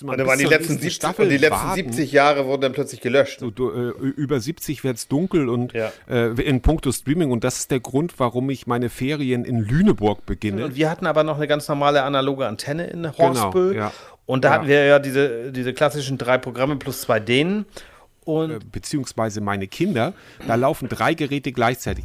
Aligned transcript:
Und 0.00 0.16
dann 0.16 0.28
waren 0.28 0.38
die 0.38 0.44
letzten, 0.44 0.78
70, 0.78 1.18
und 1.18 1.28
die 1.28 1.38
letzten 1.38 1.74
70 1.74 2.12
Jahre 2.12 2.46
wurden 2.46 2.60
dann 2.62 2.72
plötzlich 2.72 3.00
gelöscht. 3.00 3.40
So, 3.40 3.50
du, 3.50 3.70
äh, 3.70 3.88
über 4.10 4.38
70 4.38 4.84
wird 4.84 4.96
es 4.96 5.08
dunkel 5.08 5.48
und 5.48 5.72
Ja. 5.72 5.90
äh, 6.08 6.28
in 6.40 6.60
puncto 6.60 6.92
Streaming 6.92 7.32
und 7.32 7.42
das 7.42 7.58
ist 7.58 7.72
der 7.72 7.80
Grund, 7.80 8.14
warum 8.18 8.48
ich 8.50 8.68
meine 8.68 8.90
Ferien 8.90 9.44
in 9.44 9.58
Lüneburg 9.58 10.24
beginne. 10.24 10.64
Und 10.66 10.76
wir 10.76 10.88
hatten 10.88 11.04
aber 11.06 11.24
noch 11.24 11.36
eine 11.36 11.48
ganz 11.48 11.66
normale 11.66 12.04
analoge 12.04 12.46
Antenne 12.46 12.86
in 12.86 13.18
Horstbüll. 13.18 13.74
ja. 13.74 13.92
Und 14.24 14.44
da 14.44 14.48
Ja. 14.50 14.54
hatten 14.54 14.68
wir 14.68 14.84
ja 14.84 14.98
diese, 15.00 15.50
diese 15.50 15.72
klassischen 15.74 16.16
drei 16.16 16.38
Programme 16.38 16.76
plus 16.76 17.00
zwei 17.00 17.18
Dänen. 17.18 17.64
Und 18.24 18.50
Äh, 18.52 18.58
beziehungsweise 18.70 19.40
meine 19.40 19.66
Kinder, 19.66 20.12
da 20.46 20.54
laufen 20.54 20.88
drei 20.88 21.14
Geräte 21.14 21.50
gleichzeitig. 21.50 22.04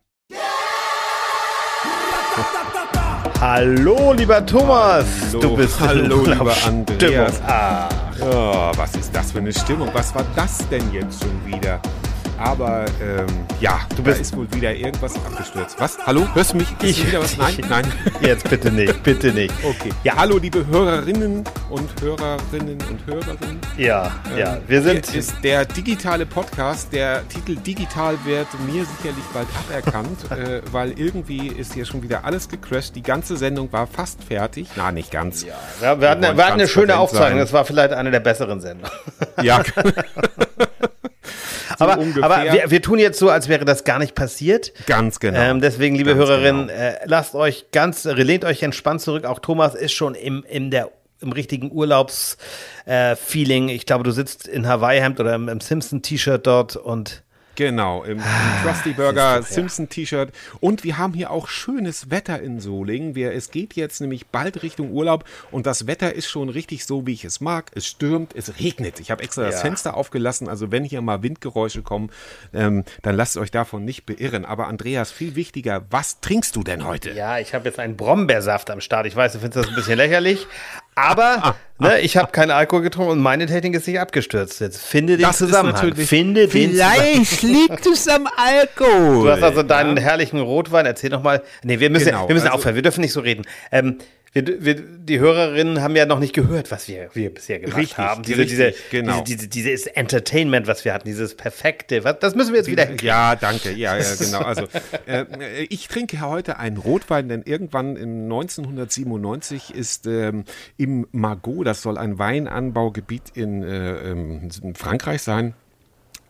Hallo, 3.41 4.13
lieber 4.13 4.45
Thomas. 4.45 5.05
Hallo, 5.27 5.39
du 5.41 5.55
bist 5.57 5.79
hallo, 5.79 6.23
lieber. 6.25 6.55
Andreas. 6.65 7.41
Ah, 7.45 7.89
Oh, 8.23 8.71
was 8.75 8.93
ist 8.95 9.15
das 9.15 9.31
für 9.31 9.39
eine 9.39 9.51
Stimmung? 9.51 9.89
Was 9.93 10.13
war 10.13 10.23
das 10.35 10.59
denn 10.69 10.83
jetzt 10.93 11.23
schon 11.23 11.43
wieder? 11.45 11.79
Aber 12.41 12.85
ähm, 13.01 13.27
ja, 13.59 13.79
du 13.95 14.01
bist- 14.03 14.17
da 14.17 14.21
ist 14.21 14.35
wohl 14.35 14.51
wieder 14.51 14.73
irgendwas 14.73 15.15
abgestürzt. 15.15 15.75
Was? 15.79 15.97
Hallo? 16.05 16.27
Hörst 16.33 16.53
du 16.53 16.57
mich? 16.57 16.67
Ist 16.81 16.97
Ich- 16.99 17.07
wieder 17.07 17.21
was? 17.21 17.37
Nein, 17.37 17.55
nein. 17.69 17.85
jetzt 18.21 18.49
bitte 18.49 18.71
nicht, 18.71 19.03
bitte 19.03 19.31
nicht. 19.31 19.53
Okay. 19.63 19.91
Ja, 20.03 20.15
hallo, 20.17 20.37
liebe 20.39 20.65
Hörerinnen 20.65 21.43
und 21.69 22.01
Hörerinnen 22.01 22.77
und 22.89 23.05
Hörerinnen. 23.05 23.59
Ja, 23.77 24.11
ja, 24.37 24.57
wir 24.67 24.81
sind. 24.81 25.05
Hier 25.07 25.19
ist 25.19 25.35
der 25.43 25.65
digitale 25.65 26.25
Podcast. 26.25 26.91
Der 26.91 27.27
Titel 27.29 27.55
digital 27.57 28.15
wird 28.25 28.47
mir 28.65 28.85
sicherlich 28.85 29.23
bald 29.33 29.47
aberkannt, 29.69 30.19
äh, 30.31 30.61
weil 30.71 30.97
irgendwie 30.99 31.47
ist 31.47 31.73
hier 31.73 31.85
schon 31.85 32.01
wieder 32.01 32.25
alles 32.25 32.49
gecrashed. 32.49 32.95
Die 32.95 33.03
ganze 33.03 33.37
Sendung 33.37 33.71
war 33.71 33.85
fast 33.85 34.23
fertig. 34.23 34.67
Na, 34.75 34.91
nicht 34.91 35.11
ganz. 35.11 35.45
Ja, 35.81 35.99
wir 36.01 36.09
hatten, 36.09 36.21
wir 36.23 36.29
hatten 36.29 36.53
eine 36.53 36.67
schöne 36.67 36.97
Aufzeichnung. 36.97 37.29
sein. 37.29 37.37
Das 37.37 37.53
war 37.53 37.65
vielleicht 37.65 37.93
eine 37.93 38.09
der 38.09 38.19
besseren 38.19 38.59
Sendungen. 38.61 38.91
Ja. 39.43 39.61
aber 41.81 41.97
ungefähr. 41.97 42.23
aber 42.23 42.53
wir, 42.53 42.71
wir 42.71 42.81
tun 42.81 42.99
jetzt 42.99 43.19
so, 43.19 43.29
als 43.29 43.47
wäre 43.47 43.65
das 43.65 43.83
gar 43.83 43.99
nicht 43.99 44.15
passiert. 44.15 44.73
Ganz 44.85 45.19
genau. 45.19 45.39
Ähm, 45.39 45.61
deswegen, 45.61 45.95
liebe 45.95 46.15
Ganz 46.15 46.27
Hörerinnen, 46.27 46.67
genau. 46.67 46.79
äh, 46.79 46.99
lasst 47.05 47.35
euch 47.35 47.65
ganz, 47.71 48.05
lehnt 48.05 48.45
euch 48.45 48.63
entspannt 48.63 49.01
zurück. 49.01 49.25
Auch 49.25 49.39
Thomas 49.39 49.75
ist 49.75 49.93
schon 49.93 50.15
im, 50.15 50.43
im, 50.49 50.71
der, 50.71 50.89
im 51.19 51.31
richtigen 51.31 51.71
Urlaubsfeeling. 51.71 53.69
ich 53.69 53.85
glaube, 53.85 54.03
du 54.03 54.11
sitzt 54.11 54.47
in 54.47 54.67
Hawaii-Hemd 54.67 55.19
oder 55.19 55.35
im, 55.35 55.49
im 55.49 55.59
Simpson-T-Shirt 55.59 56.45
dort 56.45 56.75
und 56.75 57.23
Genau, 57.61 58.03
im, 58.03 58.17
im 58.17 58.23
Krusty 58.63 58.93
Burger 58.93 59.43
Simpson 59.43 59.87
T-Shirt. 59.87 60.31
Und 60.61 60.83
wir 60.83 60.97
haben 60.97 61.13
hier 61.13 61.29
auch 61.29 61.47
schönes 61.47 62.09
Wetter 62.09 62.41
in 62.41 62.59
Solingen. 62.59 63.13
Wir, 63.13 63.33
es 63.33 63.51
geht 63.51 63.75
jetzt 63.75 64.01
nämlich 64.01 64.25
bald 64.25 64.63
Richtung 64.63 64.91
Urlaub 64.91 65.25
und 65.51 65.67
das 65.67 65.85
Wetter 65.85 66.15
ist 66.15 66.27
schon 66.27 66.49
richtig 66.49 66.85
so, 66.85 67.05
wie 67.05 67.13
ich 67.13 67.23
es 67.23 67.39
mag. 67.39 67.69
Es 67.75 67.85
stürmt, 67.85 68.35
es 68.35 68.57
regnet. 68.59 68.99
Ich 68.99 69.11
habe 69.11 69.21
extra 69.21 69.43
das 69.43 69.55
Ja. 69.57 69.61
Fenster 69.61 69.95
aufgelassen. 69.95 70.49
Also 70.49 70.71
wenn 70.71 70.83
hier 70.83 71.01
mal 71.03 71.21
Windgeräusche 71.21 71.83
kommen, 71.83 72.09
ähm, 72.51 72.83
dann 73.03 73.15
lasst 73.15 73.37
euch 73.37 73.51
davon 73.51 73.85
nicht 73.85 74.07
beirren. 74.07 74.43
Aber 74.43 74.67
Andreas, 74.67 75.11
viel 75.11 75.35
wichtiger, 75.35 75.83
was 75.91 76.19
trinkst 76.19 76.55
du 76.55 76.63
denn 76.63 76.83
heute? 76.83 77.11
ja, 77.11 77.37
ich 77.37 77.53
habe 77.53 77.65
jetzt 77.69 77.77
einen 77.77 77.95
Brombeersaft 77.95 78.71
am 78.71 78.81
Start. 78.81 79.05
Ich 79.05 79.15
weiß, 79.15 79.33
du 79.33 79.39
findest 79.39 79.57
das 79.65 79.67
ein 79.69 79.75
bisschen 79.75 79.97
lächerlich, 79.97 80.47
Ah, 80.77 80.80
aber 80.95 81.55
ne, 81.79 81.99
ich 82.01 82.17
habe 82.17 82.31
keinen 82.31 82.51
Alkohol 82.51 82.81
getrunken 82.83 83.11
und 83.13 83.19
meine 83.19 83.45
Technik 83.45 83.75
ist 83.75 83.87
nicht 83.87 83.99
abgestürzt. 83.99 84.59
Jetzt 84.61 84.81
finde 84.81 85.17
den 85.17 85.23
Das 85.25 85.37
Zusammenhang. 85.37 85.95
Finde 85.95 86.47
den 86.47 86.71
Zusammenhang. 86.71 87.25
Vielleicht 87.25 87.41
liegt 87.43 87.85
es 87.85 88.07
am 88.07 88.27
Alkohol. 88.37 89.25
Du 89.25 89.31
hast 89.31 89.43
also 89.43 89.63
deinen 89.63 89.97
herrlichen 89.97 90.39
Rotwein. 90.39 90.85
Erzähl 90.85 91.09
noch 91.09 91.23
mal. 91.23 91.41
Nee, 91.63 91.79
wir 91.79 91.89
müssen, 91.89 92.05
Genau, 92.05 92.27
wir 92.27 92.35
müssen 92.35 92.47
also- 92.47 92.57
aufhören. 92.59 92.75
Wir 92.75 92.81
dürfen 92.83 93.01
nicht 93.01 93.13
so 93.13 93.21
reden. 93.21 93.43
Ähm, 93.71 93.97
wir, 94.33 94.63
wir, 94.63 94.75
die 94.75 95.19
Hörerinnen 95.19 95.81
haben 95.81 95.95
ja 95.95 96.05
noch 96.05 96.19
nicht 96.19 96.33
gehört, 96.33 96.71
was 96.71 96.87
wir, 96.87 97.09
wir 97.13 97.33
bisher 97.33 97.59
gemacht 97.59 97.77
Richtig, 97.77 97.97
haben. 97.97 98.23
Diese, 98.23 98.37
richtig, 98.37 98.57
diese, 98.57 98.73
genau. 98.89 99.21
diese, 99.23 99.47
diese, 99.47 99.49
dieses 99.49 99.87
Entertainment, 99.87 100.67
was 100.67 100.85
wir 100.85 100.93
hatten, 100.93 101.07
dieses 101.07 101.35
perfekte. 101.35 102.05
Was, 102.05 102.19
das 102.19 102.35
müssen 102.35 102.53
wir 102.53 102.59
jetzt 102.59 102.69
wieder 102.69 102.85
hinkriegen. 102.85 103.07
Ja, 103.07 103.35
danke. 103.35 103.71
Ja, 103.71 103.97
ja 103.97 104.15
genau. 104.17 104.39
Also 104.39 104.67
äh, 105.05 105.25
ich 105.69 105.89
trinke 105.89 106.21
heute 106.21 106.57
einen 106.59 106.77
Rotwein, 106.77 107.27
denn 107.27 107.41
irgendwann 107.43 107.97
in 107.97 108.23
1997 108.23 109.75
ist 109.75 110.07
ähm, 110.07 110.45
im 110.77 111.07
Margot, 111.11 111.67
das 111.67 111.81
soll 111.81 111.97
ein 111.97 112.17
Weinanbaugebiet 112.17 113.31
in, 113.33 113.63
äh, 113.63 114.11
ähm, 114.11 114.49
in 114.63 114.75
Frankreich 114.75 115.21
sein, 115.23 115.55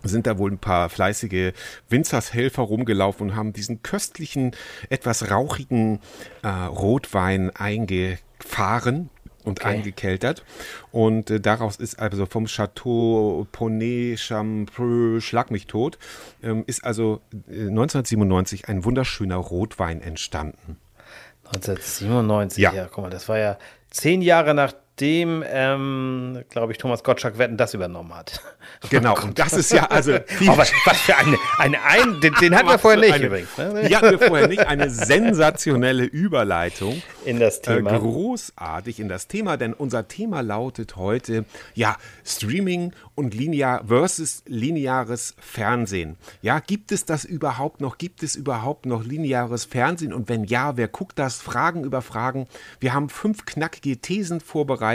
sind 0.03 0.27
da 0.27 0.37
wohl 0.37 0.51
ein 0.51 0.57
paar 0.57 0.89
fleißige 0.89 1.53
Winzershelfer 1.89 2.61
rumgelaufen 2.63 3.29
und 3.29 3.35
haben 3.35 3.53
diesen 3.53 3.83
köstlichen, 3.83 4.55
etwas 4.89 5.29
rauchigen 5.31 5.99
äh, 6.43 6.47
Rotwein 6.47 7.49
eingefahren 7.55 9.09
und 9.43 9.65
eingekeltert. 9.65 10.43
Und 10.91 11.29
äh, 11.29 11.39
daraus 11.39 11.77
ist 11.77 11.99
also 11.99 12.25
vom 12.25 12.45
Chateau 12.45 13.47
Poney 13.51 14.15
Champreux, 14.17 15.23
Schlag 15.23 15.51
mich 15.51 15.67
tot, 15.67 15.97
ähm, 16.43 16.63
ist 16.67 16.83
also 16.83 17.21
äh, 17.49 17.67
1997 17.67 18.67
ein 18.67 18.85
wunderschöner 18.85 19.37
Rotwein 19.37 20.01
entstanden. 20.01 20.77
1997, 21.45 22.61
Ja. 22.61 22.73
ja. 22.73 22.85
guck 22.85 23.03
mal, 23.03 23.09
das 23.09 23.27
war 23.27 23.37
ja 23.37 23.57
zehn 23.89 24.21
Jahre 24.21 24.53
nachdem, 25.01 25.43
ähm, 25.47 26.43
glaube 26.49 26.71
ich, 26.71 26.77
Thomas 26.77 27.03
Gottschalk 27.03 27.37
Wetten 27.39 27.57
das 27.57 27.73
übernommen 27.73 28.13
hat. 28.13 28.41
Genau, 28.89 29.15
und 29.21 29.37
das 29.37 29.53
ist 29.53 29.71
ja 29.71 29.85
also 29.87 30.13
Oh, 30.47 30.57
was, 30.57 30.71
für 30.71 31.15
eine, 31.15 31.37
eine 31.59 31.83
ein, 31.83 32.19
den, 32.21 32.33
den 32.35 32.55
hatten 32.55 32.67
wir 32.67 32.79
vorher 32.79 32.99
nicht 32.99 33.13
eine, 33.13 33.25
übrigens. 33.25 33.57
Ne? 33.57 33.85
Die 33.87 33.95
hatten 33.95 34.09
wir 34.11 34.19
vorher 34.19 34.47
nicht. 34.47 34.65
Eine 34.65 34.89
sensationelle 34.89 36.03
Überleitung. 36.03 37.01
In 37.25 37.39
das 37.39 37.59
Äh, 37.59 37.75
Thema. 37.75 37.99
großartig 37.99 38.99
in 38.99 39.07
das 39.07 39.27
Thema, 39.27 39.57
denn 39.57 39.73
unser 39.73 40.07
Thema 40.07 40.41
lautet 40.41 40.95
heute, 40.95 41.45
ja, 41.75 41.97
Streaming 42.25 42.93
und 43.13 43.35
linear 43.35 43.83
versus 43.87 44.41
lineares 44.47 45.35
Fernsehen. 45.39 46.17
Ja, 46.41 46.59
gibt 46.59 46.91
es 46.91 47.05
das 47.05 47.23
überhaupt 47.23 47.81
noch? 47.81 47.99
Gibt 47.99 48.23
es 48.23 48.35
überhaupt 48.35 48.87
noch 48.87 49.03
lineares 49.03 49.65
Fernsehen? 49.65 50.13
Und 50.13 50.29
wenn 50.29 50.43
ja, 50.45 50.77
wer 50.77 50.87
guckt 50.87 51.19
das? 51.19 51.41
Fragen 51.41 51.83
über 51.83 52.01
Fragen. 52.01 52.47
Wir 52.79 52.93
haben 52.95 53.09
fünf 53.09 53.45
knackige 53.45 53.97
Thesen 53.97 54.39
vorbereitet 54.39 54.90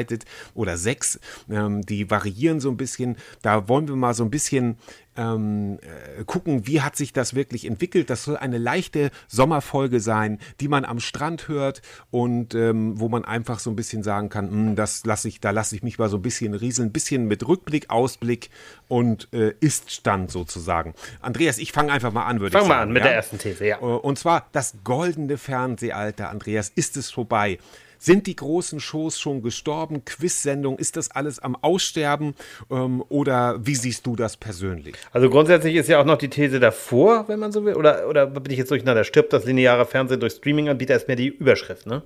oder 0.54 0.76
sechs, 0.76 1.18
ähm, 1.50 1.82
die 1.82 2.10
variieren 2.10 2.60
so 2.60 2.70
ein 2.70 2.76
bisschen. 2.76 3.16
Da 3.42 3.68
wollen 3.68 3.88
wir 3.88 3.96
mal 3.96 4.14
so 4.14 4.24
ein 4.24 4.30
bisschen 4.30 4.76
ähm, 5.16 5.78
äh, 6.18 6.24
gucken, 6.24 6.66
wie 6.66 6.82
hat 6.82 6.94
sich 6.96 7.12
das 7.12 7.34
wirklich 7.34 7.64
entwickelt. 7.64 8.10
Das 8.10 8.24
soll 8.24 8.36
eine 8.36 8.58
leichte 8.58 9.10
Sommerfolge 9.28 10.00
sein, 10.00 10.38
die 10.60 10.68
man 10.68 10.84
am 10.84 11.00
Strand 11.00 11.48
hört 11.48 11.80
und 12.10 12.54
ähm, 12.54 13.00
wo 13.00 13.08
man 13.08 13.24
einfach 13.24 13.58
so 13.58 13.70
ein 13.70 13.76
bisschen 13.76 14.02
sagen 14.02 14.28
kann, 14.28 14.50
"Hm, 14.50 14.76
das 14.76 15.06
lasse 15.06 15.28
ich, 15.28 15.40
da 15.40 15.50
lasse 15.50 15.74
ich 15.74 15.82
mich 15.82 15.98
mal 15.98 16.10
so 16.10 16.18
ein 16.18 16.22
bisschen 16.22 16.52
rieseln, 16.54 16.88
ein 16.88 16.92
bisschen 16.92 17.26
mit 17.26 17.48
Rückblick, 17.48 17.88
Ausblick 17.88 18.50
und 18.88 19.28
äh, 19.32 19.54
Ist-Stand 19.60 20.30
sozusagen. 20.30 20.94
Andreas, 21.22 21.58
ich 21.58 21.72
fange 21.72 21.92
einfach 21.92 22.12
mal 22.12 22.26
an, 22.26 22.40
würde 22.40 22.48
ich 22.48 22.52
Fang 22.52 22.68
sagen. 22.68 22.68
mal 22.68 22.82
an 22.82 22.92
mit 22.92 23.00
ja? 23.00 23.08
der 23.08 23.14
ersten 23.16 23.38
These, 23.38 23.66
ja. 23.66 23.78
Äh, 23.78 23.84
Und 23.84 24.18
zwar 24.18 24.48
das 24.52 24.74
goldene 24.84 25.38
Fernsehalter, 25.38 26.28
Andreas, 26.28 26.68
ist 26.74 26.96
es 26.98 27.10
vorbei? 27.10 27.58
Sind 28.06 28.28
die 28.28 28.36
großen 28.36 28.78
Shows 28.78 29.18
schon 29.18 29.42
gestorben? 29.42 30.04
Quizsendung, 30.04 30.78
ist 30.78 30.96
das 30.96 31.10
alles 31.10 31.40
am 31.40 31.56
Aussterben? 31.56 32.36
Ähm, 32.70 33.02
oder 33.08 33.58
wie 33.66 33.74
siehst 33.74 34.06
du 34.06 34.14
das 34.14 34.36
persönlich? 34.36 34.94
Also 35.10 35.28
grundsätzlich 35.28 35.74
ist 35.74 35.88
ja 35.88 36.00
auch 36.00 36.04
noch 36.04 36.16
die 36.16 36.28
These 36.28 36.60
davor, 36.60 37.24
wenn 37.26 37.40
man 37.40 37.50
so 37.50 37.64
will. 37.64 37.74
Oder, 37.74 38.08
oder 38.08 38.28
bin 38.28 38.52
ich 38.52 38.58
jetzt 38.58 38.70
durcheinander? 38.70 39.02
Stirbt 39.02 39.32
das 39.32 39.44
lineare 39.44 39.86
Fernsehen 39.86 40.20
durch 40.20 40.34
Streaming-Anbieter, 40.34 40.94
ist 40.94 41.08
mehr 41.08 41.16
die 41.16 41.26
Überschrift, 41.26 41.88
ne? 41.88 42.02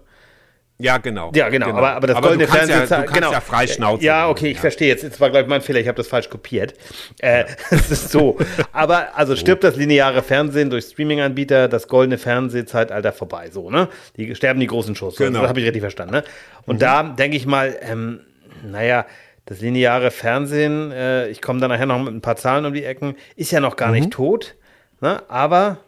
Ja, 0.80 0.98
genau. 0.98 1.30
Ja, 1.34 1.48
genau. 1.48 1.68
Aber, 1.68 1.92
aber 1.92 2.06
das 2.06 2.16
du 2.16 2.22
goldene 2.22 2.48
Fernsehen. 2.48 2.78
Ja, 2.78 2.84
du 2.84 3.04
kannst 3.04 3.14
genau. 3.14 3.32
ja 3.32 3.40
frei 3.40 3.66
schnauzen. 3.66 4.04
Ja, 4.04 4.28
okay, 4.28 4.50
ich 4.50 4.58
verstehe 4.58 4.88
jetzt. 4.88 5.02
Jetzt 5.02 5.20
war, 5.20 5.30
glaube 5.30 5.44
ich, 5.44 5.48
mein 5.48 5.60
Fehler. 5.60 5.80
Ich 5.80 5.88
habe 5.88 5.96
das 5.96 6.08
falsch 6.08 6.30
kopiert. 6.30 6.74
Äh, 7.20 7.44
Es 7.70 7.90
ist 7.90 8.10
so. 8.10 8.38
Aber 8.72 9.16
also 9.16 9.36
stirbt 9.36 9.62
das 9.64 9.76
lineare 9.76 10.22
Fernsehen 10.22 10.70
durch 10.70 10.86
Streaming-Anbieter, 10.86 11.68
das 11.68 11.88
goldene 11.88 12.18
Fernsehzeitalter 12.18 13.12
vorbei. 13.12 13.50
So, 13.50 13.70
ne? 13.70 13.88
Die 14.16 14.34
sterben 14.34 14.60
die 14.60 14.66
großen 14.66 14.94
Shows. 14.94 15.16
So, 15.16 15.24
Genau. 15.24 15.40
Das 15.40 15.48
habe 15.50 15.60
ich 15.60 15.66
richtig 15.66 15.82
verstanden, 15.82 16.14
ne? 16.14 16.24
Und 16.66 16.82
da 16.82 17.02
denke 17.02 17.36
ich 17.36 17.46
mal, 17.46 17.76
ähm, 17.82 18.20
naja, 18.64 19.06
das 19.46 19.60
lineare 19.60 20.10
Fernsehen, 20.10 20.92
äh, 20.92 21.28
ich 21.28 21.42
komme 21.42 21.60
da 21.60 21.68
nachher 21.68 21.86
noch 21.86 21.98
mit 21.98 22.14
ein 22.14 22.20
paar 22.20 22.36
Zahlen 22.36 22.64
um 22.66 22.72
die 22.72 22.84
Ecken, 22.84 23.16
ist 23.36 23.50
ja 23.50 23.60
noch 23.60 23.76
gar 23.76 23.90
nicht 23.90 24.10
tot. 24.10 24.54
Ne? 25.00 25.22
Aber 25.28 25.78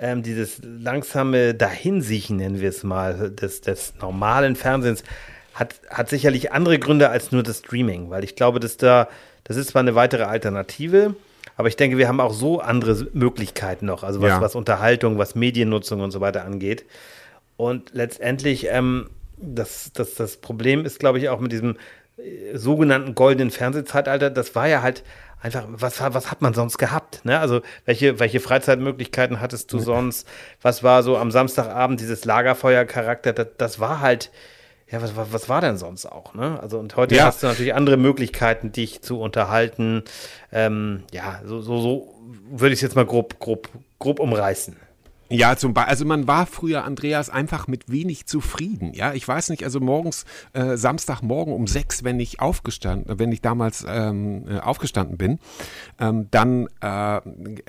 ähm, 0.00 0.22
dieses 0.22 0.60
langsame 0.62 1.54
Dahinsiechen, 1.54 2.36
nennen 2.36 2.60
wir 2.60 2.68
es 2.68 2.82
mal, 2.84 3.30
des, 3.30 3.60
des 3.60 3.94
normalen 4.00 4.56
Fernsehens, 4.56 5.02
hat, 5.54 5.80
hat 5.90 6.08
sicherlich 6.08 6.52
andere 6.52 6.78
Gründe 6.78 7.10
als 7.10 7.32
nur 7.32 7.42
das 7.42 7.58
Streaming, 7.58 8.10
weil 8.10 8.22
ich 8.24 8.36
glaube, 8.36 8.60
dass 8.60 8.76
da, 8.76 9.08
das 9.44 9.56
ist 9.56 9.70
zwar 9.70 9.80
eine 9.80 9.94
weitere 9.94 10.22
Alternative, 10.24 11.14
aber 11.56 11.66
ich 11.68 11.76
denke, 11.76 11.98
wir 11.98 12.06
haben 12.06 12.20
auch 12.20 12.32
so 12.32 12.60
andere 12.60 13.08
Möglichkeiten 13.12 13.86
noch, 13.86 14.04
also 14.04 14.20
was, 14.20 14.28
Ja. 14.28 14.40
was 14.40 14.54
Unterhaltung, 14.54 15.18
was 15.18 15.34
Mediennutzung 15.34 16.00
und 16.00 16.12
so 16.12 16.20
weiter 16.20 16.44
angeht. 16.44 16.84
Und 17.56 17.90
letztendlich, 17.92 18.68
ähm, 18.70 19.10
das, 19.36 19.90
das, 19.92 20.14
das 20.14 20.36
Problem 20.36 20.84
ist, 20.84 21.00
glaube 21.00 21.18
ich, 21.18 21.28
auch 21.28 21.40
mit 21.40 21.50
diesem 21.50 21.76
äh, 22.16 22.56
sogenannten 22.56 23.16
goldenen 23.16 23.50
Fernsehzeitalter, 23.50 24.30
das 24.30 24.54
war 24.54 24.68
ja 24.68 24.82
halt 24.82 25.02
einfach, 25.40 25.64
was, 25.68 26.00
was 26.00 26.30
hat 26.30 26.42
man 26.42 26.54
sonst 26.54 26.78
gehabt? 26.78 27.24
Ne? 27.24 27.38
Also, 27.38 27.60
welche, 27.84 28.18
welche 28.20 28.40
Freizeitmöglichkeiten 28.40 29.40
hattest 29.40 29.72
du 29.72 29.78
sonst? 29.78 30.26
Was 30.62 30.82
war 30.82 31.02
so 31.02 31.16
am 31.16 31.30
Samstagabend 31.30 32.00
dieses 32.00 32.24
Lagerfeuercharakter? 32.24 33.32
Das, 33.32 33.46
das 33.56 33.80
war 33.80 34.00
halt, 34.00 34.30
ja, 34.90 35.02
was, 35.02 35.16
was, 35.16 35.32
was 35.32 35.48
war 35.48 35.60
denn 35.60 35.76
sonst 35.76 36.06
auch? 36.06 36.34
Ne? 36.34 36.58
Also, 36.60 36.78
und 36.78 36.96
heute 36.96 37.14
Ja. 37.14 37.26
hast 37.26 37.42
du 37.42 37.46
natürlich 37.46 37.74
andere 37.74 37.96
Möglichkeiten, 37.96 38.72
dich 38.72 39.02
zu 39.02 39.20
unterhalten. 39.20 40.02
Ähm, 40.52 41.04
ja, 41.12 41.40
so, 41.44 41.60
so, 41.60 41.80
so 41.80 42.14
würde 42.50 42.72
ich 42.72 42.78
es 42.78 42.82
jetzt 42.82 42.96
mal 42.96 43.06
grob, 43.06 43.38
grob, 43.38 43.68
grob 43.98 44.18
umreißen. 44.20 44.76
Ja, 45.30 45.56
zum 45.56 45.74
Beispiel, 45.74 45.90
also 45.90 46.04
man 46.06 46.26
war 46.26 46.46
früher, 46.46 46.84
Andreas, 46.84 47.28
einfach 47.28 47.66
mit 47.66 47.90
wenig 47.90 48.26
zufrieden. 48.26 48.92
Ja, 48.94 49.12
ich 49.12 49.28
weiß 49.28 49.50
nicht, 49.50 49.62
also 49.62 49.78
morgens, 49.78 50.24
äh, 50.54 50.76
Samstagmorgen 50.76 51.52
um 51.52 51.66
sechs, 51.66 52.02
wenn 52.02 52.18
ich 52.18 52.40
aufgestanden, 52.40 53.18
wenn 53.18 53.30
ich 53.30 53.42
damals 53.42 53.84
ähm, 53.86 54.44
äh, 54.48 54.58
aufgestanden 54.58 55.18
bin, 55.18 55.38
ähm, 56.00 56.28
dann 56.30 56.68
äh, 56.80 57.20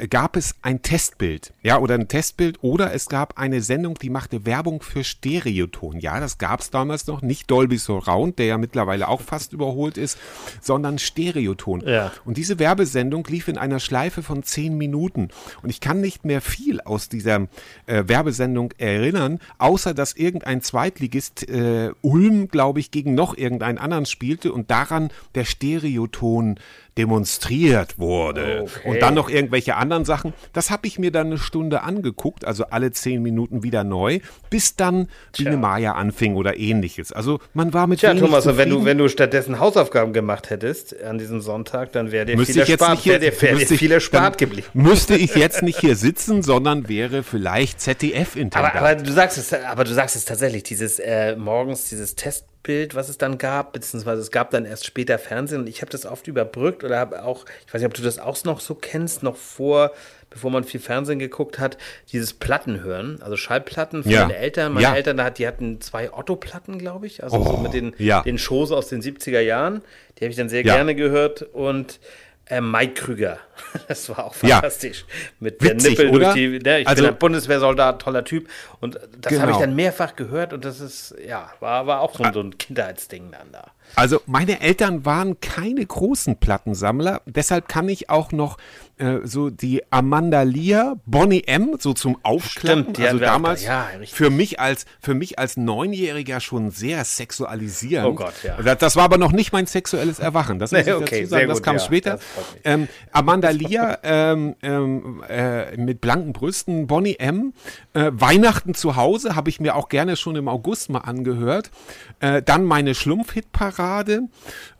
gab 0.07 0.37
es 0.37 0.55
ein 0.61 0.81
Testbild, 0.81 1.53
ja, 1.61 1.79
oder 1.79 1.95
ein 1.95 2.07
Testbild, 2.07 2.59
oder 2.61 2.93
es 2.93 3.07
gab 3.07 3.37
eine 3.37 3.61
Sendung, 3.61 3.95
die 3.95 4.09
machte 4.09 4.45
Werbung 4.45 4.81
für 4.81 5.03
Stereoton. 5.03 5.99
Ja, 5.99 6.19
das 6.21 6.37
gab 6.37 6.61
es 6.61 6.69
damals 6.69 7.07
noch, 7.07 7.21
nicht 7.21 7.51
Dolby 7.51 7.77
Surround, 7.77 8.39
der 8.39 8.45
ja 8.45 8.57
mittlerweile 8.57 9.09
auch 9.09 9.21
fast 9.21 9.51
überholt 9.51 9.97
ist, 9.97 10.17
sondern 10.61 10.97
Stereoton. 10.97 11.81
Ja. 11.85 12.13
Und 12.23 12.37
diese 12.37 12.57
Werbesendung 12.57 13.25
lief 13.25 13.49
in 13.49 13.57
einer 13.57 13.79
Schleife 13.79 14.23
von 14.23 14.43
zehn 14.43 14.77
Minuten. 14.77 15.27
Und 15.61 15.69
ich 15.69 15.81
kann 15.81 15.99
nicht 15.99 16.23
mehr 16.23 16.39
viel 16.39 16.79
aus 16.79 17.09
dieser 17.09 17.48
äh, 17.85 18.03
Werbesendung 18.07 18.73
erinnern, 18.77 19.39
außer 19.57 19.93
dass 19.93 20.13
irgendein 20.13 20.61
Zweitligist 20.61 21.47
äh, 21.49 21.91
Ulm, 22.01 22.47
glaube 22.47 22.79
ich, 22.79 22.91
gegen 22.91 23.15
noch 23.15 23.37
irgendeinen 23.37 23.77
anderen 23.77 24.05
spielte 24.05 24.51
und 24.53 24.71
daran 24.71 25.09
der 25.35 25.45
Stereoton 25.45 26.59
demonstriert 26.97 27.97
wurde. 27.99 28.63
Okay. 28.63 28.89
Und 28.89 29.01
dann 29.01 29.13
noch 29.13 29.29
irgendwelche 29.29 29.75
anderen 29.75 30.05
Sachen. 30.05 30.33
Das 30.53 30.69
habe 30.71 30.87
ich 30.87 30.99
mir 30.99 31.11
dann 31.11 31.27
eine 31.27 31.37
Stunde 31.37 31.83
angeguckt, 31.83 32.45
also 32.45 32.65
alle 32.65 32.91
zehn 32.91 33.21
Minuten 33.21 33.63
wieder 33.63 33.83
neu, 33.83 34.19
bis 34.49 34.75
dann 34.75 35.07
Biene 35.37 35.57
Maya 35.57 35.93
anfing 35.93 36.35
oder 36.35 36.57
ähnliches. 36.57 37.11
Also 37.11 37.39
man 37.53 37.73
war 37.73 37.87
mit 37.87 37.99
Tja, 37.99 38.09
wenig 38.09 38.23
Thomas, 38.23 38.45
und 38.45 38.57
wenn 38.57 38.69
du, 38.69 38.75
zufrieden. 38.75 38.85
wenn 38.85 38.97
du 38.97 39.07
stattdessen 39.09 39.59
Hausaufgaben 39.59 40.13
gemacht 40.13 40.49
hättest 40.49 41.01
an 41.01 41.17
diesem 41.17 41.41
Sonntag, 41.41 41.91
dann 41.91 42.11
wäre 42.11 42.25
dir 42.25 42.35
Müsste 42.35 42.65
viel 42.65 42.73
erspart, 42.73 43.05
wäre 43.05 43.19
dir, 43.19 43.41
wär 43.41 43.53
müsste 43.53 43.75
viel 43.75 43.91
erspart 43.91 44.37
geblieben. 44.37 44.67
Müsste 44.73 45.15
ich 45.15 45.35
jetzt 45.35 45.61
nicht 45.61 45.79
hier 45.79 45.95
sitzen, 45.95 46.43
sondern 46.43 46.89
wäre 46.89 47.23
vielleicht 47.23 47.73
Aber, 47.75 47.97
ZDF-Intendant. 47.97 48.75
aber 48.75 48.95
du 48.95 49.11
sagst 49.11 49.37
es, 49.37 49.53
aber 49.53 49.83
du 49.83 49.93
sagst 49.93 50.15
es 50.15 50.25
tatsächlich, 50.25 50.63
dieses 50.63 50.99
äh, 50.99 51.35
morgens, 51.35 51.89
dieses 51.89 52.15
Testbild, 52.63 52.95
was 52.95 53.09
es 53.09 53.17
dann 53.17 53.37
gab, 53.37 53.73
beziehungsweise 53.73 54.21
es 54.21 54.31
gab 54.31 54.51
dann 54.51 54.65
erst 54.65 54.85
später 54.85 55.17
Fernsehen 55.17 55.61
und 55.61 55.67
ich 55.69 55.81
habe 55.81 55.91
das 55.91 56.05
oft 56.05 56.27
überbrückt 56.27 56.83
oder 56.83 56.97
habe 56.99 57.23
auch, 57.23 57.45
ich 57.65 57.73
weiß 57.73 57.81
nicht, 57.81 57.87
ob 57.87 57.93
du 57.93 58.01
das 58.01 58.19
auch 58.19 58.43
noch 58.43 58.59
so 58.59 58.75
kennst, 58.75 59.23
noch 59.23 59.35
vor, 59.37 59.91
bevor 60.29 60.51
man 60.51 60.63
viel 60.63 60.79
Fernsehen 60.79 61.19
geguckt 61.19 61.57
hat, 61.59 61.77
dieses 62.11 62.33
Plattenhören, 62.33 63.21
also 63.21 63.37
Schallplatten 63.37 64.03
von 64.03 64.11
Ja. 64.11 64.25
den 64.25 64.35
Eltern. 64.35 64.73
Meine 64.73 64.83
Ja. 64.83 64.95
Eltern, 64.95 65.17
da 65.17 65.29
die 65.29 65.47
hatten 65.47 65.81
zwei 65.81 66.11
Otto-Platten, 66.13 66.77
glaube 66.79 67.07
ich, 67.07 67.23
also 67.23 67.41
so 67.43 67.49
Oh, 67.55 67.57
mit 67.57 67.73
den, 67.73 67.93
ja. 67.97 68.21
den 68.21 68.37
Shows 68.37 68.71
aus 68.71 68.87
den 68.89 69.01
70er 69.01 69.39
Jahren. 69.39 69.81
Die 70.17 70.25
habe 70.25 70.31
ich 70.31 70.37
dann 70.37 70.49
sehr 70.49 70.63
gerne 70.63 70.95
gehört 70.95 71.41
und 71.41 71.99
äh, 72.49 72.61
Mike 72.61 72.93
Krüger, 72.95 73.37
das 73.87 74.09
war 74.09 74.25
auch 74.25 74.35
Ja. 74.41 74.55
fantastisch. 74.55 75.05
Mit 75.39 75.61
Witzig, 75.63 75.95
der 75.95 76.05
Nippel 76.05 76.09
oder? 76.09 76.25
durch 76.33 76.35
die, 76.35 76.59
ne, 76.59 76.79
ich 76.81 76.87
Also- 76.87 77.03
bin 77.03 77.11
ein 77.11 77.17
Bundeswehrsoldat, 77.19 78.01
toller 78.01 78.25
Typ. 78.25 78.49
Und 78.79 78.95
das 78.95 79.33
habe 79.33 79.51
ich 79.51 79.57
Genau. 79.57 79.59
dann 79.59 79.75
mehrfach 79.75 80.15
gehört 80.15 80.51
und 80.53 80.65
das 80.65 80.79
ist, 80.79 81.15
ja, 81.25 81.51
war, 81.59 81.85
war 81.87 82.01
auch 82.01 82.15
so, 82.17 82.23
so 82.33 82.41
ein 82.41 82.57
Kindheitsding 82.57 83.31
dann 83.31 83.51
da. 83.51 83.67
Also 83.95 84.21
meine 84.25 84.61
Eltern 84.61 85.05
waren 85.05 85.39
keine 85.41 85.85
großen 85.85 86.37
Plattensammler, 86.37 87.21
deshalb 87.25 87.67
kann 87.67 87.89
ich 87.89 88.09
auch 88.09 88.31
noch 88.31 88.57
äh, 88.99 89.19
so 89.23 89.49
die 89.49 89.81
Amanda 89.91 90.43
Lear, 90.43 90.97
Bonnie 91.05 91.43
M, 91.45 91.75
so 91.79 91.93
zum 91.93 92.17
Aufklappen. 92.23 92.83
Stimmt, 92.83 92.99
also 92.99 93.17
damals 93.19 93.63
da, 93.63 93.87
ja, 93.93 94.05
für 94.05 94.29
mich 94.29 94.59
als 94.59 94.85
für 94.99 95.13
mich 95.13 95.39
als 95.39 95.57
Neunjähriger 95.57 96.39
schon 96.39 96.69
sehr 96.71 97.03
sexualisierend. 97.05 98.07
Oh 98.07 98.13
Gott, 98.13 98.33
ja. 98.43 98.61
Das, 98.61 98.77
das 98.77 98.95
war 98.95 99.05
aber 99.05 99.17
noch 99.17 99.31
nicht 99.31 99.53
mein 99.53 99.65
sexuelles 99.65 100.19
Erwachen. 100.19 100.59
Das 100.59 100.71
muss 100.71 100.85
Nee, 100.85 100.91
ich 100.91 100.95
okay, 100.95 101.19
dazu 101.21 101.29
sagen. 101.29 101.47
Das 101.47 101.57
gut, 101.57 101.65
kam 101.65 101.75
ja, 101.77 101.79
später. 101.81 102.11
das. 102.11 102.21
Ähm, 102.63 102.87
Amanda 103.11 103.49
Lear 103.49 103.99
ähm, 104.03 104.55
ähm, 104.61 105.23
äh, 105.29 105.77
mit 105.77 106.01
blanken 106.01 106.33
Brüsten, 106.33 106.87
Bonnie 106.87 107.15
M. 107.19 107.53
Äh, 107.93 108.11
Weihnachten 108.13 108.73
zu 108.73 108.95
Hause 108.95 109.35
habe 109.35 109.49
ich 109.49 109.59
mir 109.59 109.75
auch 109.75 109.89
gerne 109.89 110.15
schon 110.15 110.35
im 110.35 110.47
August 110.47 110.89
mal 110.89 110.99
angehört. 110.99 111.71
Äh, 112.19 112.41
dann 112.41 112.65
meine 112.65 112.95
Schlumpf-Hitparade 112.95 114.23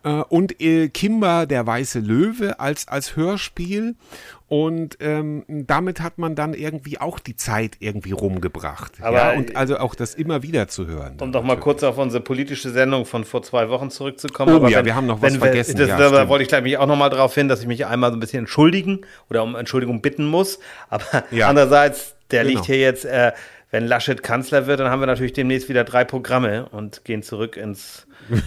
und 0.04 0.62
äh, 0.62 0.88
Kimba 0.90 1.46
der 1.46 1.66
weiße 1.68 2.00
Löwe 2.00 2.60
als, 2.60 2.88
als 2.88 3.16
Hörspiel. 3.16 3.96
Und 4.48 4.98
ähm, 5.00 5.44
damit 5.48 6.02
hat 6.02 6.18
man 6.18 6.34
dann 6.34 6.56
irgendwie 6.56 7.00
auch 7.00 7.20
die 7.20 7.36
Zeit 7.36 7.74
irgendwie 7.80 8.14
rumgebracht. 8.14 8.94
Aber- 9.02 9.16
ja, 9.18 9.32
und 9.34 9.56
also 9.56 9.78
auch 9.78 9.94
das 9.94 10.16
immer 10.16 10.42
wieder 10.42 10.68
zu 10.68 10.88
hören. 10.88 11.18
Um 11.22 11.30
noch 11.30 11.44
mal 11.44 11.58
kurz 11.60 11.84
auf 11.84 12.00
unsere 12.00 12.24
politische 12.24 12.72
Sendung 12.72 13.06
von 13.06 13.26
vor 13.26 13.44
zwei 13.44 13.70
Wochen 13.70 13.92
zurückzukommen. 13.92 14.56
Oh 14.64 14.68
ja, 14.68 14.84
wir 14.84 14.96
haben 14.96 15.06
noch 15.06 15.22
was 15.22 15.36
vergessen, 15.38 15.78
Das, 15.78 15.90
ja, 15.90 15.98
da 16.00 16.10
stimmt. 16.10 16.30
wollte 16.30 16.44
ich 16.44 16.50
gleich 16.50 16.64
mich 16.64 16.78
auch 16.80 16.88
noch 16.88 16.96
mal 16.98 17.10
darauf 17.10 17.36
hin, 17.36 17.48
dass 17.48 17.62
ich 17.62 17.68
mich 17.68 17.86
einmal 17.86 18.10
so 18.12 18.18
ein 18.18 18.20
bisschen 18.20 18.40
entschuldigen 18.40 19.02
oder 19.30 19.44
um 19.44 19.56
Entschuldigung 19.56 20.02
bitten 20.02 20.26
muss. 20.26 20.60
Aber 20.90 21.04
Ja. 21.30 21.48
andererseits, 21.48 22.16
der 22.32 22.44
Genau. 22.44 22.56
liegt 22.56 22.66
hier 22.66 22.80
jetzt, 22.80 23.06
äh, 23.06 23.34
wenn 23.72 23.86
Laschet 23.88 24.24
Kanzler 24.24 24.66
wird, 24.68 24.80
dann 24.80 24.90
haben 24.90 25.00
wir 25.00 25.06
natürlich 25.08 25.34
demnächst 25.34 25.70
wieder 25.70 25.84
drei 25.84 26.04
Programme 26.04 26.68
und 26.70 27.06
gehen 27.06 27.22
zurück 27.24 27.56
ins. 27.58 28.08
Ne, 28.30 28.44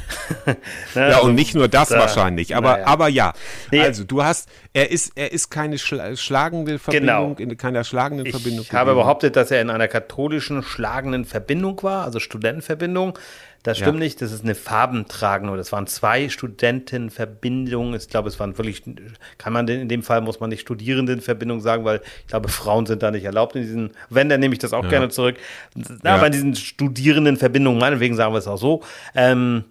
Ja, 1.11 1.19
und 1.21 1.35
nicht 1.35 1.55
nur 1.55 1.69
das 1.69 1.89
da- 1.89 1.99
wahrscheinlich, 1.99 2.55
aber, 2.57 2.73
naja. 2.73 2.87
aber 2.87 3.09
ja. 3.09 3.33
Nee. 3.71 3.81
Also 3.81 4.05
du 4.05 4.23
hast, 4.23 4.49
er 4.73 4.91
ist, 4.91 5.13
er 5.17 5.33
ist 5.33 5.51
keine 5.51 5.79
schla 5.79 6.15
schlagende 6.17 6.79
Verbindung, 6.79 7.39
in 7.39 7.57
keiner 7.57 7.85
schlagenden 7.85 8.27
Ich 8.27 8.33
Verbindung. 8.33 8.67
habe 8.73 8.91
gewesen. 8.91 8.97
behauptet, 9.03 9.37
dass 9.37 9.51
er 9.51 9.61
in 9.61 9.71
einer 9.71 9.89
katholischen 9.89 10.63
schlagenden 10.63 11.25
Verbindung 11.25 11.83
war, 11.83 12.05
also 12.05 12.21
Studentenverbindung. 12.21 13.19
Das 13.65 13.79
stimmt 13.79 13.95
Ja. 13.99 14.05
nicht, 14.05 14.21
das 14.21 14.33
ist 14.33 14.43
eine 14.43 14.57
farbentragende. 14.57 15.57
Das 15.57 15.71
waren 15.71 15.87
zwei 15.87 16.29
Studentenverbindungen. 16.29 17.95
Ich 17.95 18.09
glaube, 18.09 18.29
es 18.29 18.39
waren 18.41 18.59
wirklich, 18.59 18.83
kann 19.39 19.53
man 19.53 19.67
denn 19.67 19.81
in 19.81 19.89
dem 19.89 20.03
Fall, 20.03 20.21
muss 20.21 20.41
man 20.41 20.51
nicht 20.51 20.63
Studierendenverbindung 20.63 21.61
sagen, 21.61 21.85
weil 21.85 22.01
ich 22.21 22.27
glaube, 22.27 22.49
Frauen 22.49 22.87
sind 22.87 23.03
da 23.03 23.11
nicht 23.11 23.25
erlaubt 23.25 23.55
in 23.57 23.63
diesen, 23.63 23.91
wenn, 24.11 24.29
dann 24.29 24.41
nehme 24.41 24.55
ich 24.55 24.59
das 24.59 24.73
auch 24.73 24.89
gerne 24.89 25.09
zurück. 25.11 25.37
Na, 25.75 26.11
Ja. 26.11 26.17
Aber 26.17 26.27
in 26.27 26.33
diesen 26.33 26.55
Studierendenverbindungen, 26.57 27.79
meinetwegen 27.81 28.17
sagen 28.17 28.35
wir 28.35 28.39
es 28.39 28.49
auch 28.49 28.59
so, 28.59 28.83
ähm, 29.15 29.65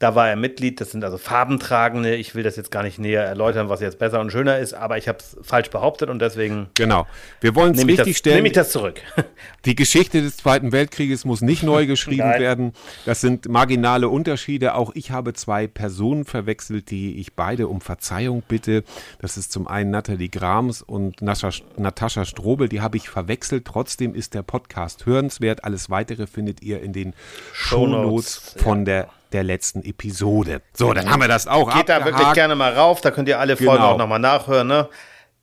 da 0.00 0.14
war 0.16 0.28
er 0.28 0.34
Mitglied, 0.34 0.80
das 0.80 0.90
sind 0.90 1.04
also 1.04 1.18
farbentragende. 1.18 2.16
Ich 2.16 2.34
will 2.34 2.42
das 2.42 2.56
jetzt 2.56 2.70
gar 2.70 2.82
nicht 2.82 2.98
näher 2.98 3.22
erläutern, 3.22 3.68
was 3.68 3.80
jetzt 3.80 3.98
besser 3.98 4.18
und 4.20 4.32
schöner 4.32 4.58
ist, 4.58 4.72
aber 4.74 4.98
ich 4.98 5.06
habe 5.08 5.18
es 5.18 5.36
falsch 5.42 5.70
behauptet 5.70 6.08
und 6.10 6.18
deswegen 6.20 6.68
Genau. 6.74 7.06
Wir 7.40 7.54
wollen 7.54 7.74
es 7.74 7.86
richtig 7.86 8.06
das- 8.06 8.16
stellen. 8.16 8.36
nehme 8.36 8.48
ich 8.48 8.54
das 8.54 8.72
zurück. 8.72 9.00
Die 9.66 9.76
Geschichte 9.76 10.22
des 10.22 10.38
Zweiten 10.38 10.72
Weltkrieges 10.72 11.24
muss 11.24 11.42
nicht 11.42 11.62
neu 11.62 11.84
geschrieben 11.86 12.30
werden. 12.38 12.72
Das 13.04 13.20
sind 13.20 13.48
marginale 13.48 14.08
Unterschiede. 14.08 14.74
Auch 14.74 14.90
ich 14.94 15.10
habe 15.10 15.34
zwei 15.34 15.66
Personen 15.66 16.24
verwechselt, 16.24 16.90
die 16.90 17.20
ich 17.20 17.34
beide 17.34 17.68
um 17.68 17.82
Verzeihung 17.82 18.42
bitte. 18.48 18.84
Das 19.20 19.36
ist 19.36 19.52
zum 19.52 19.68
einen 19.68 19.90
Nathalie 19.90 20.30
Grams 20.30 20.80
und 20.80 21.20
Natascha 21.20 22.24
Strobel. 22.24 22.70
Die 22.70 22.80
habe 22.80 22.96
ich 22.96 23.10
verwechselt. 23.10 23.66
Trotzdem 23.66 24.14
ist 24.14 24.32
der 24.32 24.42
Podcast 24.42 25.04
hörenswert. 25.04 25.64
Alles 25.64 25.90
weitere 25.90 26.26
findet 26.26 26.62
ihr 26.62 26.80
in 26.80 26.94
den 26.94 27.12
Shownotes, 27.52 28.54
von 28.56 28.84
der, 28.86 29.08
der 29.32 29.42
letzten 29.44 29.82
Episode. 29.84 30.60
So, 30.72 30.92
dann 30.92 31.08
haben 31.10 31.20
wir 31.20 31.28
das 31.28 31.46
auch 31.46 31.72
Geht 31.74 31.88
da 31.88 31.96
wirklich 31.98 32.14
abgehakt. 32.14 32.34
gerne 32.34 32.54
mal 32.54 32.72
rauf, 32.74 33.00
da 33.00 33.10
könnt 33.10 33.28
ihr 33.28 33.38
alle 33.38 33.56
Folgen 33.56 33.72
Genau. 33.74 33.92
auch 33.92 33.98
nochmal 33.98 34.18
nachhören. 34.18 34.66
Ne? 34.68 34.88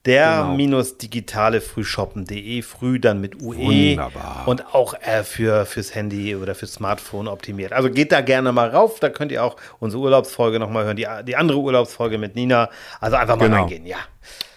Der-digitale 0.05 1.61
Frühshoppen.de, 1.61 2.61
früh 2.61 2.99
dann 2.99 3.19
mit 3.21 3.41
UE 3.41 3.57
Wunderbar. 3.91 4.43
und 4.45 4.73
auch 4.73 4.93
äh, 5.01 5.23
für, 5.23 5.65
fürs 5.65 5.93
Handy 5.95 6.35
oder 6.35 6.55
fürs 6.55 6.73
Smartphone 6.73 7.27
optimiert. 7.27 7.73
Also 7.73 7.89
geht 7.89 8.11
da 8.11 8.21
gerne 8.21 8.51
mal 8.51 8.69
rauf, 8.69 8.99
da 8.99 9.09
könnt 9.09 9.31
ihr 9.31 9.43
auch 9.43 9.55
unsere 9.79 10.01
Urlaubsfolge 10.03 10.59
nochmal 10.59 10.85
hören, 10.85 10.95
die, 10.97 11.07
die 11.25 11.35
andere 11.35 11.59
Urlaubsfolge 11.59 12.17
mit 12.17 12.35
Nina. 12.35 12.69
Also 12.99 13.17
einfach 13.17 13.35
mal 13.37 13.45
Genau. 13.45 13.61
reingehen, 13.61 13.85
ja. 13.85 13.97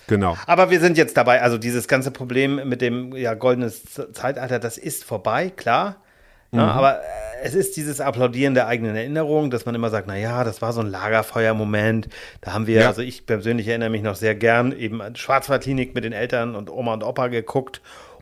Genau. 0.06 0.36
Aber 0.46 0.70
wir 0.70 0.80
sind 0.80 0.98
jetzt 0.98 1.16
dabei, 1.16 1.40
also 1.42 1.56
dieses 1.56 1.86
ganze 1.86 2.10
Problem 2.10 2.68
mit 2.68 2.80
dem 2.80 3.14
ja, 3.14 3.34
goldenes 3.34 3.82
Zeitalter, 4.12 4.58
das 4.58 4.76
ist 4.76 5.04
vorbei, 5.04 5.50
klar. 5.54 5.96
Ja, 6.52 6.68
aber 6.68 6.96
äh, 7.00 7.02
es 7.42 7.54
ist 7.54 7.76
dieses 7.76 8.00
Applaudieren 8.00 8.54
der 8.54 8.66
eigenen 8.66 8.96
Erinnerung, 8.96 9.50
dass 9.50 9.64
man 9.66 9.74
immer 9.74 9.88
sagt, 9.90 10.06
na 10.08 10.16
ja, 10.16 10.44
das 10.44 10.60
war 10.60 10.72
so 10.72 10.80
ein 10.80 10.88
Lagerfeuermoment. 10.88 12.08
Da 12.40 12.52
haben 12.52 12.66
wir, 12.66 12.80
Ja. 12.80 12.88
also 12.88 13.02
ich 13.02 13.24
persönlich 13.26 13.68
erinnere 13.68 13.90
mich 13.90 14.02
noch 14.02 14.16
sehr 14.16 14.34
gern, 14.34 14.72
eben 14.72 15.00
an 15.00 15.16
Schwarzwaldklinik 15.16 15.94
mit 15.94 16.04
den 16.04 16.12
Eltern 16.12 16.54
und 16.54 16.70
Oma 16.70 16.94
und 16.94 17.02
Opa 17.04 17.28
geguckt. 17.28 17.80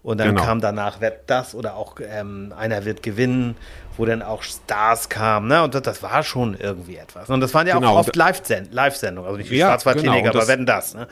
Und 0.08 0.16
dann 0.18 0.28
Genau. 0.28 0.42
kam 0.42 0.60
danach 0.62 0.96
Wer 1.00 1.16
das 1.26 1.54
oder 1.54 1.76
auch 1.76 1.96
ähm, 2.00 2.54
Einer 2.56 2.86
wird 2.86 3.02
gewinnen, 3.02 3.56
wo 3.98 4.06
dann 4.06 4.22
auch 4.22 4.42
Stars 4.42 5.10
kamen. 5.10 5.48
Ne? 5.48 5.62
Und 5.62 5.74
das, 5.74 5.82
das 5.82 6.02
war 6.02 6.22
schon 6.22 6.56
irgendwie 6.58 6.96
etwas. 6.96 7.28
Und 7.28 7.40
das 7.42 7.52
waren 7.52 7.66
ja 7.66 7.74
Genau, 7.74 7.92
auch 7.94 7.98
oft 7.98 8.16
Live-Sendungen. 8.16 9.26
also 9.26 9.36
nicht 9.36 9.50
wie 9.50 9.56
Ja, 9.58 9.66
Schwarzwald-Teenager, 9.68 10.18
genau, 10.20 10.30
aber 10.30 10.38
das- 10.38 10.48
werden 10.48 10.64
das. 10.66 10.94
Ne? 10.94 11.08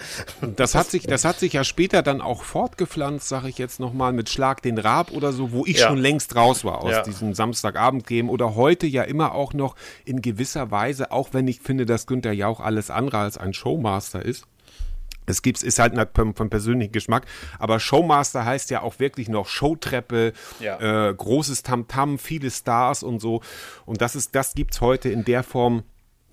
Das 0.56 0.74
hat 0.74 0.86
sich, 0.90 1.02
das 1.06 1.26
hat 1.26 1.38
sich 1.38 1.52
ja 1.52 1.62
später 1.64 2.02
dann 2.02 2.22
auch 2.22 2.42
fortgepflanzt, 2.42 3.28
sage 3.28 3.50
ich 3.50 3.58
jetzt 3.58 3.80
nochmal, 3.80 4.14
mit 4.14 4.30
Schlag 4.30 4.62
den 4.62 4.78
Raab 4.78 5.10
oder 5.10 5.32
so, 5.32 5.52
wo 5.52 5.66
ich 5.66 5.80
Ja. 5.80 5.88
schon 5.88 5.98
längst 5.98 6.34
raus 6.34 6.64
war 6.64 6.80
aus 6.82 6.92
Ja. 6.92 7.02
diesem 7.02 7.34
Samstagabend-Game 7.34 8.30
oder 8.30 8.54
heute 8.54 8.86
ja 8.86 9.02
immer 9.02 9.34
auch 9.34 9.52
noch 9.52 9.74
in 10.06 10.22
gewisser 10.22 10.70
Weise, 10.70 11.10
auch 11.12 11.30
wenn 11.32 11.48
ich 11.48 11.60
finde, 11.60 11.84
dass 11.84 12.06
Günther 12.06 12.32
Jauch 12.32 12.60
alles 12.60 12.90
andere 12.90 13.18
als 13.18 13.36
ein 13.36 13.52
Showmaster 13.52 14.24
ist. 14.24 14.46
Es 15.26 15.42
gibt's, 15.42 15.62
ist 15.62 15.78
halt 15.78 15.94
vom, 16.14 16.34
vom 16.34 16.48
persönlichen 16.50 16.92
Geschmack, 16.92 17.26
aber 17.58 17.80
Showmaster 17.80 18.44
heißt 18.44 18.70
ja 18.70 18.82
auch 18.82 18.98
wirklich 18.98 19.28
noch 19.28 19.48
Showtreppe, 19.48 20.32
Ja. 20.60 21.08
äh, 21.08 21.14
großes 21.14 21.62
Tamtam, 21.62 22.18
viele 22.18 22.50
Stars 22.50 23.02
und 23.02 23.20
so. 23.20 23.42
Und 23.84 24.00
das 24.00 24.16
ist, 24.16 24.34
das 24.34 24.54
gibt's 24.54 24.80
heute 24.80 25.08
in 25.08 25.24
der 25.24 25.42
Form, 25.42 25.82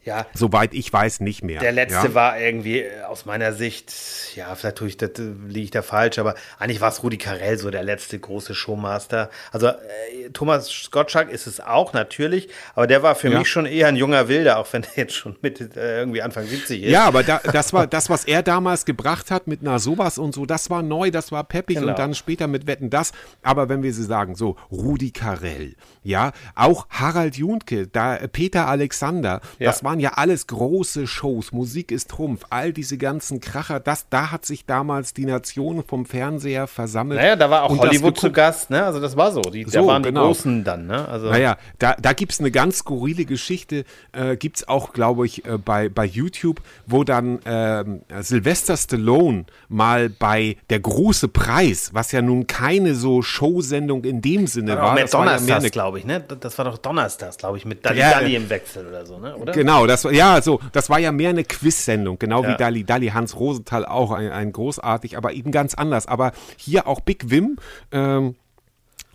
Ja, 0.06 0.26
soweit 0.34 0.74
ich 0.74 0.92
weiß, 0.92 1.22
nicht 1.22 1.44
mehr. 1.44 1.62
Der 1.62 1.72
letzte 1.72 2.08
ja? 2.08 2.14
war 2.14 2.40
irgendwie 2.40 2.80
äh, 2.82 3.04
aus 3.04 3.26
meiner 3.26 3.54
Sicht, 3.54 3.94
ja, 4.36 4.54
vielleicht 4.56 4.76
tue 4.78 4.90
ich, 4.90 4.98
das, 4.98 5.12
äh, 5.12 5.32
liege 5.48 5.64
ich 5.66 5.72
da 5.72 5.82
falsch, 5.82 6.20
aber 6.20 6.36
eigentlich 6.60 6.82
war 6.82 6.90
es 6.90 7.02
Rudi 7.04 7.18
Carell 7.18 7.58
so 7.58 7.72
der 7.72 7.84
letzte 7.84 8.20
große 8.20 8.54
Showmaster. 8.54 9.30
Also 9.52 9.68
äh, 9.68 10.30
Thomas 10.34 10.90
Gottschalk 10.92 11.30
ist 11.32 11.48
es 11.48 11.60
auch 11.62 11.94
natürlich, 11.94 12.50
aber 12.76 12.86
der 12.88 13.02
war 13.02 13.16
für 13.16 13.30
Ja. 13.30 13.40
mich 13.40 13.48
schon 13.50 13.66
eher 13.66 13.88
ein 13.88 13.96
junger 13.96 14.28
Wilder, 14.28 14.58
auch 14.60 14.68
wenn 14.74 14.84
er 14.84 14.90
jetzt 14.96 15.14
schon 15.16 15.38
mit 15.42 15.62
äh, 15.78 16.00
irgendwie 16.00 16.22
Anfang 16.22 16.46
70 16.46 16.84
ist. 16.84 16.92
Ja, 16.92 17.06
aber 17.06 17.24
da, 17.24 17.40
das 17.52 17.72
war 17.72 17.88
das, 17.88 18.10
was 18.10 18.26
er 18.26 18.44
damals 18.44 18.84
gebracht 18.86 19.32
hat 19.32 19.48
mit 19.48 19.62
einer 19.62 19.80
sowas 19.80 20.18
und 20.18 20.36
so, 20.36 20.46
das 20.46 20.70
war 20.70 20.82
neu, 20.84 21.12
das 21.12 21.32
war 21.32 21.44
peppig 21.46 21.78
Genau. 21.78 21.88
und 21.90 21.98
dann 22.00 22.14
später 22.14 22.48
mit 22.48 22.68
Wetten 22.68 22.90
das. 22.90 23.14
Aber 23.42 23.70
wenn 23.70 23.84
wir 23.84 23.94
sie 23.94 24.04
sagen, 24.04 24.36
so 24.36 24.58
Rudi 24.72 25.12
Carell, 25.12 25.76
ja, 26.04 26.32
auch 26.56 26.88
Harald 26.90 27.36
Juntke, 27.38 27.88
da 27.88 28.16
äh, 28.18 28.28
Peter 28.28 28.68
Alexander, 28.68 29.42
Ja. 29.60 29.68
das 29.72 29.84
waren 29.84 30.00
ja 30.00 30.12
alles 30.16 30.48
große 30.48 31.08
Shows. 31.08 31.52
Musik 31.52 31.92
ist 31.92 32.10
Trumpf, 32.10 32.46
all 32.50 32.74
diese 32.74 32.98
ganzen 32.98 33.40
Kracher, 33.40 33.80
das, 33.80 34.08
da 34.10 34.32
hat 34.32 34.46
sich 34.46 34.66
damals 34.66 35.14
die 35.14 35.26
Nation 35.26 35.84
vom 35.88 36.06
Fernseher 36.06 36.68
versammelt. 36.68 37.20
Naja, 37.20 37.36
da 37.36 37.50
war 37.50 37.64
auch 37.64 37.78
Hollywood 37.78 38.18
zu. 38.18 38.32
Gast, 38.32 38.70
ne? 38.70 38.84
Also 38.84 39.00
das 39.00 39.16
war 39.16 39.32
so. 39.32 39.42
Die, 39.42 39.64
da 39.66 39.72
So, 39.72 39.88
waren 39.88 40.02
die 40.04 40.10
genau. 40.10 40.28
Großen 40.28 40.64
dann, 40.64 40.88
ne? 40.88 41.08
Also 41.08 41.30
Naja, 41.30 41.58
da, 41.80 41.96
da 42.02 42.14
gibt 42.14 42.32
es 42.32 42.40
eine 42.40 42.52
ganz 42.52 42.80
skurrile 42.80 43.26
Geschichte, 43.26 43.86
äh, 44.12 44.36
gibt 44.38 44.58
es 44.58 44.68
auch, 44.68 44.94
glaube 44.94 45.26
ich, 45.26 45.46
äh, 45.46 45.58
bei, 45.58 45.90
bei 45.90 46.06
YouTube, 46.06 46.62
wo 46.88 47.04
dann 47.04 47.40
ähm, 47.46 48.02
Sylvester 48.22 48.76
Stallone 48.78 49.46
mal 49.70 50.10
bei 50.10 50.58
Der 50.70 50.80
große 50.80 51.28
Preis, 51.28 51.92
was 51.94 52.12
ja 52.12 52.22
nun 52.22 52.48
keine 52.48 52.96
so 52.96 53.22
Showsendung 53.22 54.04
in 54.04 54.22
dem 54.22 54.48
Sinne 54.48 54.78
war, 54.78 54.96
das 54.96 55.14
war 55.14 55.26
ja 55.32 55.40
mehr 55.40 55.58
eine 55.58 55.70
glaube 55.70 55.93
ich, 55.93 55.93
ne? 56.06 56.20
Das 56.22 56.58
war 56.58 56.66
doch 56.66 56.78
Donnerstags, 56.78 57.38
glaube 57.38 57.58
ich, 57.58 57.66
mit 57.66 57.86
Dalli 57.86 58.00
Ja, 58.00 58.12
Dalli 58.12 58.34
äh, 58.34 58.38
im 58.38 58.50
Wechsel 58.50 58.88
oder 58.88 59.06
so, 59.06 59.20
ne? 59.20 59.36
Oder? 59.36 59.54
Genau, 59.54 59.86
das 59.86 60.04
war, 60.06 60.12
ja, 60.12 60.42
so, 60.42 60.60
das 60.72 60.90
war 60.90 61.00
ja 61.00 61.12
mehr 61.12 61.30
eine 61.30 61.44
Quiz-Sendung, 61.44 62.18
genau 62.20 62.44
Ja. 62.44 62.54
wie 62.54 62.58
Dali 62.58 62.84
Dali, 62.84 63.08
Hans 63.08 63.40
Rosenthal 63.40 63.86
auch, 63.86 64.12
ein, 64.12 64.32
ein 64.32 64.52
großartig, 64.52 65.18
aber 65.18 65.34
eben 65.34 65.52
ganz 65.52 65.74
anders. 65.76 66.08
Aber 66.08 66.32
hier 66.58 66.88
auch 66.88 67.00
Big 67.02 67.30
Wim, 67.30 67.58
ähm, 67.92 68.36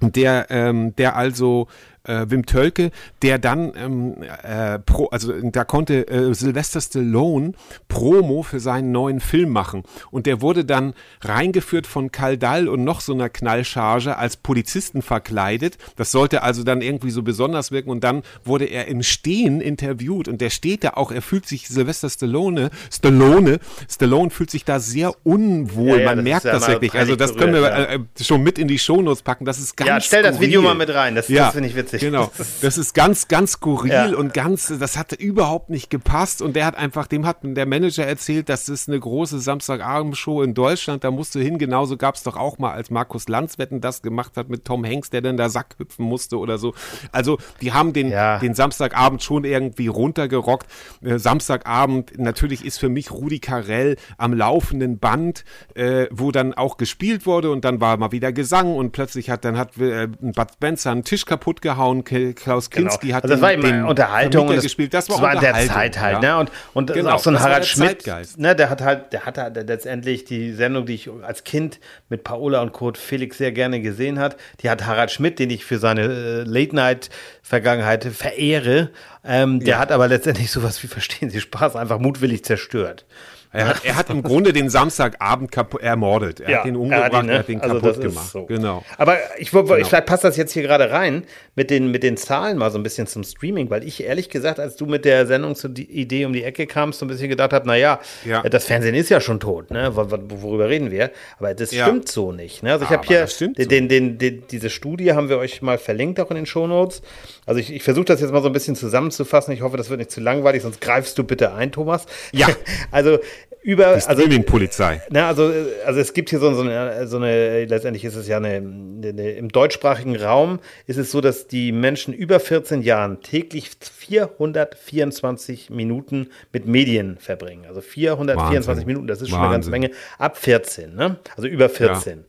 der, 0.00 0.46
ähm, 0.50 0.94
der 0.96 1.16
also 1.16 1.66
äh, 2.08 2.30
Wim 2.30 2.46
Tölke, 2.46 2.90
der 3.22 3.38
dann 3.38 3.72
ähm, 3.76 4.16
äh, 4.42 4.78
pro, 4.78 5.06
also 5.06 5.32
da 5.42 5.64
konnte 5.64 6.08
äh, 6.08 6.34
Sylvester 6.34 6.80
Stallone 6.80 7.52
Promo 7.88 8.42
für 8.42 8.60
seinen 8.60 8.92
neuen 8.92 9.20
Film 9.20 9.50
machen 9.50 9.84
und 10.10 10.26
der 10.26 10.40
wurde 10.40 10.64
dann 10.64 10.94
reingeführt 11.20 11.86
von 11.86 12.10
Kaldal 12.10 12.68
und 12.68 12.84
noch 12.84 13.00
so 13.00 13.12
einer 13.12 13.28
Knallcharge 13.28 14.16
als 14.16 14.36
Polizisten 14.36 15.02
verkleidet. 15.02 15.78
Das 15.96 16.10
sollte 16.10 16.42
also 16.42 16.64
dann 16.64 16.80
irgendwie 16.80 17.10
so 17.10 17.22
besonders 17.22 17.70
wirken 17.70 17.90
und 17.90 18.02
dann 18.02 18.22
wurde 18.44 18.64
er 18.64 18.88
im 18.88 19.02
Stehen 19.02 19.60
interviewt 19.60 20.28
und 20.28 20.40
der 20.40 20.50
steht 20.50 20.84
da 20.84 20.90
auch, 20.90 21.12
er 21.12 21.22
fühlt 21.22 21.46
sich 21.46 21.68
Sylvester 21.68 22.08
Stallone, 22.08 22.70
Stallone, 22.90 23.58
Stallone 23.88 24.30
fühlt 24.30 24.50
sich 24.50 24.64
da 24.64 24.80
sehr 24.80 25.12
unwohl. 25.24 25.88
Ja, 25.88 25.96
ja, 25.96 26.04
Man 26.06 26.16
das 26.16 26.24
merkt 26.24 26.44
ja 26.44 26.52
das 26.52 26.68
wirklich. 26.68 26.94
Also 26.94 27.16
das 27.16 27.36
können 27.36 27.52
wir 27.52 27.60
ja. 27.60 27.84
äh, 27.84 27.98
schon 28.20 28.42
mit 28.42 28.58
in 28.58 28.68
die 28.68 28.78
Shownotes 28.78 29.22
packen. 29.22 29.44
Das 29.44 29.58
ist 29.58 29.76
ganz 29.76 29.88
Ja, 29.88 30.00
stell 30.00 30.22
das 30.22 30.40
Video 30.40 30.62
mal 30.62 30.74
mit 30.74 30.92
rein. 30.92 31.14
Das, 31.14 31.26
das 31.26 31.52
finde 31.52 31.68
ich 31.68 31.76
witzig. 31.76 31.97
Genau. 32.00 32.30
Das 32.62 32.78
ist 32.78 32.94
ganz, 32.94 33.28
ganz 33.28 33.52
skurril 33.52 33.90
Ja. 33.90 34.16
und 34.16 34.34
ganz, 34.34 34.72
das 34.78 34.96
hat 34.98 35.12
überhaupt 35.12 35.70
nicht 35.70 35.90
gepasst. 35.90 36.42
Und 36.42 36.54
der 36.56 36.66
hat 36.66 36.76
einfach, 36.76 37.06
dem 37.06 37.26
hat 37.26 37.38
der 37.42 37.66
Manager 37.66 38.06
erzählt, 38.06 38.48
das 38.48 38.68
ist 38.68 38.88
eine 38.88 38.98
große 39.00 39.38
Samstagabendshow 39.38 40.42
in 40.42 40.54
Deutschland, 40.54 41.04
da 41.04 41.10
musst 41.10 41.34
du 41.34 41.40
hin. 41.40 41.58
Genauso 41.58 41.96
gab 41.96 42.14
es 42.16 42.22
doch 42.22 42.36
auch 42.36 42.58
mal, 42.58 42.72
als 42.72 42.90
Markus 42.90 43.28
Landswetten 43.28 43.80
das 43.80 44.02
gemacht 44.02 44.36
hat 44.36 44.48
mit 44.48 44.64
Tom 44.64 44.84
Hanks, 44.84 45.10
der 45.10 45.22
dann 45.22 45.36
da 45.36 45.48
Sack 45.48 45.76
hüpfen 45.78 46.04
musste 46.04 46.38
oder 46.38 46.58
so. 46.58 46.74
Also, 47.12 47.38
die 47.62 47.72
haben 47.72 47.92
den, 47.92 48.10
Ja. 48.10 48.38
den 48.38 48.54
Samstagabend 48.54 49.22
schon 49.22 49.44
irgendwie 49.44 49.86
runtergerockt. 49.86 50.66
Äh, 51.02 51.18
Samstagabend, 51.18 52.18
natürlich 52.18 52.64
ist 52.64 52.78
für 52.78 52.88
mich 52.90 53.10
Rudi 53.10 53.38
Carell 53.38 53.96
am 54.18 54.34
laufenden 54.34 54.98
Band, 54.98 55.44
äh, 55.74 56.06
wo 56.10 56.30
dann 56.32 56.52
auch 56.54 56.76
gespielt 56.76 57.24
wurde 57.26 57.50
und 57.50 57.64
dann 57.64 57.80
war 57.80 57.96
mal 57.96 58.12
wieder 58.12 58.32
Gesang 58.32 58.76
und 58.76 58.92
plötzlich 58.92 59.30
hat 59.30 59.44
dann 59.44 59.56
hat 59.56 59.78
äh, 59.78 60.08
Bud 60.08 60.48
Spencer 60.52 60.90
einen 60.90 61.04
Tisch 61.04 61.24
kaputt 61.24 61.62
gehauen, 61.62 61.87
Ke- 62.04 62.34
Klaus 62.34 62.70
Kinski 62.70 63.08
hat 63.10 63.24
also 63.24 63.34
das 63.36 63.50
den, 63.50 63.62
war 63.62 63.70
den 63.70 63.84
Unterhaltung 63.84 64.48
das, 64.48 64.62
gespielt. 64.62 64.94
Das 64.94 65.08
war, 65.08 65.16
das 65.16 65.22
war 65.22 65.32
in 65.34 65.40
der 65.40 65.48
Unterhaltung, 65.50 65.74
Zeit 65.74 66.00
halt, 66.00 66.22
ja. 66.22 66.34
ne? 66.34 66.38
Und, 66.40 66.50
und 66.74 66.92
Genau, 66.92 67.10
auch 67.12 67.18
so 67.18 67.30
ein 67.30 67.40
Harald 67.40 67.66
Schmidt, 67.66 68.02
Zeitgeist. 68.02 68.38
ne? 68.38 68.54
Der 68.54 68.70
hat 68.70 68.80
halt, 68.82 69.12
der 69.12 69.26
hat 69.26 69.38
halt 69.38 69.56
letztendlich 69.68 70.24
die 70.24 70.52
Sendung, 70.52 70.86
die 70.86 70.94
ich 70.94 71.10
als 71.22 71.44
Kind 71.44 71.80
mit 72.08 72.22
Paola 72.24 72.62
und 72.62 72.72
Kurt 72.72 72.98
Felix 72.98 73.38
sehr 73.38 73.52
gerne 73.52 73.80
gesehen 73.80 74.18
hat, 74.18 74.36
die 74.62 74.70
hat 74.70 74.86
Harald 74.86 75.10
Schmidt, 75.10 75.38
den 75.38 75.50
ich 75.50 75.64
für 75.64 75.78
seine 75.78 76.02
äh, 76.02 76.42
Late-Night-Vergangenheit 76.44 78.04
verehre, 78.04 78.90
ähm, 79.24 79.60
der 79.60 79.68
Ja. 79.74 79.78
hat 79.78 79.92
aber 79.92 80.08
letztendlich 80.08 80.50
sowas 80.50 80.82
wie 80.82 80.86
Verstehen 80.88 81.30
Sie 81.30 81.40
Spaß 81.40 81.76
einfach 81.76 81.98
mutwillig 81.98 82.44
zerstört. 82.44 83.06
Er 83.50 83.66
hat, 83.68 83.82
er 83.82 83.96
hat 83.96 84.10
im 84.10 84.22
Grunde 84.22 84.52
den 84.52 84.68
Samstagabend 84.68 85.50
ermordet. 85.80 86.38
Er 86.40 86.58
hat 86.60 86.66
ihn 86.66 86.76
umgebracht, 86.76 87.12
er 87.14 87.18
hat, 87.18 87.24
ne? 87.26 87.44
ihn 87.48 87.60
Also 87.62 87.76
kaputt 87.76 87.88
das 87.90 87.96
ist 87.96 88.02
gemacht. 88.02 88.28
so. 88.30 88.44
Genau. 88.44 88.84
Aber 88.98 89.16
ich, 89.38 89.54
wo- 89.54 89.62
Genau. 89.62 89.86
vielleicht 89.86 90.04
passt 90.04 90.22
das 90.24 90.36
jetzt 90.36 90.52
hier 90.52 90.62
gerade 90.62 90.90
rein 90.90 91.24
mit 91.58 91.70
den, 91.70 91.90
mit 91.90 92.04
den 92.04 92.16
Zahlen 92.16 92.56
mal 92.56 92.70
so 92.70 92.78
ein 92.78 92.84
bisschen 92.84 93.08
zum 93.08 93.24
Streaming, 93.24 93.68
weil 93.68 93.82
ich 93.82 94.04
ehrlich 94.04 94.30
gesagt, 94.30 94.60
als 94.60 94.76
du 94.76 94.86
mit 94.86 95.04
der 95.04 95.26
Sendung 95.26 95.56
zur 95.56 95.70
die 95.70 95.90
Idee 95.90 96.24
um 96.24 96.32
die 96.32 96.44
Ecke 96.44 96.68
kamst, 96.68 97.00
so 97.00 97.04
ein 97.04 97.08
bisschen 97.08 97.28
gedacht 97.28 97.52
habe, 97.52 97.66
naja, 97.66 97.98
Ja. 98.24 98.42
das 98.44 98.64
Fernsehen 98.66 98.94
ist 98.94 99.08
ja 99.08 99.20
schon 99.20 99.40
tot, 99.40 99.72
ne? 99.72 99.90
Wo- 99.96 100.08
wo- 100.08 100.42
Worüber 100.42 100.68
reden 100.68 100.92
wir? 100.92 101.10
Aber 101.40 101.52
das 101.54 101.72
Ja. 101.72 101.84
stimmt 101.86 102.08
so 102.08 102.30
nicht. 102.30 102.62
Ne? 102.62 102.70
Also 102.72 102.84
ich 102.84 102.90
habe 102.92 103.04
hier 103.06 103.26
den, 103.40 103.68
den, 103.68 103.88
den, 103.88 104.18
den, 104.18 104.44
diese 104.48 104.70
Studie 104.70 105.12
haben 105.14 105.28
wir 105.28 105.38
euch 105.38 105.60
mal 105.60 105.78
verlinkt 105.78 106.20
auch 106.20 106.30
in 106.30 106.36
den 106.36 106.46
Shownotes. 106.46 107.02
Also 107.44 107.58
ich, 107.58 107.72
ich 107.74 107.82
versuche 107.82 108.04
das 108.04 108.20
jetzt 108.20 108.30
mal 108.32 108.40
so 108.40 108.46
ein 108.48 108.52
bisschen 108.52 108.76
zusammenzufassen. 108.76 109.52
Ich 109.52 109.62
hoffe, 109.62 109.76
das 109.76 109.90
wird 109.90 109.98
nicht 109.98 110.12
zu 110.12 110.20
langweilig, 110.20 110.62
sonst 110.62 110.80
greifst 110.80 111.18
du 111.18 111.24
bitte 111.24 111.52
ein, 111.54 111.72
Thomas. 111.72 112.06
Ja. 112.30 112.46
also 112.92 113.18
über, 113.62 113.88
also 113.88 114.12
Streaming-Polizei. 114.12 115.02
na, 115.10 115.26
also, 115.26 115.50
äh, 115.50 115.64
also 115.84 115.98
es 115.98 116.12
gibt 116.14 116.30
hier 116.30 116.38
so, 116.38 116.54
so, 116.54 116.62
eine, 116.62 117.08
so 117.08 117.16
eine, 117.16 117.64
letztendlich 117.64 118.04
ist 118.04 118.14
es 118.14 118.28
ja 118.28 118.36
eine, 118.36 118.48
eine, 118.56 119.30
im 119.32 119.48
deutschsprachigen 119.48 120.14
Raum 120.16 120.60
ist 120.86 120.96
es 120.96 121.10
so, 121.10 121.20
dass 121.20 121.47
die 121.50 121.72
Menschen 121.72 122.14
über 122.14 122.40
14 122.40 122.82
Jahren 122.82 123.20
täglich 123.22 123.70
424 123.80 125.70
Minuten 125.70 126.28
mit 126.52 126.66
Medien 126.66 127.18
verbringen. 127.18 127.64
Also 127.66 127.80
424 127.80 128.66
Wahnsinn. 128.68 128.86
Minuten, 128.86 129.06
das 129.06 129.22
ist 129.22 129.30
schon 129.30 129.38
eine 129.38 129.50
ganze 129.50 129.70
Wahnsinn. 129.70 129.90
Menge. 129.90 129.94
Ab 130.18 130.36
14, 130.36 130.94
ne? 130.94 131.18
Also 131.36 131.48
über 131.48 131.68
14. 131.68 132.24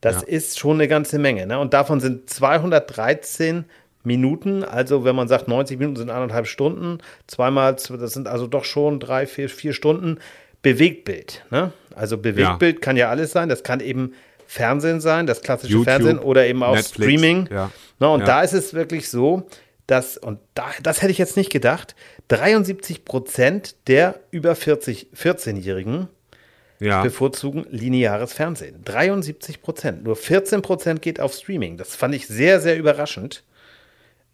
Das 0.00 0.22
ist 0.22 0.58
schon 0.58 0.76
eine 0.78 0.88
ganze 0.88 1.18
Menge, 1.18 1.46
ne? 1.46 1.58
Und 1.60 1.74
davon 1.74 2.00
sind 2.00 2.28
213 2.28 3.66
Minuten, 4.04 4.64
also 4.64 5.04
wenn 5.04 5.14
man 5.14 5.28
sagt, 5.28 5.46
90 5.48 5.78
Minuten 5.78 5.96
sind 5.96 6.10
anderthalb 6.10 6.46
Stunden, 6.46 6.98
zweimal, 7.28 7.76
das 7.76 8.12
sind 8.12 8.26
also 8.26 8.46
doch 8.46 8.64
schon 8.64 8.98
drei, 8.98 9.26
vier, 9.26 9.48
vier 9.48 9.72
Stunden 9.72 10.18
Bewegtbild. 10.62 11.44
Ne? 11.50 11.72
Also 11.94 12.18
Bewegtbild 12.18 12.82
kann 12.82 12.96
ja 12.96 13.10
alles 13.10 13.32
sein, 13.32 13.48
das 13.48 13.62
kann 13.62 13.80
eben 13.80 14.14
Fernsehen 14.52 15.00
sein, 15.00 15.26
das 15.26 15.40
klassische 15.40 15.72
YouTube, 15.72 15.86
Fernsehen 15.88 16.18
oder 16.18 16.46
eben 16.46 16.62
auch 16.62 16.74
Netflix, 16.74 17.10
Streaming. 17.20 17.48
ja. 17.50 17.70
Und 17.98 18.20
Ja. 18.20 18.26
da 18.26 18.42
ist 18.42 18.52
es 18.52 18.74
wirklich 18.74 19.08
so, 19.08 19.44
dass, 19.86 20.18
und 20.18 20.40
da, 20.54 20.66
das 20.82 21.00
hätte 21.00 21.10
ich 21.10 21.18
jetzt 21.18 21.36
nicht 21.38 21.50
gedacht, 21.50 21.94
73 22.28 23.04
Prozent 23.06 23.76
der 23.88 24.20
über 24.30 24.54
40, 24.54 25.08
14-Jährigen 25.14 26.08
Ja. 26.80 27.02
bevorzugen 27.02 27.64
lineares 27.70 28.32
Fernsehen. 28.34 28.82
73 28.84 29.62
Prozent. 29.62 30.04
Nur 30.04 30.16
14 30.16 30.60
Prozent 30.60 31.00
geht 31.00 31.18
auf 31.18 31.32
Streaming. 31.32 31.78
Das 31.78 31.96
fand 31.96 32.14
ich 32.14 32.26
sehr, 32.26 32.60
sehr 32.60 32.76
überraschend. 32.76 33.44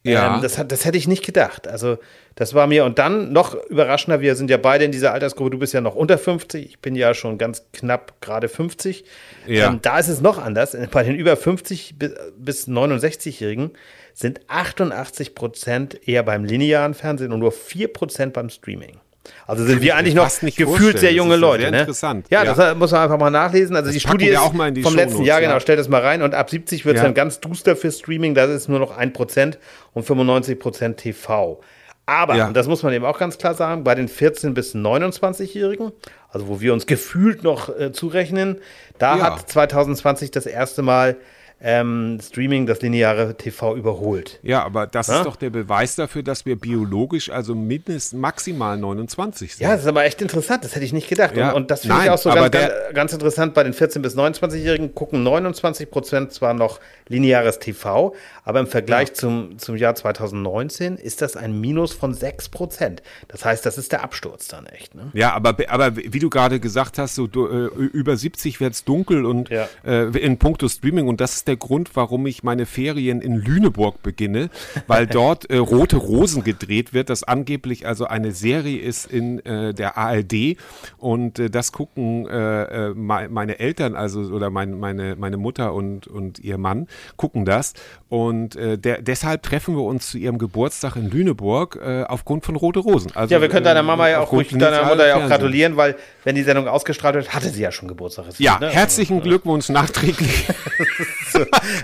Ja. 0.08 0.36
Ähm, 0.36 0.42
das, 0.42 0.58
hat, 0.58 0.72
das 0.72 0.84
hätte 0.84 0.98
ich 0.98 1.06
nicht 1.08 1.24
gedacht. 1.24 1.66
Also, 1.68 1.98
das 2.34 2.54
war 2.54 2.66
mir. 2.66 2.84
Und 2.84 2.98
dann 2.98 3.32
noch 3.32 3.54
überraschender, 3.66 4.20
wir 4.20 4.36
sind 4.36 4.50
ja 4.50 4.56
beide 4.56 4.84
in 4.84 4.92
dieser 4.92 5.12
Altersgruppe. 5.12 5.50
Du 5.50 5.58
bist 5.58 5.72
ja 5.74 5.80
noch 5.80 5.94
unter 5.94 6.18
50. 6.18 6.66
Ich 6.66 6.78
bin 6.80 6.94
ja 6.94 7.14
schon 7.14 7.38
ganz 7.38 7.64
knapp 7.72 8.20
gerade 8.20 8.48
50. 8.48 9.04
Ja. 9.46 9.68
Ähm, 9.68 9.80
da 9.82 9.98
ist 9.98 10.08
es 10.08 10.20
noch 10.20 10.38
anders. 10.38 10.76
Bei 10.90 11.02
den 11.02 11.14
über 11.16 11.36
50 11.36 11.98
bi- 11.98 12.10
bis 12.36 12.68
69-Jährigen 12.68 13.70
sind 14.14 14.40
88 14.48 15.34
Prozent 15.34 16.08
eher 16.08 16.22
beim 16.22 16.44
linearen 16.44 16.94
Fernsehen 16.94 17.32
und 17.32 17.40
nur 17.40 17.52
4 17.52 17.88
Prozent 17.92 18.32
beim 18.32 18.50
Streaming. 18.50 18.98
Also 19.46 19.64
sind 19.64 19.80
wir 19.80 19.86
ich 19.88 19.94
eigentlich 19.94 20.14
noch 20.14 20.28
gefühlt 20.40 20.98
sehr 20.98 21.10
Das 21.10 21.16
junge 21.16 21.36
Leute. 21.36 21.62
sehr 21.62 21.70
ne? 21.70 21.80
interessant. 21.80 22.26
Ja, 22.30 22.44
Ja. 22.44 22.54
das 22.54 22.76
muss 22.76 22.92
man 22.92 23.02
einfach 23.02 23.18
mal 23.18 23.30
nachlesen. 23.30 23.74
Also 23.76 23.90
die 23.90 23.98
packen 23.98 24.08
Studie 24.20 24.28
ist 24.28 24.40
die 24.74 24.82
vom 24.82 24.94
letzten 24.94 25.10
Shownotes, 25.12 25.26
Jahr, 25.26 25.40
genau, 25.40 25.52
ja. 25.54 25.60
stell 25.60 25.76
das 25.76 25.88
mal 25.88 26.00
rein. 26.02 26.22
Und 26.22 26.34
ab 26.34 26.50
70 26.50 26.84
wird 26.84 26.96
es 26.96 27.00
Ja. 27.00 27.04
dann 27.06 27.14
ganz 27.14 27.40
duster 27.40 27.76
für 27.76 27.90
Streaming. 27.90 28.34
Das 28.34 28.50
ist 28.50 28.68
nur 28.68 28.78
noch 28.78 28.96
1% 28.96 29.58
und 29.94 30.04
95% 30.06 30.96
TV. 30.96 31.60
Aber, 32.06 32.36
Ja. 32.36 32.46
und 32.46 32.56
das 32.56 32.66
muss 32.68 32.82
man 32.82 32.92
eben 32.94 33.04
auch 33.04 33.18
ganz 33.18 33.36
klar 33.36 33.54
sagen, 33.54 33.84
bei 33.84 33.94
den 33.94 34.08
14- 34.08 34.54
bis 34.54 34.74
29-Jährigen, 34.74 35.92
also 36.30 36.48
wo 36.48 36.60
wir 36.60 36.72
uns 36.72 36.86
gefühlt 36.86 37.42
noch 37.42 37.68
äh, 37.78 37.92
zurechnen, 37.92 38.58
da 38.98 39.18
hat 39.20 39.50
2020 39.50 40.30
das 40.30 40.46
erste 40.46 40.80
Mal 40.82 41.16
ähm, 41.60 42.18
Streaming 42.22 42.66
das 42.66 42.80
lineare 42.82 43.36
TV 43.36 43.74
überholt. 43.76 44.38
Ja, 44.42 44.62
aber 44.64 44.86
das 44.86 45.08
Ja? 45.08 45.18
ist 45.18 45.24
doch 45.26 45.36
der 45.36 45.50
Beweis 45.50 45.96
dafür, 45.96 46.22
dass 46.22 46.46
wir 46.46 46.56
biologisch 46.56 47.30
also 47.30 47.54
mindestens 47.54 48.18
maximal 48.18 48.76
29 48.78 49.56
sind. 49.56 49.64
Ja, 49.64 49.72
das 49.72 49.80
ist 49.82 49.86
aber 49.88 50.04
echt 50.04 50.22
interessant, 50.22 50.64
das 50.64 50.74
hätte 50.76 50.84
ich 50.84 50.92
nicht 50.92 51.08
gedacht. 51.08 51.36
Ja, 51.36 51.50
und, 51.50 51.56
und 51.62 51.70
das 51.70 51.80
finde 51.82 51.96
ich 52.04 52.10
auch 52.10 52.18
so 52.18 52.30
ganz, 52.30 52.50
ganz, 52.52 52.72
ganz 52.94 53.12
interessant. 53.12 53.54
Bei 53.54 53.64
den 53.64 53.74
14- 53.74 53.98
bis 54.00 54.16
29-Jährigen 54.16 54.94
gucken 54.94 55.22
29 55.24 55.90
Prozent 55.90 56.32
zwar 56.32 56.54
noch 56.54 56.78
lineares 57.08 57.58
TV, 57.58 58.14
aber 58.44 58.60
im 58.60 58.66
Vergleich 58.68 59.14
zum, 59.14 59.58
zum 59.58 59.76
Jahr 59.76 59.94
2019 59.94 60.96
ist 60.96 61.22
das 61.22 61.36
ein 61.36 61.60
Minus 61.60 61.92
von 61.92 62.14
6 62.14 62.50
Prozent. 62.50 63.02
Das 63.28 63.44
heißt, 63.44 63.64
das 63.66 63.78
ist 63.78 63.92
der 63.92 64.04
Absturz 64.04 64.46
dann 64.48 64.66
echt. 64.66 64.94
Ne? 64.94 65.10
Ja, 65.14 65.32
aber, 65.34 65.56
aber 65.68 65.96
wie 65.96 66.18
du 66.18 66.30
gerade 66.30 66.60
gesagt 66.60 66.98
hast, 66.98 67.14
so 67.16 67.26
du, 67.26 67.46
äh, 67.46 67.66
über 67.86 68.16
70 68.16 68.60
wird 68.60 68.74
es 68.74 68.84
dunkel 68.84 69.24
und 69.26 69.48
Ja. 69.50 69.68
äh, 69.84 70.04
in 70.18 70.38
puncto 70.38 70.68
Streaming 70.68 71.08
und 71.08 71.20
das 71.20 71.34
ist 71.34 71.47
der 71.48 71.56
Grund, 71.56 71.90
warum 71.94 72.26
ich 72.26 72.42
meine 72.44 72.66
Ferien 72.66 73.20
in 73.20 73.34
Lüneburg 73.36 74.02
beginne, 74.02 74.50
weil 74.86 75.06
dort 75.08 75.50
äh, 75.50 75.56
Rote 75.56 75.96
Rosen 75.96 76.44
gedreht 76.44 76.94
wird, 76.94 77.10
das 77.10 77.24
angeblich 77.24 77.86
also 77.86 78.04
eine 78.06 78.30
Serie 78.32 78.78
ist 78.78 79.06
in 79.06 79.44
äh, 79.44 79.74
der 79.74 79.96
ARD 79.98 80.56
und 80.98 81.38
äh, 81.38 81.50
das 81.50 81.72
gucken 81.72 82.28
äh, 82.28 82.62
äh, 82.90 82.94
me- 82.94 83.28
meine 83.30 83.58
Eltern, 83.58 83.96
also 83.96 84.20
oder 84.20 84.50
mein, 84.50 84.78
meine, 84.78 85.16
meine 85.16 85.36
Mutter 85.38 85.72
und, 85.74 86.06
und 86.06 86.38
ihr 86.38 86.58
Mann 86.58 86.86
gucken 87.16 87.44
das 87.44 87.72
und 88.08 88.54
äh, 88.56 88.78
der, 88.78 89.02
deshalb 89.02 89.42
treffen 89.42 89.74
wir 89.74 89.82
uns 89.82 90.10
zu 90.10 90.18
ihrem 90.18 90.38
Geburtstag 90.38 90.96
in 90.96 91.10
Lüneburg 91.10 91.78
aufgrund 92.08 92.44
von 92.44 92.54
Rote 92.56 92.80
Rosen. 92.80 93.10
Also, 93.14 93.34
Ja, 93.34 93.40
wir 93.40 93.48
können 93.48 93.64
deiner 93.64 93.82
Mama 93.82 94.08
ja 94.08 94.20
auch 94.20 94.30
ruhig, 94.32 94.50
deiner 94.50 94.84
Mutter 94.84 95.06
ja 95.08 95.16
auch 95.16 95.26
gratulieren, 95.26 95.76
weil 95.76 95.96
wenn 96.24 96.34
die 96.34 96.42
Sendung 96.42 96.68
ausgestrahlt 96.68 97.14
wird, 97.14 97.34
hatte 97.34 97.48
sie 97.48 97.62
ja 97.62 97.72
schon 97.72 97.88
Geburtstag. 97.88 98.26
Ja, 98.38 98.58
ne? 98.58 98.68
herzlichen 98.68 99.22
Glückwunsch 99.22 99.68
nachträglich. 99.70 100.46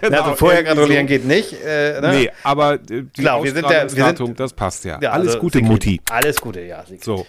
Also, 0.03 0.17
also 0.23 0.35
vorher 0.37 0.63
gratulieren 0.65 1.07
so. 1.07 1.09
geht 1.09 1.25
nicht. 1.25 1.53
Äh, 1.65 2.01
ne? 2.01 2.11
Nee, 2.13 2.31
aber 2.43 2.75
äh, 2.75 2.79
die 2.79 3.03
Klar, 3.23 3.43
wir 3.43 3.53
sind 3.53 3.69
der- 3.69 3.95
wir 3.95 4.17
sind- 4.17 4.41
das 4.41 4.53
passt 4.53 4.85
ja. 4.85 4.99
Ja, 5.01 5.11
Alles 5.13 5.29
also 5.29 5.39
Gute, 5.41 5.61
Mutti. 5.63 6.01
Alles 6.11 6.41
Gute, 6.41 6.61
ja. 6.63 6.83
Sigrid. 6.85 7.05
So, 7.05 7.27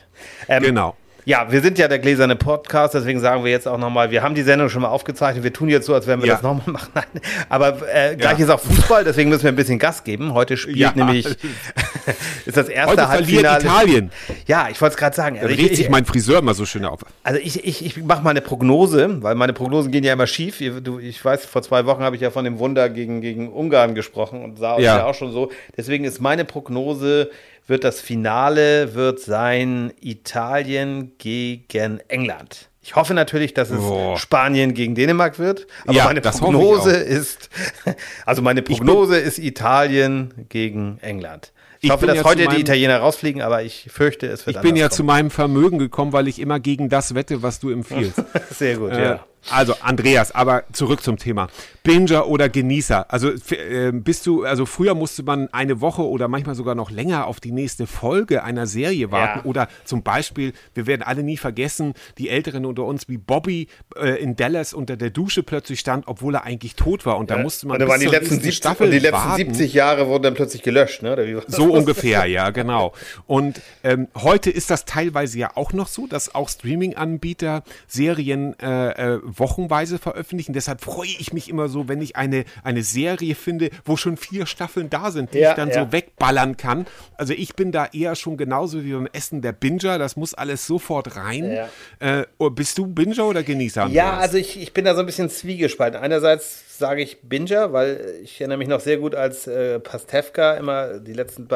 Ähm, 0.48 0.64
genau. 0.64 0.96
Ja, 1.28 1.52
wir 1.52 1.62
sind 1.62 1.80
ja 1.80 1.88
der 1.88 1.98
gläserne 1.98 2.36
Podcast, 2.36 2.94
deswegen 2.94 3.20
sagen 3.20 3.44
wir 3.44 3.50
jetzt 3.50 3.68
auch 3.68 3.80
nochmal, 3.80 4.12
wir 4.12 4.22
haben 4.22 4.36
die 4.36 4.44
Sendung 4.44 4.70
schon 4.70 4.84
mal 4.84 4.90
aufgezeichnet, 4.90 5.44
wir 5.44 5.52
tun 5.52 5.70
jetzt 5.70 5.88
so, 5.88 5.96
als 5.96 6.06
wenn 6.06 6.20
wir 6.22 6.28
Ja. 6.28 6.34
das 6.36 6.44
nochmal 6.44 6.72
machen. 6.74 6.92
Nein. 6.94 7.06
Aber 7.50 7.78
äh, 7.92 8.16
gleich 8.16 8.38
Ja. 8.38 8.46
ist 8.46 8.52
auch 8.52 8.60
Fußball, 8.60 9.04
deswegen 9.04 9.32
müssen 9.32 9.42
wir 9.44 9.52
ein 9.52 9.56
bisschen 9.56 9.80
Gas 9.80 10.04
geben. 10.04 10.34
Heute 10.36 10.56
spielt 10.56 10.78
Ja. 10.78 10.92
nämlich, 10.96 11.26
ist 12.46 12.56
das 12.58 12.70
erste 12.70 12.92
Heute 13.02 13.08
verliert 13.12 13.48
Halbfinale. 13.50 13.86
Italien. 13.86 14.12
Ja, 14.46 14.68
ich 14.70 14.80
wollte 14.80 14.94
es 14.94 14.98
gerade 15.00 15.16
sagen. 15.16 15.38
Da 15.38 15.42
Also 15.42 15.56
regt 15.56 15.72
ich, 15.72 15.78
sich 15.78 15.86
ich, 15.88 15.92
mein 15.92 16.06
Friseur 16.06 16.40
immer 16.40 16.54
so 16.54 16.66
schön 16.68 16.86
auf. 16.86 17.00
also 17.24 17.40
ich, 17.44 17.66
ich, 17.66 17.84
ich 17.84 18.04
mache 18.04 18.24
mal 18.24 18.30
eine 18.30 18.42
Prognose, 18.42 19.24
weil 19.24 19.34
meine 19.34 19.54
Prognosen 19.54 19.92
gehen 19.92 20.04
ja 20.04 20.14
immer 20.14 20.28
schief. 20.28 20.62
Ich 20.62 21.26
weiß, 21.26 21.46
vor 21.48 21.64
zwei 21.64 21.88
Wochen 21.88 22.04
habe 22.04 22.16
ich 22.16 22.22
ja 22.22 22.30
von 22.30 22.46
dem 22.46 22.60
Wunder 22.60 22.88
gegen, 22.90 23.22
gegen 23.22 23.52
Ungarn 23.52 23.96
gesprochen 23.96 24.44
und 24.44 24.60
sah 24.60 24.78
Ja. 24.78 24.98
ja 24.98 25.06
auch 25.06 25.16
schon 25.16 25.32
so. 25.32 25.52
Deswegen 25.76 26.06
ist 26.06 26.22
meine 26.22 26.46
Prognose, 26.46 27.32
wird 27.68 27.84
das 27.84 28.00
Finale 28.02 28.94
wird 28.96 29.20
sein 29.20 29.92
Italien 30.02 31.14
gegen 31.18 32.00
England. 32.08 32.70
Ich 32.82 32.96
hoffe 32.96 33.16
natürlich, 33.16 33.54
dass 33.56 33.72
es 33.72 33.80
Boah. 33.80 34.18
Spanien 34.20 34.76
gegen 34.76 34.94
Dänemark 34.94 35.40
wird. 35.40 35.66
Aber 35.86 35.94
Ja, 35.94 36.06
meine 36.06 36.22
Prognose 36.22 36.92
ist, 36.92 37.50
also 38.26 38.42
meine 38.44 38.62
Prognose 38.62 39.18
ist 39.18 39.40
Italien 39.40 40.46
gegen 40.50 41.00
England. 41.02 41.52
Ich, 41.80 41.86
Ich 41.86 41.92
hoffe, 41.92 42.06
dass 42.06 42.18
ja 42.18 42.24
heute 42.24 42.42
die 42.44 42.48
meinem- 42.48 42.60
Italiener 42.62 42.98
rausfliegen, 43.00 43.42
aber 43.42 43.64
ich 43.64 43.88
fürchte, 43.92 44.28
es 44.28 44.46
wird 44.46 44.58
Ich 44.58 44.62
bin 44.62 44.76
ja 44.76 44.86
anders 44.86 44.98
zu 44.98 45.04
meinem 45.04 45.32
Vermögen 45.32 45.80
gekommen, 45.80 46.14
weil 46.14 46.28
ich 46.28 46.40
immer 46.40 46.60
gegen 46.60 46.90
das 46.90 47.16
wette, 47.16 47.42
was 47.42 47.60
du 47.60 47.70
empfiehlst. 47.72 48.16
kommen. 48.18 48.28
Sehr 48.52 48.78
gut, 48.78 48.92
Äh, 48.92 49.04
ja. 49.04 49.26
Also 49.50 49.76
Andreas, 49.82 50.34
aber 50.34 50.64
zurück 50.72 51.04
zum 51.04 51.18
Thema. 51.18 51.48
Binger 51.84 52.28
oder 52.28 52.50
Genießer? 52.50 53.12
Also 53.12 53.30
äh, 53.30 53.92
bist 53.92 54.26
du, 54.26 54.44
also 54.44 54.66
früher 54.66 54.96
musste 54.96 55.24
man 55.24 55.50
eine 55.54 55.82
Woche 55.82 56.02
oder 56.02 56.28
manchmal 56.28 56.56
sogar 56.56 56.74
noch 56.74 56.90
länger 56.90 57.28
auf 57.28 57.40
die 57.40 57.52
nächste 57.52 57.86
Folge 57.86 58.44
einer 58.44 58.66
Serie 58.66 59.12
warten. 59.12 59.40
Ja. 59.40 59.46
Oder 59.46 59.68
zum 59.84 60.02
Beispiel, 60.02 60.54
wir 60.74 60.88
werden 60.88 61.04
alle 61.04 61.22
nie 61.22 61.38
vergessen, 61.38 61.94
die 62.18 62.30
Älteren 62.30 62.66
unter 62.66 62.86
uns, 62.86 63.08
wie 63.08 63.18
Bobby 63.18 63.68
äh, 63.96 64.22
in 64.22 64.36
Dallas 64.36 64.74
unter 64.74 64.98
der 64.98 65.12
Dusche 65.12 65.44
plötzlich 65.44 65.80
stand, 65.80 66.08
obwohl 66.08 66.36
er 66.36 66.44
eigentlich 66.44 66.76
tot 66.76 67.06
war. 67.06 67.18
Und 67.18 67.30
da 67.30 67.38
musste 67.38 67.68
man 67.68 67.76
und, 67.76 67.82
da 67.82 67.88
waren 67.88 68.00
die 68.00 68.08
letzten 68.08 68.36
nächsten 68.36 68.44
70, 68.44 68.56
Staffel 68.56 68.90
die 68.90 69.00
letzten 69.00 69.14
warten. 69.14 69.54
70 69.54 69.74
Jahre 69.74 70.08
wurden 70.08 70.24
dann 70.24 70.34
plötzlich 70.34 70.64
gelöscht, 70.64 71.04
ne? 71.04 71.44
So 71.48 71.72
ungefähr, 71.72 72.26
ja, 72.26 72.50
genau. 72.50 72.94
Und 73.28 73.62
ähm, 73.84 74.08
heute 74.16 74.50
ist 74.50 74.72
das 74.72 74.86
teilweise 74.86 75.38
ja 75.38 75.52
auch 75.56 75.74
noch 75.74 75.88
so, 75.88 76.08
dass 76.08 76.34
auch 76.34 76.50
Streaming-Anbieter 76.50 77.64
Serien 77.88 78.58
äh, 78.60 79.16
äh, 79.16 79.20
wochenweise 79.36 79.98
veröffentlichen. 79.98 80.54
Deshalb 80.54 80.82
freue 80.82 81.08
ich 81.08 81.34
mich 81.34 81.50
immer 81.50 81.70
so, 81.70 81.88
wenn 81.88 82.02
ich 82.02 82.16
eine, 82.16 82.46
eine 82.64 82.84
Serie 82.84 83.36
finde, 83.36 83.70
wo 83.84 83.98
schon 83.98 84.18
vier 84.18 84.46
Staffeln 84.46 84.90
da 84.90 85.12
sind, 85.12 85.34
die 85.34 85.40
Ja, 85.40 85.52
ich 85.52 85.56
dann 85.56 85.70
ja. 85.70 85.86
so 85.86 85.92
wegballern 85.92 86.58
kann. 86.58 86.86
Also 87.18 87.34
ich 87.34 87.56
bin 87.56 87.72
da 87.72 87.88
eher 87.92 88.16
schon 88.16 88.38
genauso 88.38 88.84
wie 88.84 88.94
beim 88.94 89.08
Essen 89.12 89.42
der 89.42 89.52
Binger. 89.52 89.98
Das 89.98 90.16
muss 90.16 90.34
alles 90.34 90.66
sofort 90.66 91.16
rein. 91.16 91.52
Ja. 91.52 91.70
Äh, 92.00 92.26
oh, 92.38 92.50
bist 92.50 92.78
du 92.78 92.88
Binger 92.88 93.26
oder 93.26 93.44
Genießer? 93.44 93.88
Ja, 93.88 94.18
also 94.18 94.38
ich, 94.38 94.62
ich 94.62 94.74
bin 94.74 94.86
da 94.86 94.94
so 94.94 95.02
ein 95.02 95.06
bisschen 95.06 95.30
zwiegespalten. 95.30 96.00
Einerseits 96.00 96.78
sage 96.78 97.02
ich 97.02 97.22
Binger, 97.22 97.74
weil 97.74 98.20
ich 98.24 98.40
erinnere 98.42 98.58
mich 98.58 98.68
noch 98.68 98.80
sehr 98.80 98.98
gut, 98.98 99.16
als 99.16 99.48
äh, 99.48 99.80
Pastewka 99.80 100.56
immer, 100.56 101.00
die 101.00 101.14
letzten 101.14 101.48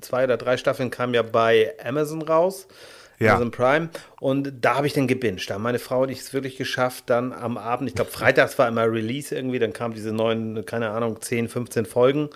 zwei 0.00 0.24
oder 0.24 0.36
drei 0.36 0.56
Staffeln 0.56 0.90
kamen 0.90 1.14
ja 1.14 1.22
bei 1.22 1.74
Amazon 1.84 2.22
raus. 2.22 2.66
Ja. 3.24 3.32
Amazon 3.32 3.50
Prime. 3.50 3.88
Und 4.20 4.52
da 4.60 4.76
habe 4.76 4.86
ich 4.86 4.92
dann 4.92 5.06
gebinged. 5.08 5.48
Da 5.50 5.58
meine 5.58 5.78
Frau 5.78 6.02
und 6.02 6.10
ich 6.10 6.20
es 6.20 6.32
wirklich 6.32 6.56
geschafft, 6.56 7.04
dann 7.06 7.32
am 7.32 7.56
Abend, 7.58 7.88
ich 7.88 7.94
glaube, 7.94 8.10
freitags 8.10 8.58
war 8.58 8.68
immer 8.68 8.84
Release 8.90 9.34
irgendwie, 9.34 9.58
dann 9.58 9.72
kamen 9.72 9.94
diese 9.94 10.12
neuen, 10.12 10.64
keine 10.66 10.90
Ahnung, 10.90 11.20
10, 11.20 11.48
15 11.48 11.86
Folgen. 11.86 12.30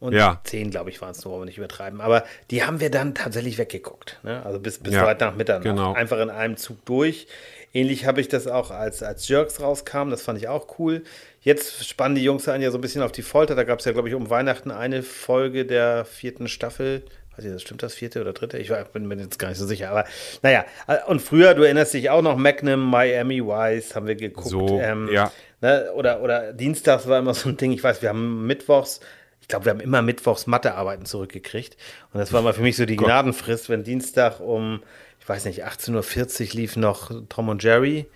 Und 0.00 0.14
Ja. 0.14 0.40
10, 0.42 0.70
glaube 0.72 0.90
ich, 0.90 1.00
waren 1.00 1.12
es 1.12 1.24
nur, 1.24 1.32
aber 1.36 1.44
nicht 1.44 1.58
übertreiben. 1.58 2.00
Aber 2.00 2.24
die 2.50 2.64
haben 2.64 2.80
wir 2.80 2.90
dann 2.90 3.14
tatsächlich 3.14 3.56
weggeguckt. 3.58 4.18
Ne? 4.24 4.44
Also 4.44 4.58
bis, 4.58 4.78
bis 4.80 4.94
Ja, 4.94 5.06
weit 5.06 5.20
nach 5.20 5.36
Mitternacht. 5.36 5.62
genau. 5.62 5.92
Einfach 5.92 6.18
in 6.18 6.28
einem 6.28 6.56
Zug 6.56 6.84
durch. 6.86 7.28
Ähnlich 7.72 8.04
habe 8.04 8.20
ich 8.20 8.26
das 8.26 8.48
auch, 8.48 8.72
als, 8.72 9.04
als 9.04 9.28
Jerks 9.28 9.60
rauskam. 9.60 10.10
Das 10.10 10.22
fand 10.22 10.38
ich 10.38 10.48
auch 10.48 10.78
cool. 10.80 11.04
Jetzt 11.40 11.86
spannen 11.88 12.16
die 12.16 12.24
Jungs 12.24 12.48
einen 12.48 12.64
ja 12.64 12.72
so 12.72 12.78
ein 12.78 12.80
bisschen 12.80 13.02
auf 13.02 13.12
die 13.12 13.22
Folter. 13.22 13.54
Da 13.54 13.62
gab 13.62 13.78
es 13.78 13.84
ja, 13.84 13.92
glaube 13.92 14.08
ich, 14.08 14.14
um 14.16 14.28
Weihnachten 14.28 14.72
eine 14.72 15.04
Folge 15.04 15.64
der 15.66 16.04
vierten 16.04 16.48
Staffel. 16.48 17.04
Weiß 17.36 17.44
ich, 17.46 17.52
das 17.52 17.62
stimmt 17.62 17.82
das 17.82 17.94
vierte 17.94 18.20
oder 18.20 18.32
dritte? 18.34 18.58
Ich 18.58 18.68
war- 18.70 18.84
bin 18.84 19.06
mir 19.06 19.16
jetzt 19.16 19.38
gar 19.38 19.48
nicht 19.48 19.58
so 19.58 19.66
sicher. 19.66 19.90
Aber 19.90 20.04
naja, 20.42 20.64
und 21.06 21.20
früher, 21.22 21.54
du 21.54 21.62
erinnerst 21.62 21.94
dich 21.94 22.10
auch 22.10 22.20
noch, 22.22 22.36
Magnum, 22.36 22.90
Miami 22.90 23.42
Vice 23.42 23.94
haben 23.96 24.06
wir 24.06 24.16
geguckt. 24.16 24.48
So, 24.48 24.78
ja. 25.10 25.32
Ne, 25.62 25.90
oder, 25.94 26.20
oder 26.22 26.52
Dienstags 26.52 27.06
war 27.06 27.18
immer 27.20 27.34
so 27.34 27.48
ein 27.48 27.56
Ding, 27.56 27.72
ich 27.72 27.82
weiß, 27.82 28.02
wir 28.02 28.08
haben 28.10 28.46
Mittwochs, 28.46 29.00
ich 29.40 29.48
glaube, 29.48 29.64
wir 29.66 29.70
haben 29.70 29.80
immer 29.80 30.02
Mittwochs 30.02 30.46
Mathearbeiten 30.46 31.06
zurückgekriegt. 31.06 31.76
Und 32.12 32.20
das 32.20 32.32
war 32.32 32.42
mal 32.42 32.52
für 32.52 32.62
mich 32.62 32.76
so 32.76 32.84
die 32.84 32.96
Gnadenfrist, 33.22 33.68
wenn 33.70 33.82
Dienstag 33.84 34.40
um, 34.40 34.82
ich 35.20 35.28
weiß 35.28 35.44
nicht, 35.46 35.64
18.40 35.64 36.48
Uhr 36.50 36.54
lief 36.60 36.76
noch 36.76 37.10
Tom 37.28 37.48
und 37.48 37.62
Jerry. 37.62 38.06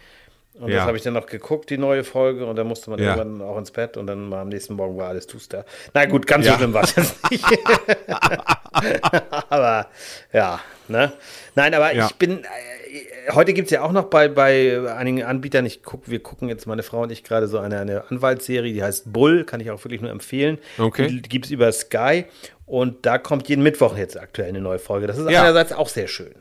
Und 0.59 0.71
Ja. 0.71 0.79
das 0.79 0.87
habe 0.87 0.97
ich 0.97 1.03
dann 1.03 1.15
noch 1.15 1.27
geguckt, 1.27 1.69
die 1.71 1.79
neue 1.79 2.03
Folge, 2.03 2.47
und 2.47 2.57
dann 2.57 2.67
musste 2.67 2.91
man 2.91 2.99
Ja. 2.99 3.17
irgendwann 3.17 3.47
auch 3.47 3.59
ins 3.59 3.71
Bett 3.71 3.97
und 3.97 4.07
dann 4.07 4.31
war 4.31 4.41
am 4.41 4.49
nächsten 4.49 4.75
Morgen 4.75 4.97
war 4.97 5.09
alles 5.09 5.27
Tuster. 5.27 5.65
Na 5.93 6.05
gut, 6.07 6.27
ganz 6.27 6.47
Ja. 6.47 6.53
so 6.53 6.59
schlimm 6.59 6.73
war 6.73 6.85
es 6.85 6.97
jetzt 6.97 7.31
nicht. 7.31 7.45
aber 9.51 9.87
ja, 10.33 10.61
ne? 10.89 11.13
Nein, 11.55 11.75
aber 11.75 11.95
ich 11.95 12.15
bin, 12.17 12.45
äh, 12.45 13.33
heute 13.33 13.53
gibt 13.53 13.67
es 13.67 13.73
ja 13.73 13.83
auch 13.83 13.93
noch 13.93 14.05
bei, 14.05 14.29
bei 14.29 14.81
einigen 14.95 15.23
Anbietern, 15.23 15.67
ich 15.67 15.83
guck, 15.83 16.09
wir 16.11 16.21
gucken 16.23 16.49
jetzt, 16.49 16.67
meine 16.67 16.83
Frau 16.83 17.03
und 17.03 17.13
ich 17.13 17.25
gerade 17.25 17.49
so 17.49 17.59
eine, 17.59 17.81
eine 17.81 18.11
Anwaltsserie, 18.11 18.73
die 18.73 18.83
heißt 18.83 19.13
Bull, 19.13 19.45
kann 19.45 19.61
ich 19.61 19.71
auch 19.71 19.83
wirklich 19.85 20.01
nur 20.01 20.11
empfehlen. 20.11 20.59
Okay. 20.79 21.09
Die 21.09 21.23
gibt 21.23 21.47
es 21.47 21.51
über 21.51 21.71
Sky 21.73 22.25
und 22.65 23.07
da 23.07 23.19
kommt 23.19 23.49
jeden 23.49 23.63
Mittwoch 23.63 23.97
jetzt 23.97 24.19
aktuell 24.19 24.49
eine 24.49 24.61
neue 24.61 24.79
Folge. 24.79 25.07
Das 25.07 25.19
ist 25.19 25.27
einerseits 25.27 25.73
auch 25.73 25.89
sehr 25.89 26.09
schön. 26.09 26.35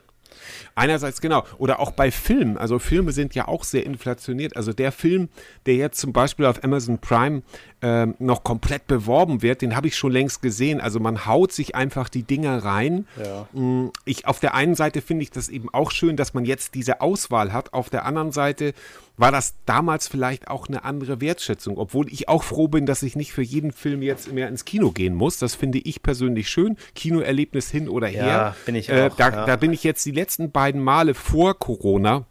Einerseits 0.76 1.22
genau. 1.22 1.46
Oder 1.58 1.80
auch 1.80 1.92
bei 1.92 2.12
Filmen. 2.12 2.58
Also 2.58 2.80
Filme 2.80 3.14
sind 3.14 3.34
ja 3.34 3.48
auch 3.48 3.64
sehr 3.64 3.86
inflationiert. 3.86 4.56
Also 4.58 4.74
der 4.74 4.92
Film, 4.92 5.30
der 5.66 5.76
jetzt 5.76 6.00
zum 6.00 6.12
Beispiel 6.12 6.46
auf 6.46 6.64
Amazon 6.66 7.00
Prime 7.00 7.44
ähm, 7.82 8.16
noch 8.20 8.44
komplett 8.44 8.86
beworben 8.88 9.42
wird, 9.42 9.62
den 9.62 9.76
habe 9.76 9.88
ich 9.88 9.96
schon 9.96 10.12
längst 10.12 10.42
gesehen. 10.42 10.82
Also 10.82 11.00
man 11.00 11.26
haut 11.26 11.54
sich 11.54 11.76
einfach 11.76 12.10
die 12.10 12.24
Dinger 12.24 12.58
rein. 12.64 13.08
Ja. 13.24 13.48
Mm, 13.60 13.92
Ich, 14.04 14.28
auf 14.28 14.40
der 14.42 14.54
einen 14.54 14.76
Seite 14.76 15.02
finde 15.02 15.24
ich 15.24 15.32
das 15.32 15.48
eben 15.50 15.74
auch 15.74 15.92
schön, 15.92 16.18
dass 16.18 16.34
man 16.34 16.44
jetzt 16.46 16.76
diese 16.76 17.00
Auswahl 17.00 17.54
hat. 17.54 17.74
Auf 17.74 17.90
der 17.90 18.06
anderen 18.06 18.32
Seite 18.34 18.74
war 19.18 19.32
das 19.32 19.54
damals 19.66 20.10
vielleicht 20.10 20.50
auch 20.50 20.68
eine 20.68 20.84
andere 20.84 21.22
Wertschätzung, 21.22 21.78
obwohl 21.78 22.12
ich 22.12 22.28
auch 22.28 22.44
froh 22.44 22.68
bin, 22.68 22.86
dass 22.86 23.02
ich 23.02 23.16
nicht 23.16 23.32
für 23.32 23.44
jeden 23.44 23.72
Film 23.72 24.02
jetzt 24.02 24.34
mehr 24.34 24.50
ins 24.50 24.66
Kino 24.66 24.92
gehen 24.92 25.16
muss. 25.16 25.38
Das 25.38 25.56
finde 25.56 25.78
ich 25.78 26.04
persönlich 26.04 26.50
schön. 26.50 26.76
Kinoerlebnis 26.96 27.70
hin 27.72 27.88
oder 27.88 28.08
her. 28.08 28.26
Ja, 28.28 28.56
bin 28.66 28.76
ich 28.76 28.90
Äh, 28.90 29.08
auch, 29.10 29.16
da, 29.16 29.30
ja. 29.30 29.46
da 29.46 29.56
bin 29.56 29.72
ich 29.72 29.86
jetzt 29.86 30.06
die 30.06 30.12
letzten 30.12 30.52
beiden 30.52 30.65
Male 30.74 31.14
vor 31.14 31.60
Corona 31.60 32.26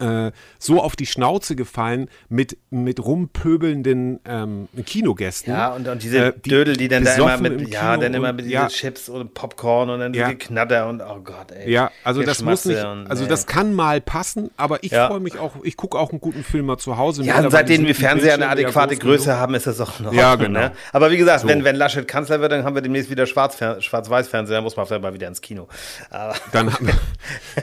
äh, 0.00 0.30
so 0.58 0.82
auf 0.82 0.96
die 0.96 1.06
Schnauze 1.06 1.56
gefallen 1.56 2.08
mit, 2.28 2.56
mit 2.70 3.04
rumpöbelnden 3.04 4.20
ähm, 4.24 4.68
Kinogästen. 4.86 5.52
Ja, 5.52 5.68
und, 5.74 5.88
und 5.88 6.02
diese 6.02 6.18
Äh, 6.18 6.32
die 6.44 6.50
Dödel, 6.50 6.76
die 6.76 6.88
dann 6.88 7.04
da 7.04 7.14
immer 7.16 7.36
mit, 7.38 7.68
ja, 7.68 7.96
dann 7.96 8.14
immer 8.14 8.32
mit 8.32 8.46
ja. 8.46 8.68
Chips 8.68 9.08
und 9.08 9.34
Popcorn 9.34 9.90
und 9.90 10.00
dann 10.00 10.14
Ja. 10.14 10.26
diese 10.26 10.38
Knatter 10.38 10.88
und 10.88 11.00
oh 11.00 11.20
Gott, 11.22 11.52
ey. 11.52 11.70
Ja, 11.70 11.90
also 12.04 12.22
das 12.22 12.42
muss 12.42 12.64
nicht, 12.64 12.78
also 12.84 13.26
das 13.26 13.46
kann 13.46 13.74
mal 13.74 14.00
passen, 14.00 14.50
aber 14.56 14.82
ich 14.84 14.92
Ja. 14.92 15.08
freue 15.08 15.20
mich 15.20 15.38
auch, 15.38 15.52
ich 15.62 15.76
gucke 15.76 15.98
auch 15.98 16.10
einen 16.10 16.20
guten 16.20 16.44
Film 16.44 16.66
mal 16.66 16.78
zu 16.78 16.96
Hause. 16.96 17.22
Ja, 17.22 17.38
und 17.40 17.50
seitdem 17.50 17.86
wir 17.86 17.94
Fernseher 17.94 18.34
eine 18.34 18.48
adäquate 18.48 18.96
Größe 18.96 19.26
genug. 19.26 19.38
haben, 19.40 19.54
ist 19.54 19.66
das 19.66 19.80
auch 19.80 20.00
noch. 20.00 20.12
Ja, 20.12 20.32
Ordnung, 20.32 20.48
genau. 20.48 20.60
Ne? 20.60 20.72
Aber 20.92 21.10
wie 21.10 21.16
gesagt, 21.18 21.40
So. 21.42 21.48
wenn, 21.48 21.64
wenn 21.64 21.76
Laschet 21.76 22.06
Kanzler 22.06 22.40
wird, 22.40 22.52
dann 22.52 22.64
haben 22.64 22.74
wir 22.74 22.82
demnächst 22.82 23.10
wieder 23.10 23.26
Schwarz- 23.26 23.58
Schwarz-Weiß-Fernseher, 23.80 24.56
dann 24.56 24.64
muss 24.64 24.76
man 24.76 24.86
vielleicht 24.86 25.02
mal 25.02 25.14
wieder 25.14 25.28
ins 25.28 25.40
Kino. 25.40 25.68
Aber 26.10 26.34
Dann 26.52 26.72
haben, 26.72 26.88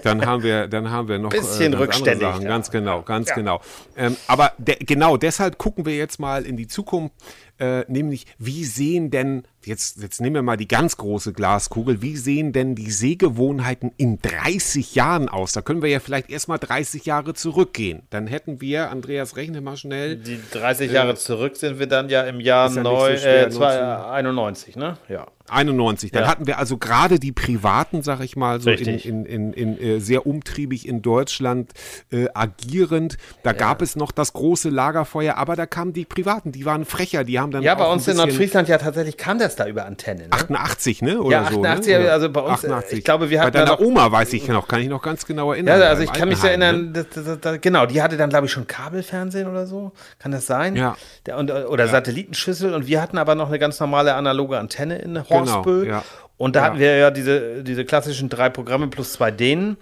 dann 0.04 0.26
haben 0.26 0.44
wir, 0.44 0.68
dann 0.68 0.90
haben 0.92 1.08
wir 1.08 1.20
noch 1.20 1.30
Bisschen 1.30 1.48
ganz 1.50 1.64
andere 1.64 1.82
rückständig, 1.84 2.25
Sachen. 2.32 2.42
ja. 2.44 2.50
Ganz 2.50 2.72
genau, 2.72 3.02
ganz 3.02 3.30
Ja. 3.30 3.36
genau. 3.36 3.62
Ähm, 3.98 4.16
aber 4.28 4.54
de 4.58 4.76
genau 4.80 5.18
deshalb 5.18 5.58
gucken 5.58 5.86
wir 5.86 5.96
jetzt 5.96 6.20
mal 6.20 6.46
in 6.46 6.58
die 6.58 6.68
Zukunft, 6.68 7.14
äh, 7.60 7.84
nämlich 7.88 8.26
wie 8.38 8.64
sehen 8.66 9.12
denn 9.12 9.44
jetzt 9.64 10.02
jetzt 10.02 10.22
nehmen 10.22 10.36
wir 10.36 10.42
mal 10.42 10.58
die 10.58 10.68
ganz 10.68 10.98
große 10.98 11.34
Glaskugel. 11.34 12.02
Wie 12.02 12.18
sehen 12.18 12.54
denn 12.54 12.76
die 12.76 12.92
Sehgewohnheiten 12.92 13.92
in 13.98 14.20
30 14.22 14.96
Jahren 14.96 15.30
aus? 15.30 15.54
Da 15.54 15.62
können 15.62 15.82
wir 15.82 15.90
ja 15.90 16.00
vielleicht 16.00 16.30
erstmal 16.30 16.60
30 16.60 17.06
Jahre 17.06 17.34
zurückgehen. 17.34 18.04
Dann 18.10 18.28
hätten 18.28 18.62
wir, 18.62 18.90
Andreas, 18.92 19.36
rechne 19.36 19.62
mal 19.62 19.78
schnell. 19.78 20.18
die 20.18 20.40
30 20.52 20.92
Jahre 20.92 21.16
zurück 21.16 21.56
sind 21.56 21.80
wir 21.80 21.88
dann 21.88 22.10
ja 22.10 22.22
im 22.24 22.40
Jahr 22.40 22.70
ja 22.70 22.76
nicht 22.76 22.76
so 22.76 22.82
neu, 22.84 23.18
schwer, 23.18 23.48
äh, 23.48 24.12
91, 24.12 24.76
ne? 24.76 24.98
Ja. 25.10 25.28
91. 25.48 26.12
Dann 26.12 26.24
Ja. 26.24 26.30
hatten 26.30 26.48
wir 26.48 26.58
also 26.58 26.78
gerade 26.78 27.20
die 27.20 27.32
Privaten, 27.32 28.02
sag 28.02 28.22
ich 28.22 28.36
mal, 28.36 28.62
so 28.62 28.72
in, 28.72 28.98
in, 28.98 29.26
in, 29.26 29.54
in, 29.54 29.80
äh, 29.80 30.00
sehr 30.00 30.26
umtriebig 30.26 30.88
in 30.88 31.02
Deutschland 31.04 31.72
äh, 32.12 32.26
agierend. 32.34 33.18
Da 33.44 33.54
gab 33.54 33.82
es 33.84 33.96
noch 33.96 34.12
das 34.12 34.34
große 34.34 34.70
Lagerfeuer, 34.70 35.36
aber 35.38 35.56
da 35.56 35.68
kamen 35.68 35.94
die 35.94 36.06
Privaten, 36.06 36.52
die 36.52 36.66
waren 36.66 36.86
frecher, 36.86 37.24
die 37.24 37.40
haben 37.40 37.45
dann 37.52 37.64
Ja, 37.64 37.76
bei 37.76 37.86
uns 37.86 38.08
in 38.08 38.18
Nordfriesland 38.18 38.68
ja 38.70 38.78
tatsächlich 38.78 39.18
kam 39.18 39.40
das 39.40 39.56
da 39.56 39.68
über 39.68 39.86
Antenne. 39.86 40.24
Ne? 40.24 40.32
88, 40.32 41.02
ne? 41.02 41.22
Oder 41.22 41.32
Ja, 41.38 41.42
so, 41.52 41.60
88, 41.64 41.94
ne? 41.94 42.00
Oder 42.02 42.14
also 42.14 42.30
bei 42.30 42.42
uns, 42.42 42.64
äh, 42.64 42.74
ich 42.92 43.04
glaube, 43.04 43.30
wir 43.30 43.38
Bei 43.40 43.44
hatten 43.46 43.54
da 43.58 43.66
deiner 43.66 43.72
noch- 43.80 43.80
Oma 43.86 44.12
weiß 44.12 44.34
ich 44.34 44.48
noch, 44.48 44.68
kann 44.68 44.82
ich 44.82 44.90
noch 44.90 45.02
ganz 45.02 45.26
genau 45.26 45.52
erinnern. 45.54 45.80
Ja, 45.80 45.88
also 45.88 46.04
ich 46.04 46.12
kann 46.14 46.28
mich 46.30 46.38
so 46.40 46.48
Altenheim, 46.48 46.76
erinnern, 46.76 46.92
Ne? 46.94 47.06
das, 47.14 47.26
das, 47.26 47.40
das, 47.42 47.62
genau, 47.62 47.86
die 47.86 48.02
hatte 48.02 48.18
dann, 48.18 48.30
glaube 48.30 48.46
ich, 48.48 48.52
schon 48.52 48.68
Kabelfernsehen 48.68 49.48
oder 49.50 49.66
so. 49.68 49.92
Kann 50.20 50.32
das 50.32 50.46
sein? 50.46 50.76
Ja. 50.76 50.96
Der, 51.26 51.38
und, 51.38 51.52
oder 51.52 51.88
Satellitenschüssel. 51.88 52.74
Und 52.74 52.88
wir 52.88 53.02
hatten 53.02 53.18
aber 53.18 53.36
noch 53.36 53.48
eine 53.50 53.60
ganz 53.60 53.80
normale 53.80 54.16
analoge 54.16 54.58
Antenne 54.60 54.98
in 55.00 55.18
Horstbö. 55.30 55.82
Genau, 55.84 55.96
ja. 55.98 56.04
Und 56.38 56.56
da 56.56 56.60
Ja. 56.60 56.66
hatten 56.66 56.80
wir 56.80 56.98
ja 56.98 57.12
diese, 57.12 57.64
diese 57.64 57.86
klassischen 57.86 58.28
drei 58.30 58.50
Programme 58.50 58.88
plus 58.88 59.14
zwei 59.14 59.32
Dänen. 59.32 59.78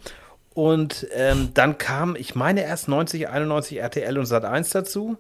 Und 0.53 1.07
ähm, 1.15 1.49
dann 1.55 1.79
kam, 1.79 2.15
ich 2.15 2.35
meine, 2.35 2.63
erst 2.63 2.87
90, 2.87 3.27
91 3.27 3.79
RTL 3.79 4.17
und 4.19 4.27
Sat 4.27 4.45
1 4.45 4.69
dazu. 4.69 5.17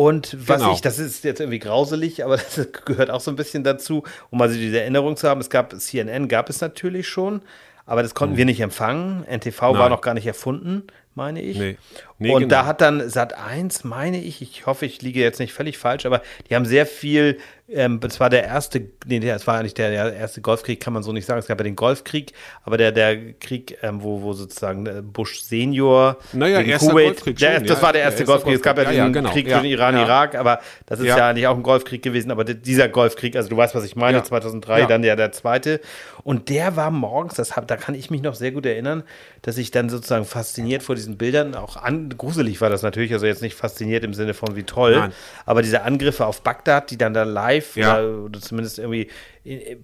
Und 0.00 0.34
was 0.48 0.62
Genau. 0.62 0.72
ich, 0.72 0.80
das 0.80 0.98
ist 0.98 1.24
jetzt 1.24 1.40
irgendwie 1.40 1.58
grauselig, 1.58 2.24
aber 2.24 2.38
das 2.56 2.68
gehört 2.86 3.10
auch 3.10 3.20
so 3.20 3.30
ein 3.30 3.36
bisschen 3.36 3.64
dazu, 3.64 4.02
um 4.30 4.38
mal 4.38 4.48
so 4.48 4.54
diese 4.56 4.80
Erinnerung 4.80 5.14
zu 5.18 5.28
haben. 5.28 5.42
Es 5.42 5.50
gab 5.50 5.78
CNN, 5.78 6.26
gab 6.26 6.48
es 6.48 6.62
natürlich 6.62 7.06
schon, 7.06 7.42
aber 7.84 8.02
das 8.02 8.14
konnten 8.14 8.38
wir 8.38 8.46
nicht 8.46 8.60
empfangen. 8.60 9.26
NTV 9.26 9.60
war. 9.60 9.74
Nein. 9.74 9.90
noch 9.90 10.00
gar 10.00 10.14
nicht 10.14 10.26
erfunden, 10.26 10.84
meine 11.14 11.42
ich. 11.42 11.58
Nee. 11.58 11.76
Nee, 12.18 12.32
und 12.32 12.40
genau. 12.40 12.50
da 12.50 12.64
hat 12.64 12.80
dann 12.80 13.10
Sat 13.10 13.34
1, 13.34 13.84
meine 13.84 14.22
ich, 14.22 14.40
ich 14.40 14.64
hoffe, 14.64 14.86
ich 14.86 15.02
liege 15.02 15.20
jetzt 15.20 15.38
nicht 15.38 15.52
völlig 15.52 15.76
falsch, 15.76 16.06
aber 16.06 16.22
die 16.48 16.56
haben 16.56 16.64
sehr 16.64 16.86
viel, 16.86 17.36
ähm, 17.72 18.00
das 18.00 18.20
war 18.20 18.30
der 18.30 18.44
erste, 18.44 18.82
nee, 19.06 19.20
das 19.20 19.46
war 19.46 19.58
eigentlich 19.58 19.74
der, 19.74 19.90
der 19.90 20.14
erste 20.14 20.40
Golfkrieg, 20.40 20.80
kann 20.80 20.92
man 20.92 21.02
so 21.02 21.12
nicht 21.12 21.26
sagen. 21.26 21.38
Es 21.38 21.46
gab 21.46 21.58
ja 21.58 21.64
den 21.64 21.76
Golfkrieg, 21.76 22.32
aber 22.64 22.76
der, 22.76 22.92
der 22.92 23.32
Krieg, 23.34 23.78
ähm, 23.82 24.02
wo, 24.02 24.22
wo 24.22 24.32
sozusagen 24.32 24.86
äh, 24.86 25.02
Bush 25.02 25.40
Senior 25.42 26.16
Naja, 26.32 26.60
erster 26.60 26.90
Kuwait, 26.90 27.06
Golfkrieg 27.06 27.38
der, 27.38 27.56
schon, 27.58 27.66
das 27.66 27.78
ja, 27.78 27.82
war 27.82 27.92
der 27.92 28.00
der 28.00 28.02
erste 28.10 28.20
erste 28.22 28.32
Golfkrieg. 28.32 28.54
Es 28.56 28.62
gab 28.62 28.76
ja 28.78 28.84
Golfkrieg. 28.84 28.96
diesen 28.96 28.98
Ja, 28.98 29.06
ja, 29.06 29.12
genau. 29.12 29.30
Krieg 29.32 29.46
Ja, 29.48 29.58
zwischen 29.60 29.70
Iran. 29.72 29.96
Irak, 29.96 30.34
aber 30.34 30.60
das 30.86 31.00
ist 31.00 31.06
ja. 31.06 31.28
Eigentlich 31.28 31.46
auch 31.46 31.56
ein 31.56 31.62
Golfkrieg 31.62 32.02
gewesen. 32.02 32.30
Aber 32.30 32.44
dieser 32.44 32.88
Golfkrieg, 32.88 33.36
also 33.36 33.48
du 33.48 33.56
weißt, 33.56 33.74
was 33.74 33.84
ich 33.84 33.94
meine, 33.96 34.18
Ja. 34.18 34.24
2003, 34.24 34.80
Ja. 34.80 34.86
dann 34.86 35.04
ja 35.04 35.16
der 35.16 35.32
zweite. 35.32 35.80
Und 36.22 36.48
der 36.48 36.76
war 36.76 36.90
morgens, 36.90 37.34
das 37.34 37.56
hab, 37.56 37.66
da 37.68 37.76
kann 37.76 37.94
ich 37.94 38.10
mich 38.10 38.20
noch 38.22 38.34
sehr 38.34 38.52
gut 38.52 38.66
erinnern, 38.66 39.04
dass 39.42 39.56
ich 39.58 39.70
dann 39.70 39.88
sozusagen 39.88 40.24
fasziniert 40.24 40.82
vor 40.82 40.94
diesen 40.94 41.16
Bildern, 41.16 41.54
auch 41.54 41.76
an, 41.76 42.10
gruselig 42.16 42.60
war 42.60 42.68
das 42.68 42.82
natürlich, 42.82 43.12
also 43.12 43.26
jetzt 43.26 43.40
nicht 43.42 43.54
fasziniert 43.54 44.04
im 44.04 44.12
Sinne 44.12 44.34
von 44.34 44.54
wie 44.56 44.64
toll, 44.64 44.96
Nein. 44.96 45.12
aber 45.46 45.62
diese 45.62 45.82
Angriffe 45.82 46.26
auf 46.26 46.42
Bagdad, 46.42 46.90
die 46.90 46.98
dann 46.98 47.14
da 47.14 47.22
live 47.22 47.59
Ja. 47.76 47.98
oder, 47.98 48.18
oder 48.24 48.40
zumindest 48.40 48.78
irgendwie 48.78 49.08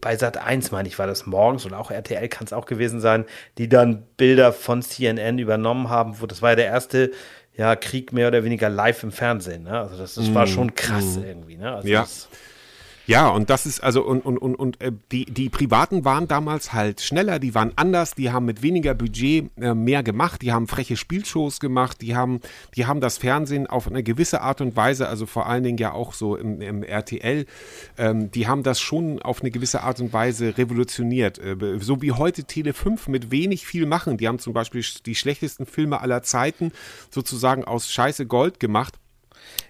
bei 0.01 0.17
Sat 0.17 0.37
1, 0.37 0.71
meine 0.71 0.89
ich, 0.89 0.99
war 0.99 1.07
das 1.07 1.27
morgens 1.27 1.65
und 1.65 1.75
auch 1.75 1.91
RTL 1.91 2.29
kann 2.29 2.47
es 2.47 2.53
auch 2.53 2.67
gewesen 2.67 3.01
sein, 3.01 3.25
die 3.59 3.69
dann 3.69 4.05
Bilder 4.17 4.53
von 4.53 4.83
CNN 4.83 5.39
übernommen 5.39 5.89
haben, 5.89 6.21
wo 6.21 6.27
das 6.27 6.43
war 6.43 6.51
ja 6.51 6.57
der 6.57 6.67
erste 6.67 7.11
ja, 7.57 7.75
Krieg 7.75 8.12
mehr 8.12 8.29
oder 8.29 8.45
weniger 8.45 8.69
live 8.69 9.03
im 9.03 9.12
Fernsehen. 9.12 9.62
Ne? 9.62 9.79
Also 9.81 9.97
das, 9.97 10.15
das 10.15 10.35
war 10.35 10.47
schon 10.47 10.75
krass 10.75 11.17
irgendwie. 11.17 11.57
Ne? 11.57 11.73
Also 11.75 11.89
Mm. 11.89 11.91
Ja. 11.91 12.01
das, 12.03 12.29
Ja, 13.07 13.29
und 13.29 13.51
das 13.51 13.66
ist 13.66 13.85
also 13.85 14.03
und 14.03 14.25
und 14.25 14.37
und 14.37 14.57
und 14.57 14.81
äh, 14.81 14.90
die 15.12 15.27
die 15.27 15.49
Privaten 15.49 16.05
waren 16.05 16.27
damals 16.27 16.73
halt 16.73 17.01
schneller, 17.01 17.38
die 17.38 17.55
waren 17.55 17.73
anders, 17.77 18.14
die 18.14 18.33
haben 18.33 18.47
mit 18.47 18.62
weniger 18.62 18.95
Budget 18.95 19.51
äh, 19.61 19.75
mehr 19.75 20.03
gemacht, 20.03 20.42
die 20.42 20.53
haben 20.53 20.66
freche 20.66 20.97
Spielshows 20.97 21.61
gemacht, 21.61 22.03
die 22.03 22.16
haben 22.16 22.40
die 22.75 22.87
haben 22.87 23.01
das 23.01 23.19
Fernsehen 23.19 23.69
auf 23.69 23.87
eine 23.87 24.03
gewisse 24.03 24.40
Art 24.40 24.61
und 24.61 24.75
Weise, 24.75 25.07
also 25.09 25.25
vor 25.25 25.47
allen 25.47 25.62
Dingen 25.62 25.79
ja 25.79 25.92
auch 25.92 26.14
so 26.14 26.35
im, 26.35 26.61
im 26.61 26.83
RTL, 26.83 27.47
ähm, 27.97 28.33
die 28.33 28.49
haben 28.49 28.64
das 28.64 28.81
schon 28.81 29.23
auf 29.23 29.40
eine 29.40 29.53
gewisse 29.53 29.83
Art 29.83 30.01
und 30.01 30.12
Weise 30.12 30.59
revolutioniert, 30.59 31.38
äh, 31.38 31.57
so 31.79 32.03
wie 32.03 32.11
heute 32.11 32.42
Tele 32.42 32.73
5 32.73 33.07
mit 33.07 33.31
wenig 33.31 33.66
viel 33.66 33.87
machen. 33.87 34.16
Die 34.16 34.27
haben 34.27 34.40
zum 34.40 34.53
Beispiel 34.53 34.85
die 35.05 35.14
schlechtesten 35.14 35.66
Filme 35.66 36.01
aller 36.01 36.25
Zeiten 36.25 36.73
sozusagen 37.11 37.64
aus 37.64 37.88
Scheiße 37.88 38.27
Gold 38.27 38.59
gemacht. 38.59 38.95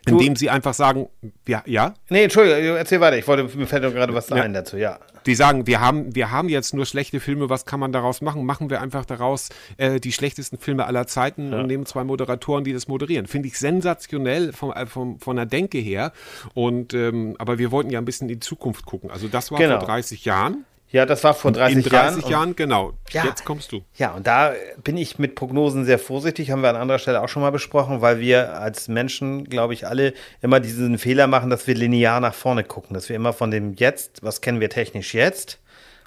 Indem 0.08 0.36
sie 0.36 0.50
einfach 0.50 0.74
sagen, 0.74 1.08
ja, 1.48 1.62
ja, 1.66 1.94
nee, 2.08 2.22
Entschuldigung, 2.24 2.76
erzähl 2.76 3.00
weiter. 3.00 3.18
Ich 3.18 3.26
wollte, 3.26 3.44
mir 3.56 3.66
fällt 3.66 3.82
doch 3.84 3.92
gerade 3.92 4.14
was 4.14 4.28
Ja. 4.28 4.36
ein 4.36 4.52
dazu, 4.52 4.76
ja. 4.76 4.98
die 5.26 5.34
sagen, 5.34 5.66
wir 5.66 5.80
haben, 5.80 6.14
wir 6.14 6.30
haben 6.30 6.48
jetzt 6.48 6.74
nur 6.74 6.86
schlechte 6.86 7.18
Filme, 7.18 7.48
was 7.50 7.64
kann 7.66 7.80
man 7.80 7.90
daraus 7.90 8.20
machen? 8.20 8.44
Machen 8.46 8.70
wir 8.70 8.80
einfach 8.80 9.04
daraus 9.04 9.48
äh, 9.78 9.98
die 9.98 10.12
schlechtesten 10.12 10.58
Filme 10.58 10.86
aller 10.86 11.08
Zeiten 11.08 11.52
und 11.52 11.66
nehmen 11.66 11.86
zwei 11.86 12.04
Moderatoren, 12.04 12.62
die 12.62 12.72
das 12.72 12.86
moderieren. 12.86 13.26
Finde 13.26 13.48
ich 13.48 13.58
sensationell 13.58 14.52
vom, 14.52 14.72
äh, 14.72 14.86
vom, 14.86 15.18
von 15.18 15.34
der 15.34 15.46
Denke 15.46 15.78
her. 15.78 16.12
Und 16.54 16.94
ähm, 16.94 17.34
aber 17.38 17.58
wir 17.58 17.72
wollten 17.72 17.90
ja 17.90 17.98
ein 17.98 18.04
bisschen 18.04 18.28
in 18.28 18.34
die 18.36 18.40
Zukunft 18.40 18.86
gucken. 18.86 19.10
Also 19.10 19.26
das 19.26 19.50
war 19.50 19.58
Genau. 19.58 19.78
vor 19.78 19.86
30 19.88 20.24
Jahren. 20.24 20.64
Ja, 20.90 21.04
das 21.04 21.24
war 21.24 21.34
vor 21.34 21.50
30, 21.52 21.76
in 21.78 21.82
30 21.82 22.22
Jahren. 22.22 22.30
Jahren, 22.30 22.56
genau. 22.56 22.92
Ja. 23.10 23.24
Jetzt 23.24 23.44
kommst 23.44 23.72
du. 23.72 23.82
Ja, 23.96 24.12
und 24.12 24.26
da 24.26 24.52
bin 24.84 24.96
ich 24.96 25.18
mit 25.18 25.34
Prognosen 25.34 25.84
sehr 25.84 25.98
vorsichtig, 25.98 26.50
haben 26.52 26.62
wir 26.62 26.70
an 26.70 26.76
anderer 26.76 26.98
Stelle 27.00 27.22
auch 27.22 27.28
schon 27.28 27.42
mal 27.42 27.50
besprochen, 27.50 28.00
weil 28.02 28.20
wir 28.20 28.54
als 28.60 28.86
Menschen, 28.88 29.44
glaube 29.48 29.74
ich, 29.74 29.86
alle 29.86 30.14
immer 30.42 30.60
diesen 30.60 30.98
Fehler 30.98 31.26
machen, 31.26 31.50
dass 31.50 31.66
wir 31.66 31.74
linear 31.74 32.20
nach 32.20 32.34
vorne 32.34 32.62
gucken, 32.62 32.94
dass 32.94 33.08
wir 33.08 33.16
immer 33.16 33.32
von 33.32 33.50
dem 33.50 33.74
Jetzt, 33.74 34.22
was 34.22 34.40
kennen 34.40 34.60
wir 34.60 34.70
technisch 34.70 35.12
jetzt, 35.12 35.58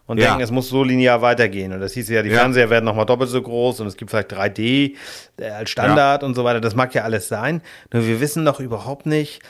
und 0.08 0.18
Ja. 0.18 0.30
denken, 0.30 0.42
es 0.42 0.50
muss 0.50 0.70
so 0.70 0.84
linear 0.84 1.22
weitergehen. 1.22 1.72
Und 1.74 1.82
das 1.82 1.94
hieß 1.94 2.10
ja, 2.10 2.24
die 2.24 2.30
Ja. 2.30 2.40
Fernseher 2.40 2.70
werden 2.72 2.86
nochmal 2.86 3.06
doppelt 3.06 3.30
so 3.30 3.40
groß 3.42 3.82
und 3.82 3.88
es 3.88 3.96
gibt 3.98 4.10
vielleicht 4.10 4.32
3D 4.34 4.96
äh, 5.38 5.50
als 5.50 5.70
Standard 5.70 6.24
und 6.24 6.34
so 6.34 6.44
weiter. 6.46 6.62
Das 6.62 6.74
mag 6.74 6.96
ja 6.96 7.04
alles 7.04 7.28
sein. 7.28 7.62
Nur 7.94 8.08
wir 8.08 8.20
wissen 8.20 8.44
noch 8.44 8.60
überhaupt 8.60 9.06
nicht, 9.06 9.42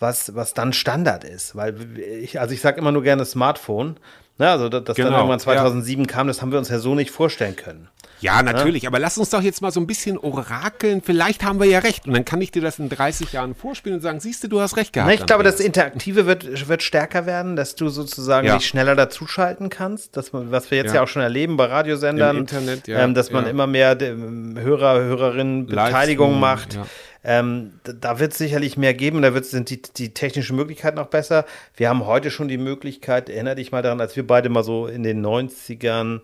was, 0.00 0.34
was 0.34 0.54
dann 0.54 0.72
Standard 0.72 1.22
ist. 1.22 1.54
Weil 1.54 1.76
ich, 1.98 2.40
also 2.40 2.52
ich 2.52 2.60
sage 2.60 2.80
immer 2.80 2.90
nur 2.90 3.02
gerne 3.04 3.24
Smartphone. 3.26 3.96
Ne, 4.38 4.48
also 4.48 4.68
das, 4.68 4.84
das 4.84 4.96
dann 4.96 5.06
Genau, 5.06 5.18
irgendwann 5.18 5.38
ja. 5.38 5.44
2007 5.44 6.06
kam, 6.06 6.28
das 6.28 6.40
haben 6.40 6.52
wir 6.52 6.58
uns 6.58 6.68
ja 6.68 6.78
so 6.78 6.94
nicht 6.94 7.10
vorstellen 7.10 7.56
können. 7.56 7.88
Ja, 8.20 8.42
natürlich. 8.42 8.86
Aber 8.86 8.98
lass 8.98 9.16
uns 9.18 9.30
doch 9.30 9.42
jetzt 9.42 9.62
mal 9.62 9.70
so 9.70 9.78
ein 9.80 9.86
bisschen 9.86 10.18
orakeln. 10.18 11.02
Vielleicht 11.04 11.44
haben 11.44 11.60
wir 11.60 11.66
ja 11.66 11.78
recht. 11.80 12.06
Und 12.06 12.14
dann 12.14 12.24
kann 12.24 12.40
ich 12.40 12.50
dir 12.50 12.62
das 12.62 12.78
in 12.80 12.88
30 12.88 13.32
Jahren 13.32 13.54
vorspielen 13.54 13.96
und 13.98 14.02
sagen, 14.02 14.18
siehst 14.18 14.42
du, 14.42 14.48
du 14.48 14.60
hast 14.60 14.76
recht 14.76 14.92
gehabt. 14.92 15.08
Na, 15.08 15.14
ich 15.14 15.24
glaube, 15.24 15.44
das. 15.44 15.60
Interaktive 15.60 16.26
wird, 16.26 16.68
wird 16.68 16.82
stärker 16.82 17.26
werden, 17.26 17.54
dass 17.54 17.74
du 17.76 17.88
sozusagen 17.88 18.46
Ja. 18.46 18.56
dich 18.56 18.66
schneller 18.66 18.96
dazuschalten 18.96 19.68
kannst, 19.70 20.16
dass 20.16 20.32
man, 20.32 20.50
was 20.50 20.70
wir 20.70 20.78
jetzt 20.78 20.88
ja, 20.88 20.94
Ja. 20.96 21.02
auch 21.02 21.08
schon 21.08 21.22
erleben 21.22 21.56
bei 21.56 21.66
Radiosendern, 21.66 22.36
Im 22.36 22.42
Internet, 22.42 22.88
ja, 22.88 22.98
ähm, 23.00 23.14
dass 23.14 23.30
man 23.30 23.44
ja. 23.44 23.50
immer 23.50 23.66
mehr 23.66 23.94
dem 23.94 24.58
Hörer, 24.58 24.98
Hörerinnen 25.00 25.66
Beteiligung 25.66 26.40
Livestream, 26.40 26.76
macht. 26.76 26.90
Ähm, 27.24 27.80
da- 27.82 28.18
wird 28.18 28.32
es 28.32 28.38
sicherlich 28.38 28.76
mehr 28.76 28.94
geben, 28.94 29.22
da 29.22 29.34
wird, 29.34 29.44
sind 29.44 29.70
die, 29.70 29.82
die 29.82 30.14
technischen 30.14 30.56
Möglichkeiten 30.56 30.98
auch 30.98 31.08
besser. 31.08 31.44
Wir 31.76 31.88
haben 31.88 32.06
heute 32.06 32.30
schon 32.30 32.48
die 32.48 32.58
Möglichkeit, 32.58 33.28
erinnere 33.28 33.56
dich 33.56 33.72
mal 33.72 33.82
daran, 33.82 34.00
als 34.00 34.16
wir 34.16 34.26
beide 34.26 34.48
mal 34.48 34.62
so 34.62 34.86
in 34.86 35.02
den 35.02 35.24
90ern 35.24 36.20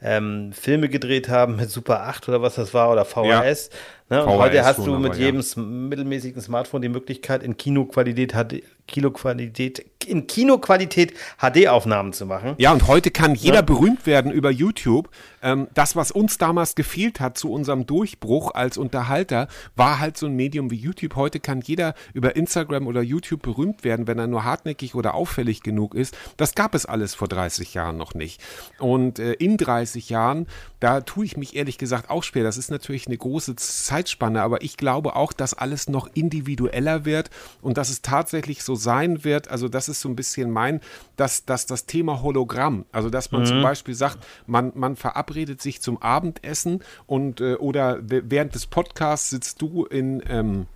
ähm, 0.00 0.52
Filme 0.52 0.88
gedreht 0.88 1.28
haben 1.28 1.56
mit 1.56 1.70
Super 1.70 2.02
8 2.02 2.28
oder 2.28 2.40
was 2.40 2.54
das 2.54 2.72
war 2.72 2.90
oder 2.90 3.04
VHS. 3.04 3.70
Ja. 4.10 4.16
Ne? 4.16 4.24
Und 4.24 4.32
VHS 4.32 4.38
heute 4.38 4.64
hast 4.64 4.78
du 4.86 4.98
mit 4.98 5.16
jedem 5.16 5.40
ja. 5.40 5.62
mittelmäßigen 5.62 6.40
Smartphone 6.40 6.82
die 6.82 6.88
Möglichkeit, 6.88 7.42
in 7.42 7.56
Kinoqualität 7.56 8.32
HD, 8.32 8.62
Kinoqualität, 8.88 9.84
in 10.06 10.26
Kinoqualität 10.26 11.12
HD-Aufnahmen 11.38 12.12
zu 12.12 12.26
machen. 12.26 12.54
Ja, 12.58 12.72
und 12.72 12.88
heute 12.88 13.10
kann 13.10 13.34
jeder 13.34 13.56
ja. 13.56 13.62
berühmt 13.62 14.06
werden 14.06 14.32
über 14.32 14.50
YouTube. 14.50 15.10
Ähm, 15.42 15.68
das, 15.74 15.94
was 15.94 16.10
uns 16.10 16.38
damals 16.38 16.74
gefehlt 16.74 17.20
hat 17.20 17.38
zu 17.38 17.52
unserem 17.52 17.86
Durchbruch 17.86 18.52
als 18.54 18.78
Unterhalter, 18.78 19.48
war 19.76 20.00
halt 20.00 20.16
so 20.16 20.26
ein 20.26 20.34
Medium 20.34 20.70
wie 20.70 20.76
YouTube. 20.76 21.14
Heute 21.14 21.38
kann 21.38 21.60
jeder 21.60 21.94
über 22.14 22.34
Instagram 22.34 22.86
oder 22.86 23.02
YouTube 23.02 23.42
berühmt 23.42 23.84
werden, 23.84 24.06
wenn 24.06 24.18
er 24.18 24.26
nur 24.26 24.44
hartnäckig 24.44 24.94
oder 24.94 25.14
auffällig 25.14 25.62
genug 25.62 25.94
ist. 25.94 26.16
Das 26.38 26.54
gab 26.54 26.74
es 26.74 26.86
alles 26.86 27.14
vor 27.14 27.28
30 27.28 27.74
Jahren 27.74 27.98
noch 27.98 28.14
nicht. 28.14 28.40
Und 28.78 29.18
äh, 29.18 29.34
in 29.34 29.58
30 29.58 30.08
Jahren, 30.08 30.46
da 30.80 31.02
tue 31.02 31.26
ich 31.26 31.36
mich 31.36 31.54
ehrlich 31.54 31.76
gesagt 31.76 32.08
auch 32.08 32.22
schwer. 32.22 32.42
Das 32.42 32.56
ist 32.56 32.70
natürlich 32.70 33.06
eine 33.06 33.18
große 33.18 33.54
Zeitspanne, 33.56 34.42
aber 34.42 34.62
ich 34.62 34.78
glaube 34.78 35.14
auch, 35.14 35.34
dass 35.34 35.52
alles 35.52 35.90
noch 35.90 36.08
individueller 36.14 37.04
wird 37.04 37.28
und 37.60 37.76
dass 37.76 37.90
es 37.90 38.00
tatsächlich 38.00 38.62
so 38.62 38.77
sein 38.78 39.24
wird, 39.24 39.48
also 39.48 39.68
das 39.68 39.88
ist 39.88 40.00
so 40.00 40.08
ein 40.08 40.16
bisschen 40.16 40.50
mein, 40.50 40.80
dass, 41.16 41.44
dass 41.44 41.66
das 41.66 41.86
Thema 41.86 42.22
Hologramm, 42.22 42.86
also 42.92 43.10
dass 43.10 43.30
man 43.32 43.42
mhm. 43.42 43.46
zum 43.46 43.62
Beispiel 43.62 43.94
sagt, 43.94 44.18
man, 44.46 44.72
man 44.74 44.96
verabredet 44.96 45.60
sich 45.60 45.82
zum 45.82 46.00
Abendessen 46.00 46.82
und 47.06 47.40
äh, 47.40 47.54
oder 47.54 47.98
während 48.00 48.54
des 48.54 48.66
Podcasts 48.66 49.30
sitzt 49.30 49.60
du 49.60 49.84
in 49.84 50.22
ähm, 50.28 50.66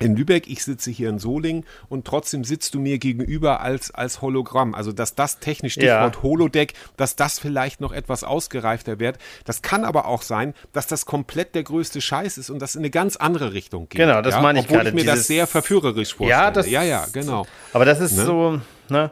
in 0.00 0.16
Lübeck, 0.16 0.48
ich 0.48 0.64
sitze 0.64 0.90
hier 0.90 1.10
in 1.10 1.18
Solingen 1.18 1.64
und 1.88 2.06
trotzdem 2.06 2.42
sitzt 2.42 2.74
du 2.74 2.80
mir 2.80 2.98
gegenüber 2.98 3.60
als, 3.60 3.90
als 3.90 4.22
Hologramm. 4.22 4.74
Also, 4.74 4.92
dass 4.92 5.14
das 5.14 5.38
technisch 5.38 5.74
Stichwort 5.74 6.16
ja. 6.16 6.22
Holodeck, 6.22 6.72
dass 6.96 7.16
das 7.16 7.38
vielleicht 7.38 7.80
noch 7.80 7.92
etwas 7.92 8.24
ausgereifter 8.24 8.98
wird. 8.98 9.18
Das 9.44 9.62
kann 9.62 9.84
aber 9.84 10.06
auch 10.06 10.22
sein, 10.22 10.54
dass 10.72 10.86
das 10.86 11.04
komplett 11.04 11.54
der 11.54 11.62
größte 11.62 12.00
Scheiß 12.00 12.38
ist 12.38 12.50
und 12.50 12.60
das 12.60 12.74
in 12.74 12.80
eine 12.80 12.90
ganz 12.90 13.16
andere 13.16 13.52
Richtung 13.52 13.88
geht. 13.88 14.00
Genau, 14.00 14.22
das 14.22 14.34
ja? 14.34 14.40
meine 14.40 14.60
ich 14.60 14.64
Obwohl 14.64 14.78
gerade. 14.78 14.88
ich 14.88 14.94
mir 14.94 15.02
dieses, 15.02 15.18
das 15.18 15.26
sehr 15.26 15.46
verführerisch 15.46 16.14
vorstelle. 16.14 16.42
Ja, 16.42 16.50
das, 16.50 16.68
ja, 16.68 16.82
ja, 16.82 17.06
genau. 17.12 17.46
Aber 17.72 17.84
das 17.84 18.00
ist 18.00 18.16
ne? 18.16 18.24
so, 18.24 18.60
ne? 18.88 19.10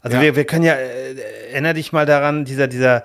Also, 0.00 0.18
ja. 0.18 0.22
wir, 0.22 0.36
wir 0.36 0.44
können 0.44 0.64
ja, 0.64 0.74
äh, 0.74 1.14
erinnere 1.52 1.74
dich 1.74 1.92
mal 1.92 2.04
daran, 2.04 2.44
dieser, 2.44 2.66
dieser, 2.66 2.98
äh, 2.98 3.02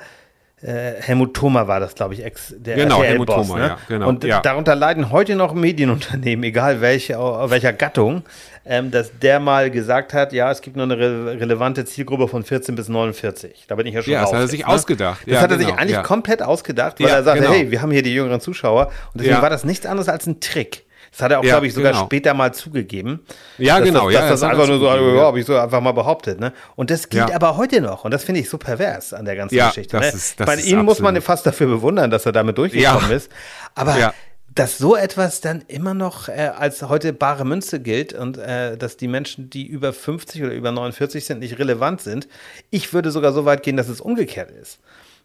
Helmut 0.61 1.33
Thoma 1.35 1.67
war 1.67 1.79
das, 1.79 1.95
glaube 1.95 2.13
ich, 2.13 2.23
Ex, 2.23 2.53
der 2.57 2.75
genau, 2.75 3.01
Helmut 3.01 3.29
Thoma, 3.29 3.57
ne? 3.57 3.67
ja, 3.67 3.77
genau. 3.87 4.09
Und 4.09 4.23
ja. 4.25 4.41
darunter 4.41 4.75
leiden 4.75 5.09
heute 5.09 5.35
noch 5.35 5.53
Medienunternehmen, 5.53 6.43
egal 6.43 6.81
welche, 6.81 7.13
welcher 7.17 7.71
Gattung, 7.71 8.23
ähm, 8.65 8.91
dass 8.91 9.17
der 9.19 9.39
mal 9.39 9.71
gesagt 9.71 10.13
hat, 10.13 10.33
ja, 10.33 10.51
es 10.51 10.59
gibt 10.61 10.75
nur 10.75 10.83
eine 10.83 10.97
re 10.97 11.39
relevante 11.39 11.85
Zielgruppe 11.85 12.27
von 12.27 12.43
14 12.43 12.75
bis 12.75 12.89
49. 12.89 13.65
Da 13.67 13.75
bin 13.75 13.87
ich 13.87 13.93
ja 13.93 14.01
schon 14.01 14.11
Ja, 14.11 14.21
das 14.21 14.33
hat 14.33 14.41
er 14.41 14.47
sich 14.47 14.61
ne? 14.61 14.67
ausgedacht. 14.67 15.21
Das 15.25 15.35
ja, 15.35 15.41
hat 15.41 15.51
er 15.51 15.57
genau, 15.57 15.69
sich 15.69 15.79
eigentlich 15.79 16.03
komplett 16.03 16.41
ausgedacht, 16.41 16.99
weil 16.99 17.07
er 17.07 17.23
sagte, 17.23 17.41
genau. 17.41 17.53
hey, 17.53 17.71
wir 17.71 17.81
haben 17.81 17.91
hier 17.91 18.03
die 18.03 18.13
jüngeren 18.13 18.41
Zuschauer 18.41 18.87
und 19.13 19.21
deswegen 19.21 19.41
war 19.41 19.49
das 19.49 19.63
nichts 19.63 19.85
anderes 19.85 20.09
als 20.09 20.27
ein 20.27 20.41
Trick. 20.41 20.85
Das 21.11 21.21
hat 21.21 21.31
er 21.31 21.39
auch, 21.39 21.43
ja, 21.43 21.53
glaube 21.53 21.67
ich, 21.67 21.73
sogar 21.73 21.93
genau. 21.93 22.05
später 22.05 22.33
mal 22.33 22.53
zugegeben. 22.53 23.21
Ja, 23.57 23.79
dass 23.79 23.87
genau. 23.87 24.09
Das, 24.09 24.13
dass 24.13 24.23
ja, 24.23 24.29
das 24.29 24.43
einfach 24.43 24.67
nur 24.67 24.79
so, 24.79 24.85
ja, 24.85 25.21
habe 25.21 25.39
ich 25.39 25.45
so 25.45 25.57
einfach 25.57 25.81
mal 25.81 25.91
behauptet. 25.91 26.39
Ne? 26.39 26.53
Und 26.75 26.89
das 26.89 27.09
gilt 27.09 27.29
ja. 27.29 27.35
aber 27.35 27.57
heute 27.57 27.81
noch. 27.81 28.05
Und 28.05 28.11
das 28.11 28.23
finde 28.23 28.41
ich 28.41 28.49
so 28.49 28.57
pervers 28.57 29.13
an 29.13 29.25
der 29.25 29.35
ganzen 29.35 29.55
ja, 29.55 29.69
Geschichte. 29.69 29.97
Das 29.97 30.13
ne? 30.13 30.17
ist, 30.17 30.39
das 30.39 30.45
Bei 30.45 30.55
ihm 30.57 30.83
muss 30.83 30.99
man 30.99 31.19
fast 31.21 31.45
dafür 31.45 31.67
bewundern, 31.67 32.11
dass 32.11 32.25
er 32.25 32.31
damit 32.31 32.57
durchgekommen 32.57 33.11
ist. 33.11 33.31
Aber 33.75 34.13
dass 34.55 34.77
so 34.77 34.95
etwas 34.95 35.41
dann 35.41 35.63
immer 35.67 35.93
noch 35.93 36.27
äh, 36.27 36.51
als 36.55 36.81
heute 36.81 37.13
bare 37.13 37.45
Münze 37.45 37.79
gilt 37.79 38.13
und 38.13 38.37
äh, 38.37 38.77
dass 38.77 38.97
die 38.97 39.07
Menschen, 39.07 39.49
die 39.49 39.65
über 39.65 39.93
50 39.93 40.43
oder 40.43 40.53
über 40.53 40.71
49 40.71 41.23
sind, 41.23 41.39
nicht 41.39 41.59
relevant 41.59 42.01
sind. 42.01 42.27
Ich 42.69 42.93
würde 42.93 43.11
sogar 43.11 43.31
so 43.31 43.45
weit 43.45 43.63
gehen, 43.63 43.77
dass 43.77 43.87
es 43.87 44.01
umgekehrt 44.01 44.51
ist. 44.51 44.79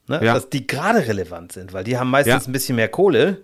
Ne? 0.06 0.20
Dass 0.20 0.50
die 0.50 0.66
gerade 0.66 1.06
relevant 1.08 1.52
sind, 1.52 1.72
weil 1.72 1.82
die 1.82 1.98
haben 1.98 2.10
meistens 2.10 2.46
ein 2.46 2.52
bisschen 2.52 2.76
mehr 2.76 2.88
Kohle 2.88 3.38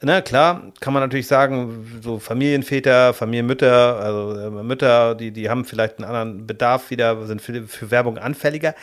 na 0.00 0.20
klar, 0.20 0.72
kann 0.80 0.92
man 0.92 1.02
natürlich 1.02 1.26
sagen, 1.26 2.00
so 2.02 2.20
Familienväter, 2.20 3.12
Familienmütter, 3.14 3.96
also 3.98 4.38
äh, 4.38 4.62
Mütter, 4.62 5.16
die, 5.16 5.32
die 5.32 5.50
haben 5.50 5.64
vielleicht 5.64 5.98
einen 5.98 6.04
anderen 6.04 6.46
Bedarf 6.46 6.90
wieder, 6.90 7.26
sind 7.26 7.42
für, 7.42 7.64
für 7.66 7.90
Werbung 7.90 8.16
anfälliger. 8.16 8.74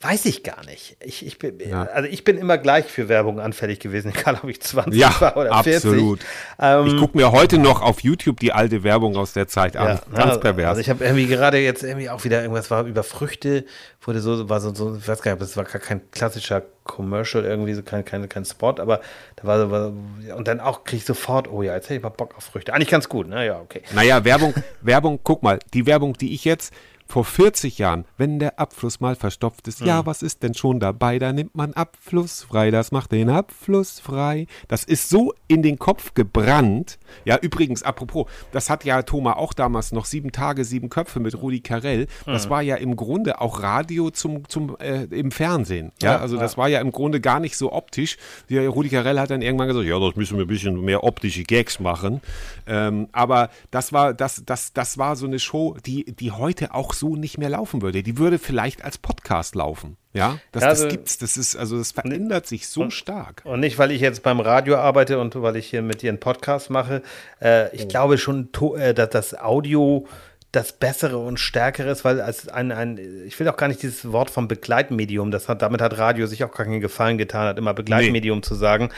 Weiß 0.00 0.26
ich 0.26 0.44
gar 0.44 0.64
nicht. 0.64 0.96
Ich, 1.00 1.26
ich 1.26 1.38
bin, 1.38 1.58
ja. 1.58 1.82
Also 1.82 2.08
ich 2.08 2.22
bin 2.22 2.38
immer 2.38 2.56
gleich 2.56 2.84
für 2.84 3.08
Werbung 3.08 3.40
anfällig 3.40 3.80
gewesen, 3.80 4.12
egal 4.16 4.38
ob 4.40 4.48
ich 4.48 4.60
20 4.60 4.98
ja, 4.98 5.12
war 5.20 5.36
oder 5.36 5.62
40. 5.64 5.90
Absolut. 5.90 6.20
Ähm, 6.60 6.86
ich 6.86 6.96
gucke 6.96 7.16
mir 7.16 7.32
heute 7.32 7.58
noch 7.58 7.82
auf 7.82 8.00
YouTube 8.00 8.38
die 8.38 8.52
alte 8.52 8.84
Werbung 8.84 9.16
aus 9.16 9.32
der 9.32 9.48
Zeit 9.48 9.76
an. 9.76 9.86
Ja, 9.86 9.94
Ganz 10.12 10.30
also, 10.30 10.40
pervers. 10.40 10.68
Also 10.68 10.80
ich 10.82 10.90
habe 10.90 11.04
irgendwie 11.04 11.26
gerade 11.26 11.58
jetzt 11.58 11.82
irgendwie 11.82 12.10
auch 12.10 12.22
wieder 12.22 12.42
irgendwas 12.42 12.70
war 12.70 12.84
über 12.84 13.02
Früchte, 13.02 13.64
wurde 14.02 14.20
so, 14.20 14.48
war 14.48 14.60
so, 14.60 14.72
so 14.72 14.96
ich 14.96 15.08
weiß 15.08 15.20
gar 15.20 15.32
nicht, 15.32 15.42
das 15.42 15.56
war 15.56 15.64
gar 15.64 15.80
kein 15.80 16.08
klassischer 16.12 16.62
Commercial 16.84 17.44
irgendwie, 17.44 17.74
so 17.74 17.82
kein, 17.82 18.04
kein, 18.04 18.28
kein 18.28 18.44
Spot, 18.44 18.74
aber 18.78 19.00
da 19.34 19.48
war 19.48 19.58
so, 19.60 19.70
war, 19.70 19.92
und 20.36 20.46
dann 20.46 20.60
auch 20.60 20.84
kriege 20.84 20.98
ich 20.98 21.04
sofort, 21.04 21.50
oh 21.50 21.62
ja, 21.62 21.74
jetzt 21.74 21.86
hätte 21.86 21.96
ich 21.96 22.02
mal 22.02 22.08
Bock 22.10 22.36
auf 22.36 22.44
Früchte. 22.44 22.72
Eigentlich 22.72 22.88
ganz 22.88 23.08
gut, 23.08 23.28
ne? 23.28 23.46
Ja, 23.46 23.60
okay. 23.60 23.82
Naja, 23.92 24.24
Werbung, 24.24 24.54
Werbung, 24.80 25.18
guck 25.24 25.42
mal, 25.42 25.58
die 25.74 25.86
Werbung, 25.86 26.14
die 26.14 26.34
ich 26.34 26.44
jetzt 26.44 26.72
vor 27.08 27.24
40 27.24 27.78
Jahren, 27.78 28.04
wenn 28.18 28.38
der 28.38 28.58
Abfluss 28.60 29.00
mal 29.00 29.16
verstopft 29.16 29.66
ist, 29.66 29.80
mhm. 29.80 29.86
ja, 29.86 30.06
was 30.06 30.22
ist 30.22 30.42
denn 30.42 30.52
schon 30.52 30.78
dabei? 30.78 31.18
Da 31.18 31.32
nimmt 31.32 31.54
man 31.54 31.72
Abfluss 31.72 32.42
frei, 32.42 32.70
das 32.70 32.92
macht 32.92 33.12
den 33.12 33.30
Abfluss 33.30 33.98
frei. 33.98 34.46
Das 34.68 34.84
ist 34.84 35.08
so 35.08 35.32
in 35.48 35.62
den 35.62 35.78
Kopf 35.78 36.12
gebrannt. 36.12 36.98
Ja, 37.24 37.38
übrigens, 37.38 37.82
apropos, 37.82 38.26
das 38.52 38.68
hat 38.68 38.84
ja 38.84 39.00
Thomas 39.02 39.36
auch 39.36 39.54
damals 39.54 39.90
noch 39.92 40.04
sieben 40.04 40.32
Tage, 40.32 40.66
sieben 40.66 40.90
Köpfe 40.90 41.18
mit 41.18 41.40
Rudi 41.40 41.60
Carell. 41.60 42.08
Das 42.26 42.46
mhm. 42.46 42.50
war 42.50 42.62
ja 42.62 42.76
im 42.76 42.94
Grunde 42.94 43.40
auch 43.40 43.62
Radio 43.62 44.10
zum, 44.10 44.46
zum, 44.46 44.76
äh, 44.78 45.04
im 45.04 45.30
Fernsehen. 45.30 45.92
Ja, 46.02 46.12
ja 46.12 46.18
also 46.18 46.36
ja. 46.36 46.42
das 46.42 46.58
war 46.58 46.68
ja 46.68 46.80
im 46.80 46.92
Grunde 46.92 47.22
gar 47.22 47.40
nicht 47.40 47.56
so 47.56 47.72
optisch. 47.72 48.18
Ja, 48.48 48.68
Rudi 48.68 48.90
Carell 48.90 49.18
hat 49.18 49.30
dann 49.30 49.40
irgendwann 49.40 49.68
gesagt, 49.68 49.86
ja, 49.86 49.98
das 49.98 50.14
müssen 50.14 50.36
wir 50.36 50.44
ein 50.44 50.48
bisschen 50.48 50.78
mehr 50.82 51.04
optische 51.04 51.44
Gags 51.44 51.80
machen. 51.80 52.20
Ähm, 52.66 53.08
aber 53.12 53.48
das 53.70 53.94
war, 53.94 54.12
das, 54.12 54.42
das, 54.44 54.74
das 54.74 54.98
war 54.98 55.16
so 55.16 55.24
eine 55.24 55.38
Show, 55.38 55.74
die, 55.86 56.04
die 56.04 56.32
heute 56.32 56.74
auch 56.74 56.97
so 56.98 57.16
nicht 57.16 57.38
mehr 57.38 57.48
laufen 57.48 57.82
würde. 57.82 58.02
Die 58.02 58.18
würde 58.18 58.38
vielleicht 58.38 58.84
als 58.84 58.98
Podcast 58.98 59.54
laufen. 59.54 59.96
Ja, 60.12 60.38
das, 60.52 60.62
ja, 60.62 60.68
also, 60.70 60.84
das 60.84 60.92
gibt's. 60.92 61.18
Das 61.18 61.36
ist, 61.36 61.54
also 61.56 61.78
das 61.78 61.92
verändert 61.92 62.46
sich 62.46 62.66
so 62.68 62.82
und, 62.82 62.92
stark. 62.92 63.42
Und 63.44 63.60
nicht, 63.60 63.78
weil 63.78 63.90
ich 63.90 64.00
jetzt 64.00 64.22
beim 64.22 64.40
Radio 64.40 64.76
arbeite 64.76 65.18
und 65.18 65.40
weil 65.40 65.56
ich 65.56 65.68
hier 65.68 65.82
mit 65.82 66.02
dir 66.02 66.10
einen 66.10 66.20
Podcast 66.20 66.70
mache. 66.70 67.02
Äh, 67.40 67.74
ich 67.74 67.84
oh. 67.84 67.88
glaube 67.88 68.18
schon, 68.18 68.48
äh, 68.76 68.94
dass 68.94 69.10
das 69.10 69.38
Audio 69.38 70.06
das 70.52 70.72
Bessere 70.72 71.18
und 71.18 71.38
Stärkere 71.38 71.90
ist, 71.90 72.06
weil 72.06 72.22
als 72.22 72.48
ein, 72.48 72.72
ein, 72.72 72.98
ich 73.26 73.38
will 73.38 73.46
auch 73.48 73.56
gar 73.58 73.68
nicht 73.68 73.82
dieses 73.82 74.12
Wort 74.12 74.30
vom 74.30 74.48
Begleitmedium, 74.48 75.30
das 75.30 75.46
hat, 75.46 75.60
damit 75.60 75.82
hat 75.82 75.98
Radio 75.98 76.26
sich 76.26 76.42
auch 76.42 76.52
gar 76.52 76.64
keinen 76.64 76.80
Gefallen 76.80 77.18
getan, 77.18 77.48
hat 77.48 77.58
immer 77.58 77.74
Begleitmedium 77.74 78.38
nee. 78.38 78.42
zu 78.42 78.54
sagen. 78.54 78.88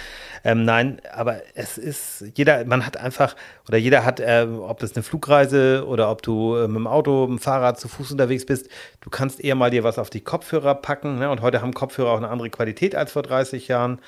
Ähm, 0.45 0.65
nein, 0.65 1.01
aber 1.13 1.43
es 1.55 1.77
ist, 1.77 2.25
jeder, 2.37 2.65
man 2.67 2.87
hat 2.87 2.97
einfach, 2.97 3.35
oder 3.67 3.79
jeder 3.79 4.05
hat, 4.05 4.21
äh, 4.21 4.47
ob 4.49 4.79
das 4.79 4.95
eine 4.95 5.03
Flugreise 5.03 5.85
oder 5.89 6.09
ob 6.13 6.23
du 6.23 6.55
äh, 6.55 6.69
mit 6.69 6.77
dem 6.77 6.87
Auto, 6.87 7.27
mit 7.27 7.41
dem 7.41 7.43
Fahrrad 7.43 7.81
zu 7.81 7.89
Fuß 7.89 8.13
unterwegs 8.13 8.47
bist, 8.47 8.69
du 9.01 9.11
kannst 9.11 9.41
eher 9.41 9.57
mal 9.57 9.73
dir 9.73 9.83
was 9.83 9.99
auf 9.99 10.09
die 10.09 10.21
Kopfhörer 10.21 10.77
packen, 10.77 11.19
ne? 11.19 11.31
und 11.31 11.43
heute 11.43 11.63
haben 11.63 11.75
Kopfhörer 11.75 12.13
auch 12.13 12.19
eine 12.19 12.29
andere 12.29 12.51
Qualität 12.51 12.95
als 12.95 13.11
vor 13.11 13.23
30 13.23 13.67
Jahren 13.67 13.99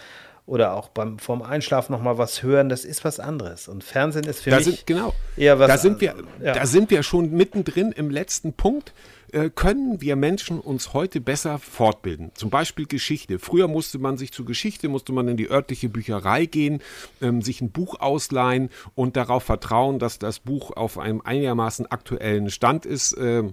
oder 0.45 0.75
auch 0.75 0.89
beim 0.89 1.19
vorm 1.19 1.43
Einschlafen 1.43 1.93
noch 1.93 2.03
mal 2.03 2.19
was 2.19 2.43
hören, 2.43 2.69
das 2.69 2.85
ist 2.85 3.05
was 3.05 3.21
anderes. 3.21 3.69
Und 3.69 3.85
Fernsehen 3.85 4.25
ist 4.25 4.41
für 4.41 4.51
da 4.51 4.57
mich 4.57 4.67
sind, 4.67 4.87
genau. 4.87 5.15
eher 5.37 5.59
was. 5.59 5.69
Da 5.69 5.79
sind 5.79 6.01
wir, 6.01 6.17
ja. 6.43 6.53
da 6.53 6.67
sind 6.67 6.91
wir 6.91 7.03
schon 7.03 7.31
mittendrin 7.31 7.93
im 7.93 8.11
letzten 8.11 8.53
Punkt. 8.53 8.93
Äh, 9.33 9.51
können 9.51 10.01
wir 10.01 10.17
Menschen 10.17 10.59
uns 10.59 10.93
heute 10.93 11.21
besser 11.21 11.59
fortbilden? 11.59 12.33
Zum 12.35 12.51
Beispiel 12.51 12.87
Geschichte. 12.87 13.39
Früher 13.39 13.69
musste 13.69 13.99
man 13.99 14.19
sich 14.19 14.33
zur 14.33 14.45
Geschichte, 14.45 14.89
musste 14.89 15.13
man 15.13 15.29
in 15.29 15.37
die 15.37 15.49
örtliche 15.49 15.89
Bücherei 15.89 16.45
gehen, 16.47 16.83
ähm, 17.23 17.41
sich 17.41 17.61
ein 17.61 17.71
Buch 17.71 18.01
ausleihen 18.01 18.69
und 18.95 19.17
darauf 19.17 19.45
vertrauen, 19.45 19.99
dass 19.99 20.19
das 20.19 20.41
Buch 20.41 20.73
auf 20.73 20.99
einem 20.99 21.23
einigermaßen 21.23 21.87
aktuellen 21.87 22.51
Stand 22.51 22.85
ist. 22.85 23.13
Äh, 23.15 23.45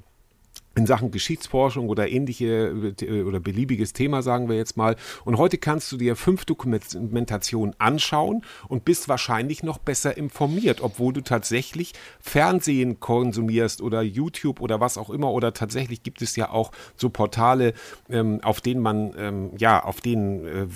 in 0.79 0.87
Sachen 0.87 1.11
Geschichtsforschung 1.11 1.89
oder 1.89 2.09
ähnliche 2.09 2.93
äh, 3.01 3.21
oder 3.23 3.39
beliebiges 3.39 3.91
Thema, 3.93 4.21
sagen 4.21 4.47
wir 4.47 4.55
jetzt 4.55 4.77
mal. 4.77 4.95
Und 5.25 5.37
heute 5.37 5.57
kannst 5.57 5.91
du 5.91 5.97
dir 5.97 6.15
fünf 6.15 6.45
Dokumentationen 6.45 7.75
anschauen 7.79 8.43
und 8.69 8.85
bist 8.85 9.09
wahrscheinlich 9.09 9.61
noch 9.61 9.77
besser 9.77 10.15
informiert, 10.15 10.79
obwohl 10.81 11.11
du 11.11 11.21
tatsächlich 11.21 11.93
Fernsehen 12.21 13.01
konsumierst 13.01 13.81
oder 13.81 14.01
YouTube 14.01 14.61
oder 14.61 14.79
was 14.79 14.97
auch 14.97 15.09
immer. 15.09 15.31
Oder 15.33 15.53
tatsächlich 15.53 16.01
gibt 16.01 16.21
es 16.21 16.37
ja 16.37 16.49
auch 16.49 16.71
so 16.95 17.09
Portale, 17.09 17.73
ähm, 18.09 18.39
auf 18.41 18.61
denen 18.61 18.81
man, 18.81 19.13
ähm, 19.17 19.51
ja, 19.57 19.83
auf 19.83 19.99
denen 19.99 20.45
äh, 20.45 20.67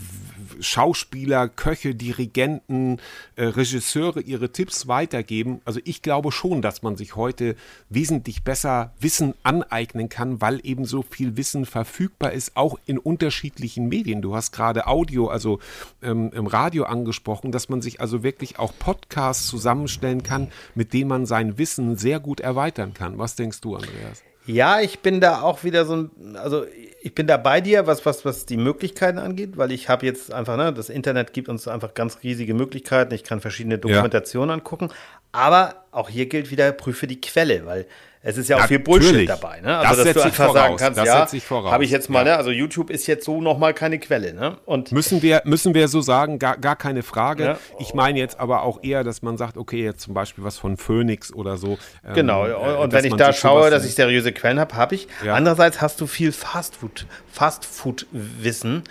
Schauspieler, 0.60 1.48
Köche, 1.48 1.96
Dirigenten, 1.96 3.00
äh, 3.36 3.46
Regisseure 3.46 4.22
ihre 4.22 4.52
Tipps 4.52 4.88
weitergeben. 4.88 5.62
Also 5.66 5.80
ich 5.84 6.02
glaube 6.02 6.32
schon, 6.32 6.62
dass 6.62 6.82
man 6.82 6.96
sich 6.96 7.16
heute 7.16 7.56
wesentlich 7.90 8.44
besser 8.44 8.94
Wissen 9.00 9.34
aneignen 9.44 10.10
kann, 10.10 10.42
weil 10.42 10.60
eben 10.64 10.86
so 10.86 11.02
viel 11.02 11.38
Wissen 11.38 11.66
verfügbar 11.66 12.32
ist, 12.32 12.56
auch 12.56 12.80
in 12.86 12.98
unterschiedlichen 12.98 13.88
Medien. 13.88 14.22
Du 14.22 14.36
hast 14.36 14.52
gerade 14.52 14.88
Audio, 14.88 15.28
also 15.28 15.60
ähm, 16.02 16.32
im 16.34 16.48
Radio 16.48 16.86
angesprochen, 16.86 17.52
dass 17.52 17.70
man 17.70 17.82
sich 17.82 18.02
also 18.02 18.24
wirklich 18.24 18.60
auch 18.60 18.74
Podcasts 18.78 19.48
zusammenstellen 19.48 20.24
kann, 20.24 20.52
mit 20.76 20.94
denen 20.94 21.10
man 21.10 21.26
sein 21.26 21.58
Wissen 21.58 21.98
sehr 21.98 22.20
gut 22.20 22.40
erweitern 22.40 22.94
kann. 22.94 23.18
Was 23.18 23.36
denkst 23.36 23.62
du, 23.62 23.76
Andreas? 23.76 24.24
Ja, 24.46 24.82
ich 24.82 25.00
bin 25.00 25.22
da 25.22 25.42
auch 25.42 25.64
wieder 25.64 25.86
so 25.86 25.96
ein, 25.96 26.36
also 26.36 26.66
ich 27.02 27.16
bin 27.16 27.28
da 27.28 27.38
bei 27.38 27.62
dir, 27.62 27.88
was, 27.88 28.06
was, 28.06 28.26
was 28.26 28.46
die 28.46 28.58
Möglichkeiten 28.58 29.18
angeht, 29.18 29.58
weil 29.58 29.72
ich 29.72 29.90
habe 29.90 30.06
jetzt 30.06 30.34
einfach, 30.34 30.58
ne, 30.58 30.74
das 30.74 30.90
Internet 30.90 31.34
gibt 31.34 31.50
uns 31.50 31.68
einfach 31.68 31.94
ganz 31.94 32.20
riesige 32.24 32.54
Möglichkeiten. 32.54 33.14
Ich 33.14 33.24
kann 33.24 33.40
verschiedene 33.40 33.78
Dokumentationen 33.78 34.50
ja. 34.50 34.56
angucken. 34.56 34.90
Aber 35.32 35.86
auch 35.92 36.10
hier 36.10 36.28
gilt 36.28 36.52
wieder, 36.52 36.72
prüfe 36.72 37.08
die 37.08 37.22
Quelle, 37.22 37.66
weil 37.66 37.86
es 38.26 38.38
ist 38.38 38.48
ja 38.48 38.56
auch 38.56 38.62
Natürlich. 38.62 38.86
viel 38.86 39.00
Bullshit 39.02 39.30
dabei. 39.30 39.60
Ne? 39.60 39.78
Also, 39.78 40.06
das 40.06 40.14
dass 40.14 40.24
du 40.24 40.30
einfach 40.30 40.46
voraus. 40.46 40.54
sagen 40.54 40.76
kannst, 40.78 40.98
das 40.98 41.06
ja, 41.08 41.72
habe 41.72 41.84
ich 41.84 41.92
jetzt 41.92 42.10
mal, 42.10 42.20
ja. 42.20 42.32
ne? 42.32 42.38
also 42.38 42.52
YouTube 42.52 42.90
ist 42.90 43.06
jetzt 43.06 43.26
so 43.26 43.42
nochmal 43.42 43.74
keine 43.74 44.00
Quelle. 44.00 44.34
Ne? 44.34 44.56
Und 44.66 44.94
müssen, 44.94 45.22
wir, 45.22 45.42
müssen 45.44 45.74
wir 45.74 45.90
so 45.90 46.00
sagen, 46.00 46.40
gar, 46.40 46.58
gar 46.58 46.78
keine 46.78 47.04
Frage. 47.04 47.44
Ja. 47.44 47.58
Ich 47.80 47.94
meine 47.94 48.20
jetzt 48.20 48.40
aber 48.40 48.64
auch 48.64 48.82
eher, 48.82 49.04
dass 49.04 49.24
man 49.24 49.36
sagt, 49.36 49.58
okay, 49.58 49.84
jetzt 49.84 50.00
zum 50.00 50.14
Beispiel 50.14 50.46
was 50.46 50.58
von 50.58 50.78
Phoenix 50.78 51.34
oder 51.34 51.58
so. 51.58 51.78
Ähm, 52.08 52.14
genau, 52.14 52.48
äh, 52.48 52.54
und 52.54 52.94
wenn 52.94 53.04
ich 53.04 53.14
da 53.16 53.34
schaue, 53.34 53.70
dass 53.70 53.84
ich 53.84 53.94
seriöse 53.94 54.32
Quellen 54.32 54.60
habe, 54.60 54.74
habe 54.76 54.96
ich. 54.96 55.10
Ja. 55.26 55.34
Andererseits 55.34 55.82
hast 55.82 56.00
du 56.00 56.08
viel 56.08 56.32
Fastfood, 56.32 57.06
Fastfood-Wissen. 57.30 58.84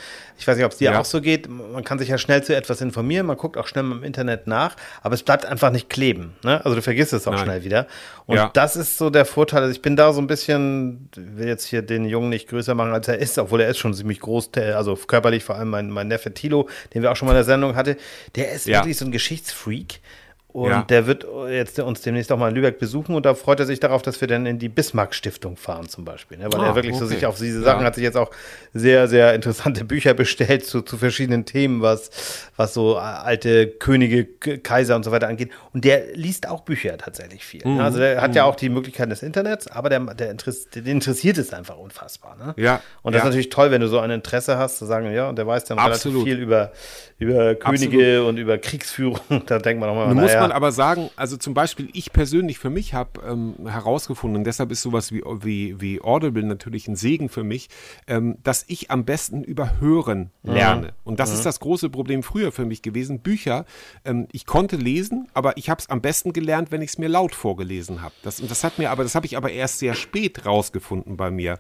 Ich 0.43 0.49
weiß 0.49 0.57
nicht, 0.57 0.67
ob 0.67 0.73
es 0.73 0.79
dir 0.79 0.99
auch 0.99 1.05
so 1.05 1.21
geht. 1.21 1.49
Man 1.49 1.85
kann 1.85 2.01
sich 2.01 2.09
ja 2.09 2.19
schnell 2.19 2.43
zu 2.43 2.57
etwas 2.57 2.81
informieren, 2.81 3.27
man 3.27 3.37
guckt 3.37 3.57
auch 3.57 3.69
schnell 3.69 3.85
im 3.85 4.03
Internet 4.03 4.49
nach, 4.49 4.75
aber 5.01 5.15
es 5.15 5.23
bleibt 5.23 5.47
einfach 5.47 5.71
nicht 5.71 5.89
kleben. 5.89 6.35
Ne? 6.43 6.61
Also 6.65 6.75
du 6.75 6.83
vergisst 6.83 7.13
es 7.13 7.29
auch 7.29 7.33
Nein. 7.33 7.45
schnell 7.45 7.65
wieder. 7.65 7.87
Und 8.27 8.51
das 8.55 8.75
ist 8.75 8.99
so 8.99 9.09
der 9.09 9.22
Vorteil. 9.25 9.63
Also 9.63 9.73
ich 9.73 9.83
bin 9.83 9.97
da 9.97 10.13
so 10.13 10.21
ein 10.21 10.27
bisschen, 10.27 11.09
will 11.15 11.49
jetzt 11.49 11.67
hier 11.67 11.83
den 11.83 12.05
Jungen 12.05 12.29
nicht 12.29 12.49
größer 12.49 12.75
machen, 12.75 12.93
als 12.93 13.09
er 13.09 13.19
ist, 13.19 13.39
obwohl 13.39 13.61
er 13.61 13.69
ist 13.69 13.79
schon 13.79 13.95
ziemlich 13.95 14.21
groß, 14.21 14.51
also 14.75 14.97
körperlich 14.97 15.45
vor 15.45 15.57
allem 15.57 15.71
mein, 15.71 15.91
mein 15.91 16.09
Neffe 16.09 16.33
Tilo, 16.35 16.69
den 16.95 17.03
wir 17.03 17.11
auch 17.11 17.17
schon 17.17 17.27
mal 17.27 17.33
in 17.33 17.37
der 17.37 17.45
Sendung 17.45 17.75
hatte. 17.75 17.97
Der 18.35 18.53
ist 18.53 18.67
ja. 18.67 18.79
wirklich 18.79 18.97
so 18.97 19.05
ein 19.05 19.13
Geschichtsfreak. 19.13 20.01
Und 20.53 20.69
ja. 20.69 20.83
der 20.83 21.07
wird 21.07 21.27
jetzt 21.49 21.79
uns 21.79 22.03
demnächst 22.03 22.31
auch 22.31 22.37
mal 22.37 22.51
in 22.51 22.55
Lübeck 22.55 22.79
besuchen 22.79 23.15
und 23.15 23.25
da 23.25 23.35
freut 23.35 23.59
er 23.61 23.65
sich 23.65 23.81
darauf, 23.81 24.03
dass 24.03 24.21
wir 24.21 24.29
dann 24.29 24.45
in 24.45 24.59
die 24.59 24.69
Bismarck-Stiftung 24.69 25.57
fahren 25.57 25.89
zum 25.89 26.05
Beispiel. 26.05 26.37
Ne? 26.37 26.53
Weil 26.53 26.61
ah, 26.61 26.67
er 26.67 26.75
wirklich 26.75 26.95
okay. 26.95 27.01
so 27.01 27.07
sich 27.07 27.25
auf 27.25 27.39
diese 27.39 27.63
Sachen 27.63 27.81
ja. 27.81 27.87
hat 27.87 27.95
sich 27.95 28.05
jetzt 28.05 28.19
auch 28.19 28.31
sehr, 28.75 29.09
sehr 29.09 29.35
interessante 29.35 29.85
Bücher 29.87 30.13
bestellt 30.13 30.67
zu, 30.67 30.83
zu 30.83 30.99
verschiedenen 30.99 31.47
Themen, 31.47 31.81
was, 31.81 32.51
was 32.57 32.75
so 32.75 32.99
alte 32.99 33.67
Könige, 33.67 34.27
Kaiser 34.27 34.95
und 34.95 35.05
so 35.05 35.11
weiter 35.11 35.27
angeht. 35.27 35.51
Und 35.73 35.87
der 35.87 36.15
liest 36.15 36.47
auch 36.47 36.61
Bücher 36.61 36.99
tatsächlich 36.99 37.47
viel. 37.47 37.63
Ne? 37.65 37.71
Mhm. 37.71 37.81
Also 37.81 37.99
der 37.99 38.21
hat 38.21 38.33
mhm. 38.33 38.37
ja 38.37 38.45
auch 38.45 38.57
die 38.57 38.69
Möglichkeiten 38.69 39.09
des 39.09 39.23
Internets, 39.23 39.69
aber 39.69 39.89
der, 39.89 40.01
der, 40.01 40.31
Interess, 40.31 40.69
der 40.69 40.85
interessiert 40.85 41.39
es 41.39 41.55
einfach 41.55 41.79
unfassbar. 41.79 42.37
Ne? 42.37 42.55
Ja. 42.63 42.83
Und 43.01 43.15
das 43.15 43.21
ja. 43.21 43.25
ist 43.25 43.31
natürlich 43.31 43.49
toll, 43.49 43.71
wenn 43.71 43.81
du 43.81 43.89
so 43.89 44.01
ein 44.01 44.11
Interesse 44.11 44.59
hast, 44.59 44.77
zu 44.77 44.85
sagen, 44.85 45.11
ja, 45.15 45.31
und 45.31 45.37
der 45.37 45.47
weiß 45.47 45.65
dann 45.65 45.79
Absolut. 45.79 46.27
relativ 46.27 46.35
viel 46.35 46.43
über, 46.43 46.73
über 47.19 47.55
Könige 47.55 47.97
Absolut. 47.97 48.29
und 48.29 48.37
über 48.37 48.59
Kriegsführung. 48.59 49.21
da 49.47 49.59
denkt 49.59 49.81
man 49.81 49.89
auch 49.89 49.95
mal, 49.95 50.15
naja, 50.15 50.42
man 50.43 50.53
aber 50.53 50.73
sagen, 50.73 51.11
also 51.17 51.37
zum 51.37 51.55
Beispiel 51.55 51.89
ich 51.93 52.13
persönlich 52.13 52.59
für 52.59 52.71
mich 52.71 52.95
habe 52.95 53.21
ähm, 53.27 53.55
herausgefunden, 53.67 54.39
und 54.39 54.45
deshalb 54.45 54.71
ist 54.71 54.83
sowas 54.83 55.13
wie, 55.13 55.23
wie, 55.41 55.81
wie 55.81 56.01
Audible 56.01 56.43
natürlich 56.45 56.89
ein 56.89 56.97
Segen 56.97 57.29
für 57.29 57.45
mich, 57.45 57.69
ähm, 58.07 58.37
dass 58.43 58.65
ich 58.69 58.91
am 58.91 59.05
besten 59.05 59.43
über 59.43 59.81
Hören 59.81 60.31
lerne. 60.43 60.89
Mhm. 60.89 60.93
Und 61.05 61.21
das 61.21 61.31
mhm. 61.31 61.37
ist 61.37 61.47
das 61.47 61.61
große 61.61 61.91
Problem 61.91 62.23
früher 62.23 62.53
für 62.53 62.65
mich 62.65 62.83
gewesen. 62.83 63.21
Bücher, 63.21 63.65
ähm, 64.05 64.29
ich 64.33 64.47
konnte 64.47 64.77
lesen, 64.77 65.29
aber 65.35 65.57
ich 65.57 65.71
habe 65.71 65.81
es 65.81 65.89
am 65.89 66.01
besten 66.01 66.33
gelernt, 66.33 66.71
wenn 66.71 66.83
ich 66.83 66.91
es 66.91 66.99
mir 66.99 67.09
laut 67.09 67.35
vorgelesen 67.35 68.03
habe. 68.03 68.15
Das, 68.23 68.37
das 68.37 68.65
hat 68.65 68.79
mir 68.79 68.91
aber, 68.91 69.03
das 69.03 69.15
habe 69.15 69.27
ich 69.27 69.37
aber 69.37 69.51
erst 69.51 69.79
sehr 69.79 69.95
spät 69.95 70.47
rausgefunden 70.47 71.17
bei 71.17 71.31
mir. 71.31 71.59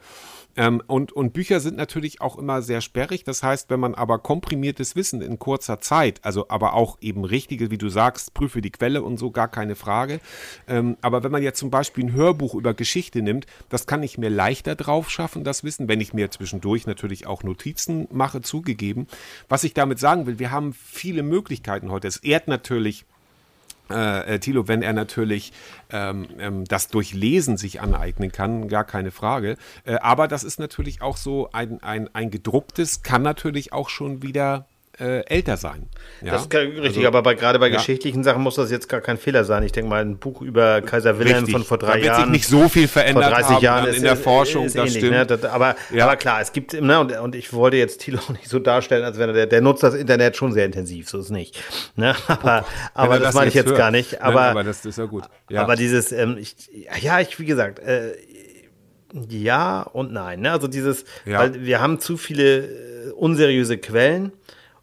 Ähm, 0.56 0.82
und, 0.86 1.12
und 1.12 1.32
Bücher 1.32 1.60
sind 1.60 1.76
natürlich 1.76 2.20
auch 2.20 2.38
immer 2.38 2.62
sehr 2.62 2.80
sperrig. 2.80 3.24
Das 3.24 3.42
heißt, 3.42 3.70
wenn 3.70 3.80
man 3.80 3.94
aber 3.94 4.18
komprimiertes 4.18 4.96
Wissen 4.96 5.22
in 5.22 5.38
kurzer 5.38 5.80
Zeit, 5.80 6.20
also 6.22 6.48
aber 6.48 6.74
auch 6.74 6.98
eben 7.00 7.24
richtige, 7.24 7.70
wie 7.70 7.78
du 7.78 7.88
sagst, 7.88 8.34
prüfe 8.34 8.60
die 8.60 8.70
Quelle 8.70 9.02
und 9.02 9.18
so, 9.18 9.30
gar 9.30 9.48
keine 9.48 9.74
Frage. 9.74 10.20
Ähm, 10.68 10.96
aber 11.00 11.22
wenn 11.24 11.32
man 11.32 11.42
jetzt 11.42 11.58
zum 11.58 11.70
Beispiel 11.70 12.04
ein 12.04 12.12
Hörbuch 12.12 12.54
über 12.54 12.74
Geschichte 12.74 13.22
nimmt, 13.22 13.46
das 13.68 13.86
kann 13.86 14.02
ich 14.02 14.18
mir 14.18 14.30
leichter 14.30 14.74
drauf 14.74 15.10
schaffen, 15.10 15.44
das 15.44 15.64
Wissen, 15.64 15.88
wenn 15.88 16.00
ich 16.00 16.12
mir 16.12 16.30
zwischendurch 16.30 16.86
natürlich 16.86 17.26
auch 17.26 17.42
Notizen 17.42 18.08
mache, 18.10 18.42
zugegeben. 18.42 19.06
Was 19.48 19.64
ich 19.64 19.74
damit 19.74 19.98
sagen 19.98 20.26
will, 20.26 20.38
wir 20.38 20.50
haben 20.50 20.72
viele 20.72 21.22
Möglichkeiten 21.22 21.90
heute. 21.90 22.08
Es 22.08 22.18
ehrt 22.18 22.48
natürlich 22.48 23.06
äh, 23.92 24.34
äh, 24.34 24.38
Thilo, 24.38 24.68
wenn 24.68 24.82
er 24.82 24.92
natürlich 24.92 25.52
ähm, 25.90 26.28
ähm, 26.38 26.64
das 26.64 26.88
durch 26.88 27.14
Lesen 27.14 27.56
sich 27.56 27.80
aneignen 27.80 28.32
kann, 28.32 28.68
gar 28.68 28.84
keine 28.84 29.10
Frage. 29.10 29.56
Äh, 29.84 29.96
aber 29.96 30.28
das 30.28 30.44
ist 30.44 30.58
natürlich 30.58 31.02
auch 31.02 31.16
so 31.16 31.50
ein, 31.52 31.82
ein, 31.82 32.08
ein 32.14 32.30
gedrucktes, 32.30 33.02
kann 33.02 33.22
natürlich 33.22 33.72
auch 33.72 33.88
schon 33.88 34.22
wieder 34.22 34.66
äh, 35.02 35.24
älter 35.26 35.56
sein. 35.56 35.88
Ja? 36.22 36.32
Das 36.32 36.42
ist 36.42 36.54
richtig, 36.54 36.84
also, 36.84 37.06
aber 37.06 37.22
bei, 37.22 37.34
gerade 37.34 37.58
bei 37.58 37.68
ja. 37.68 37.76
geschichtlichen 37.76 38.22
Sachen 38.22 38.42
muss 38.42 38.54
das 38.54 38.70
jetzt 38.70 38.88
gar 38.88 39.00
kein 39.00 39.18
Fehler 39.18 39.44
sein. 39.44 39.62
Ich 39.64 39.72
denke 39.72 39.90
mal, 39.90 40.00
ein 40.00 40.18
Buch 40.18 40.42
über 40.42 40.80
Kaiser 40.80 41.18
Wilhelm 41.18 41.38
richtig. 41.38 41.52
von 41.52 41.64
vor 41.64 41.78
drei 41.78 41.88
da 41.88 41.94
wird 41.94 42.04
Jahren. 42.06 42.22
sich 42.22 42.30
nicht 42.30 42.46
so 42.46 42.68
viel 42.68 42.86
verändert 42.86 43.24
vor 43.24 43.32
30 43.32 43.50
haben 43.50 43.62
Jahren 43.62 43.86
ist, 43.88 43.96
in 43.96 44.02
der 44.04 44.16
Forschung, 44.16 44.64
ist, 44.64 44.68
ist 44.68 44.78
das 44.78 44.86
ähnlich, 44.88 44.98
stimmt. 44.98 45.16
Ne? 45.16 45.26
Das, 45.26 45.44
aber, 45.44 45.74
ja. 45.92 46.04
aber 46.04 46.16
klar, 46.16 46.40
es 46.40 46.52
gibt, 46.52 46.80
ne, 46.80 47.00
und, 47.00 47.12
und 47.12 47.34
ich 47.34 47.52
wollte 47.52 47.76
jetzt 47.76 48.00
Thilo 48.00 48.20
nicht 48.28 48.48
so 48.48 48.58
darstellen, 48.60 49.04
als 49.04 49.18
wenn 49.18 49.30
er, 49.30 49.34
der, 49.34 49.46
der 49.46 49.60
nutzt 49.60 49.82
das 49.82 49.94
Internet 49.94 50.36
schon 50.36 50.52
sehr 50.52 50.66
intensiv, 50.66 51.08
so 51.08 51.18
ist 51.18 51.26
es 51.26 51.30
nicht. 51.30 51.60
Ne? 51.96 52.14
Aber, 52.28 52.64
oh, 52.64 52.68
aber 52.94 53.14
das, 53.14 53.28
das 53.28 53.34
meine 53.34 53.48
ich 53.48 53.54
jetzt 53.54 53.66
hört. 53.66 53.78
gar 53.78 53.90
nicht. 53.90 54.22
Aber, 54.22 54.40
Nein, 54.40 54.50
aber 54.50 54.64
das 54.64 54.84
ist 54.84 54.98
ja 54.98 55.04
gut. 55.04 55.24
Aber 55.54 55.76
dieses, 55.76 56.12
ähm, 56.12 56.36
ich, 56.38 56.54
ja, 57.00 57.20
ich, 57.20 57.38
wie 57.38 57.44
gesagt, 57.44 57.78
äh, 57.78 58.12
ja 59.28 59.82
und 59.82 60.12
nein. 60.12 60.40
Ne? 60.40 60.52
Also 60.52 60.68
dieses, 60.68 61.04
weil 61.24 61.64
wir 61.64 61.80
haben 61.80 62.00
zu 62.00 62.16
viele 62.16 62.66
äh, 62.66 63.10
unseriöse 63.12 63.78
Quellen 63.78 64.32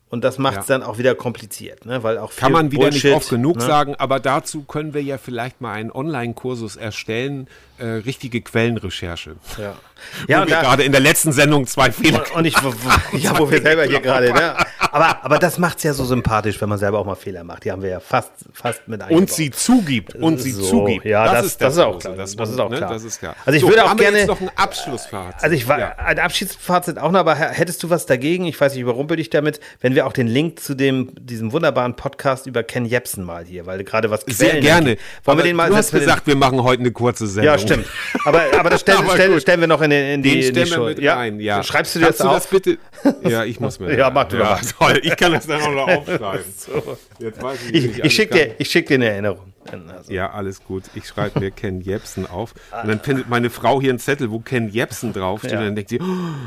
und 0.09 0.23
das 0.23 0.39
macht 0.39 0.61
es 0.61 0.67
ja. 0.67 0.79
dann 0.79 0.87
auch 0.87 0.97
wieder 0.97 1.13
kompliziert, 1.13 1.85
ne? 1.85 2.01
weil 2.01 2.17
auch 2.17 2.35
Kann 2.35 2.51
man 2.51 2.71
wieder 2.71 2.85
Bullshit, 2.85 3.03
nicht 3.05 3.13
oft 3.13 3.29
genug 3.29 3.57
ne? 3.57 3.65
sagen, 3.65 3.95
aber 3.95 4.19
dazu 4.19 4.63
können 4.63 4.95
wir 4.95 5.03
ja 5.03 5.19
vielleicht 5.19 5.61
mal 5.61 5.73
einen 5.73 5.91
Online-Kursus 5.91 6.77
erstellen, 6.77 7.47
äh, 7.77 7.85
richtige 7.85 8.41
Quellenrecherche. 8.41 9.35
Ja, 9.57 9.75
ja 10.27 10.47
wir 10.47 10.55
gerade 10.55 10.83
in 10.83 10.91
der 10.91 11.01
letzten 11.01 11.31
Sendung 11.31 11.67
zwei 11.67 11.91
Fehler 11.91 12.23
Und, 12.31 12.37
und 12.37 12.45
ich, 12.45 12.55
wo, 12.63 12.73
ja, 13.17 13.37
wo 13.37 13.51
wir 13.51 13.61
selber 13.61 13.83
hier 13.83 14.01
gerade, 14.01 14.33
ne? 14.33 14.55
Aber, 14.91 15.23
aber 15.23 15.39
das 15.39 15.57
macht 15.57 15.77
es 15.77 15.83
ja 15.83 15.93
so 15.93 16.05
sympathisch, 16.05 16.59
wenn 16.61 16.69
man 16.69 16.77
selber 16.77 16.99
auch 16.99 17.05
mal 17.05 17.15
Fehler 17.15 17.43
macht. 17.43 17.65
Die 17.65 17.71
haben 17.71 17.81
wir 17.81 17.89
ja 17.89 17.99
fast, 17.99 18.31
fast 18.53 18.87
mit 18.87 19.01
eingebaut. 19.01 19.21
Und 19.21 19.31
sie 19.31 19.51
zugibt, 19.51 20.15
und 20.15 20.37
sie 20.37 20.51
so, 20.51 20.63
zugibt. 20.69 21.05
Ja, 21.05 21.25
das, 21.25 21.33
das, 21.33 21.45
ist, 21.45 21.61
das 21.61 21.73
ist 21.73 21.79
auch 21.79 21.99
klar. 21.99 22.15
Das, 22.15 22.35
das, 22.35 22.49
ist 22.49 22.59
auch 22.59 22.69
ne? 22.69 22.77
klar. 22.77 22.93
Das 22.93 23.03
ist 23.03 23.19
klar. 23.19 23.35
Also 23.45 23.55
ich 23.55 23.61
so, 23.61 23.69
würde 23.69 23.85
auch 23.85 23.95
gerne... 23.95 24.25
noch 24.25 24.41
ein 24.41 24.51
Abschlussfazit. 24.55 25.43
Also 25.43 25.55
ich 25.55 25.67
war, 25.67 25.79
ja. 25.79 25.95
ein 25.97 26.19
Abschiedsfazit 26.19 26.97
auch 26.97 27.11
noch, 27.11 27.19
aber 27.19 27.35
hättest 27.35 27.83
du 27.83 27.89
was 27.89 28.05
dagegen? 28.05 28.45
Ich 28.45 28.59
weiß, 28.59 28.73
ich 28.75 28.81
überrumpel 28.81 29.17
dich 29.17 29.29
damit, 29.29 29.59
wenn 29.81 29.95
wir 29.95 30.07
auch 30.07 30.13
den 30.13 30.27
Link 30.27 30.59
zu 30.59 30.75
dem, 30.75 31.11
diesem 31.19 31.51
wunderbaren 31.51 31.95
Podcast 31.95 32.47
über 32.47 32.63
Ken 32.63 32.85
Jepsen 32.85 33.23
mal 33.23 33.45
hier, 33.45 33.65
weil 33.65 33.83
gerade 33.83 34.09
was 34.09 34.25
Quellen 34.25 34.37
Sehr 34.37 34.61
gerne. 34.61 34.97
Wollen 35.23 35.37
wir 35.37 35.45
den 35.45 35.55
mal... 35.55 35.69
Du 35.69 35.75
hast 35.75 35.91
gesagt, 35.91 36.27
wir 36.27 36.35
machen 36.35 36.63
heute 36.63 36.81
eine 36.81 36.91
kurze 36.91 37.27
Sendung. 37.27 37.53
Ja, 37.53 37.59
stimmt. 37.59 37.85
Aber, 38.25 38.41
aber 38.57 38.69
das 38.69 38.81
stellen, 38.81 39.09
stellen, 39.09 39.39
stellen 39.39 39.59
wir 39.61 39.67
noch 39.67 39.81
in, 39.81 39.91
in 39.91 40.23
die, 40.23 40.41
den 40.41 40.49
in 40.49 40.53
die 40.53 40.65
Show. 40.65 40.85
Mit 40.85 40.99
ja. 40.99 41.15
Rein, 41.15 41.39
ja. 41.39 41.63
Schreibst 41.63 41.95
du 41.95 41.99
dir 41.99 42.07
das, 42.07 42.21
auf? 42.21 42.33
das 42.33 42.47
bitte? 42.47 42.77
Ja, 43.29 43.43
ich 43.43 43.59
muss 43.59 43.79
mir. 43.79 43.97
ja, 43.97 44.09
mach 44.09 44.25
du 44.25 44.37
ja, 44.37 44.59
toll. 44.79 44.99
Ich 45.03 45.15
kann 45.17 45.33
das 45.33 45.47
dann 45.47 45.61
auch 45.61 45.71
noch 45.71 45.87
aufschreiben. 45.97 46.53
so. 46.55 46.97
Jetzt 47.19 47.41
weiß 47.41 47.59
ich, 47.71 47.85
ich, 47.85 48.03
ich 48.03 48.13
schicke 48.13 48.55
dir, 48.57 48.65
schick 48.65 48.87
dir 48.87 48.95
eine 48.95 49.09
Erinnerung. 49.09 49.53
Also. 49.71 50.11
Ja, 50.11 50.31
alles 50.31 50.63
gut. 50.63 50.85
Ich 50.95 51.07
schreibe 51.07 51.39
mir 51.39 51.51
Ken 51.51 51.81
Jebsen 51.81 52.25
auf. 52.25 52.53
Und 52.81 52.89
dann 52.89 52.99
findet 52.99 53.29
meine 53.29 53.49
Frau 53.49 53.79
hier 53.79 53.91
einen 53.91 53.99
Zettel, 53.99 54.31
wo 54.31 54.39
Ken 54.39 54.69
Jebsen 54.69 55.13
draufsteht. 55.13 55.51
Ja. 55.51 55.59
Und 55.59 55.65
dann 55.65 55.75
denkt 55.75 55.89
sie, 55.89 55.99
oh, 56.01 56.05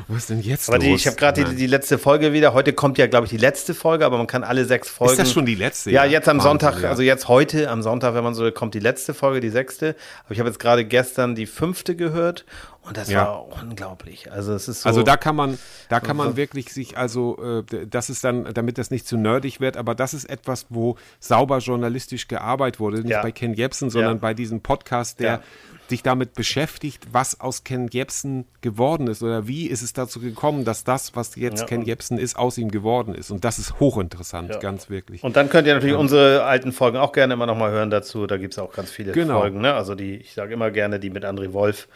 was 0.08 0.18
ist 0.18 0.30
denn 0.30 0.40
jetzt 0.40 0.68
aber 0.68 0.78
die, 0.78 0.92
ich 0.92 1.06
habe 1.06 1.16
gerade 1.16 1.44
die, 1.44 1.56
die, 1.56 1.66
letzte 1.66 1.98
Folge 1.98 2.32
wieder. 2.32 2.54
Heute 2.54 2.72
kommt 2.72 2.98
ja, 2.98 3.06
glaube 3.06 3.26
ich, 3.26 3.30
die 3.30 3.36
letzte 3.36 3.74
Folge, 3.74 4.04
aber 4.06 4.18
man 4.18 4.26
kann 4.26 4.44
alle 4.44 4.64
sechs 4.64 4.88
Folgen. 4.88 5.12
Ist 5.12 5.20
das 5.20 5.32
schon 5.32 5.46
die 5.46 5.54
letzte? 5.54 5.90
Ja, 5.90 6.04
ja 6.04 6.12
jetzt 6.12 6.28
am 6.28 6.38
Wahnsinn, 6.38 6.50
Sonntag, 6.50 6.82
ja. 6.82 6.88
also 6.88 7.02
jetzt 7.02 7.28
heute 7.28 7.70
am 7.70 7.82
Sonntag, 7.82 8.14
wenn 8.14 8.24
man 8.24 8.34
so 8.34 8.50
kommt, 8.50 8.74
die 8.74 8.80
letzte 8.80 9.14
Folge, 9.14 9.40
die 9.40 9.50
sechste. 9.50 9.94
Aber 10.24 10.32
ich 10.32 10.40
habe 10.40 10.48
jetzt 10.48 10.58
gerade 10.58 10.84
gestern 10.84 11.34
die 11.34 11.46
fünfte 11.46 11.94
gehört 11.94 12.44
und 12.84 12.96
das 12.96 13.08
ja. 13.08 13.26
war 13.26 13.62
unglaublich. 13.62 14.32
Also 14.32 14.54
es 14.54 14.66
ist 14.66 14.82
so, 14.82 14.88
Also 14.88 15.04
da 15.04 15.16
kann 15.16 15.36
man, 15.36 15.56
da 15.88 16.00
kann 16.00 16.16
man 16.16 16.36
wirklich 16.36 16.72
sich, 16.72 16.98
also 16.98 17.62
äh, 17.62 17.86
das 17.86 18.10
ist 18.10 18.24
dann, 18.24 18.52
damit 18.54 18.76
das 18.76 18.90
nicht 18.90 19.06
zu 19.06 19.16
nerdig 19.16 19.60
wird, 19.60 19.76
aber 19.76 19.94
das 19.94 20.14
ist 20.14 20.24
etwas, 20.24 20.66
wo 20.68 20.96
sauber 21.20 21.58
journalistisch 21.58 22.26
gearbeitet 22.26 22.80
wurde. 22.80 22.98
Nicht 22.98 23.10
ja. 23.10 23.22
bei 23.22 23.30
Ken 23.30 23.54
Jebsen, 23.54 23.88
sondern 23.88 24.14
ja. 24.14 24.20
bei 24.20 24.34
diesem 24.34 24.62
Podcast, 24.62 25.20
der 25.20 25.42
sich 25.88 26.02
damit 26.02 26.34
beschäftigt, 26.34 27.06
was 27.12 27.40
aus 27.40 27.64
Ken 27.64 27.86
Jebsen 27.86 28.46
geworden 28.62 29.06
ist 29.06 29.22
oder 29.22 29.46
wie 29.46 29.66
ist 29.66 29.82
es 29.82 29.92
dazu 29.92 30.20
gekommen, 30.20 30.64
dass 30.64 30.84
das, 30.84 31.14
was 31.14 31.36
jetzt 31.36 31.66
Ken 31.66 31.82
Jebsen 31.82 32.18
ist, 32.18 32.36
aus 32.36 32.58
ihm 32.58 32.70
geworden 32.70 33.14
ist. 33.14 33.30
Und 33.30 33.44
das 33.44 33.58
ist 33.58 33.78
hochinteressant, 33.78 34.58
ganz 34.60 34.90
wirklich. 34.90 35.22
Und 35.22 35.36
dann 35.36 35.50
könnt 35.50 35.68
ihr 35.68 35.74
natürlich 35.74 35.96
unsere 35.96 36.44
alten 36.44 36.72
Folgen 36.72 36.96
auch 36.96 37.12
gerne 37.12 37.34
immer 37.34 37.46
noch 37.46 37.56
mal 37.56 37.70
hören 37.70 37.90
dazu. 37.90 38.26
Da 38.26 38.38
gibt 38.38 38.54
es 38.54 38.58
auch 38.58 38.72
ganz 38.72 38.90
viele 38.90 39.12
genau. 39.12 39.40
Folgen. 39.40 39.60
Ne? 39.60 39.74
Also 39.74 39.94
die, 39.94 40.16
ich 40.16 40.34
sage 40.34 40.54
immer 40.54 40.70
gerne 40.70 40.98
die 40.98 41.10
mit 41.10 41.24
André 41.24 41.52
Wolf 41.52 41.88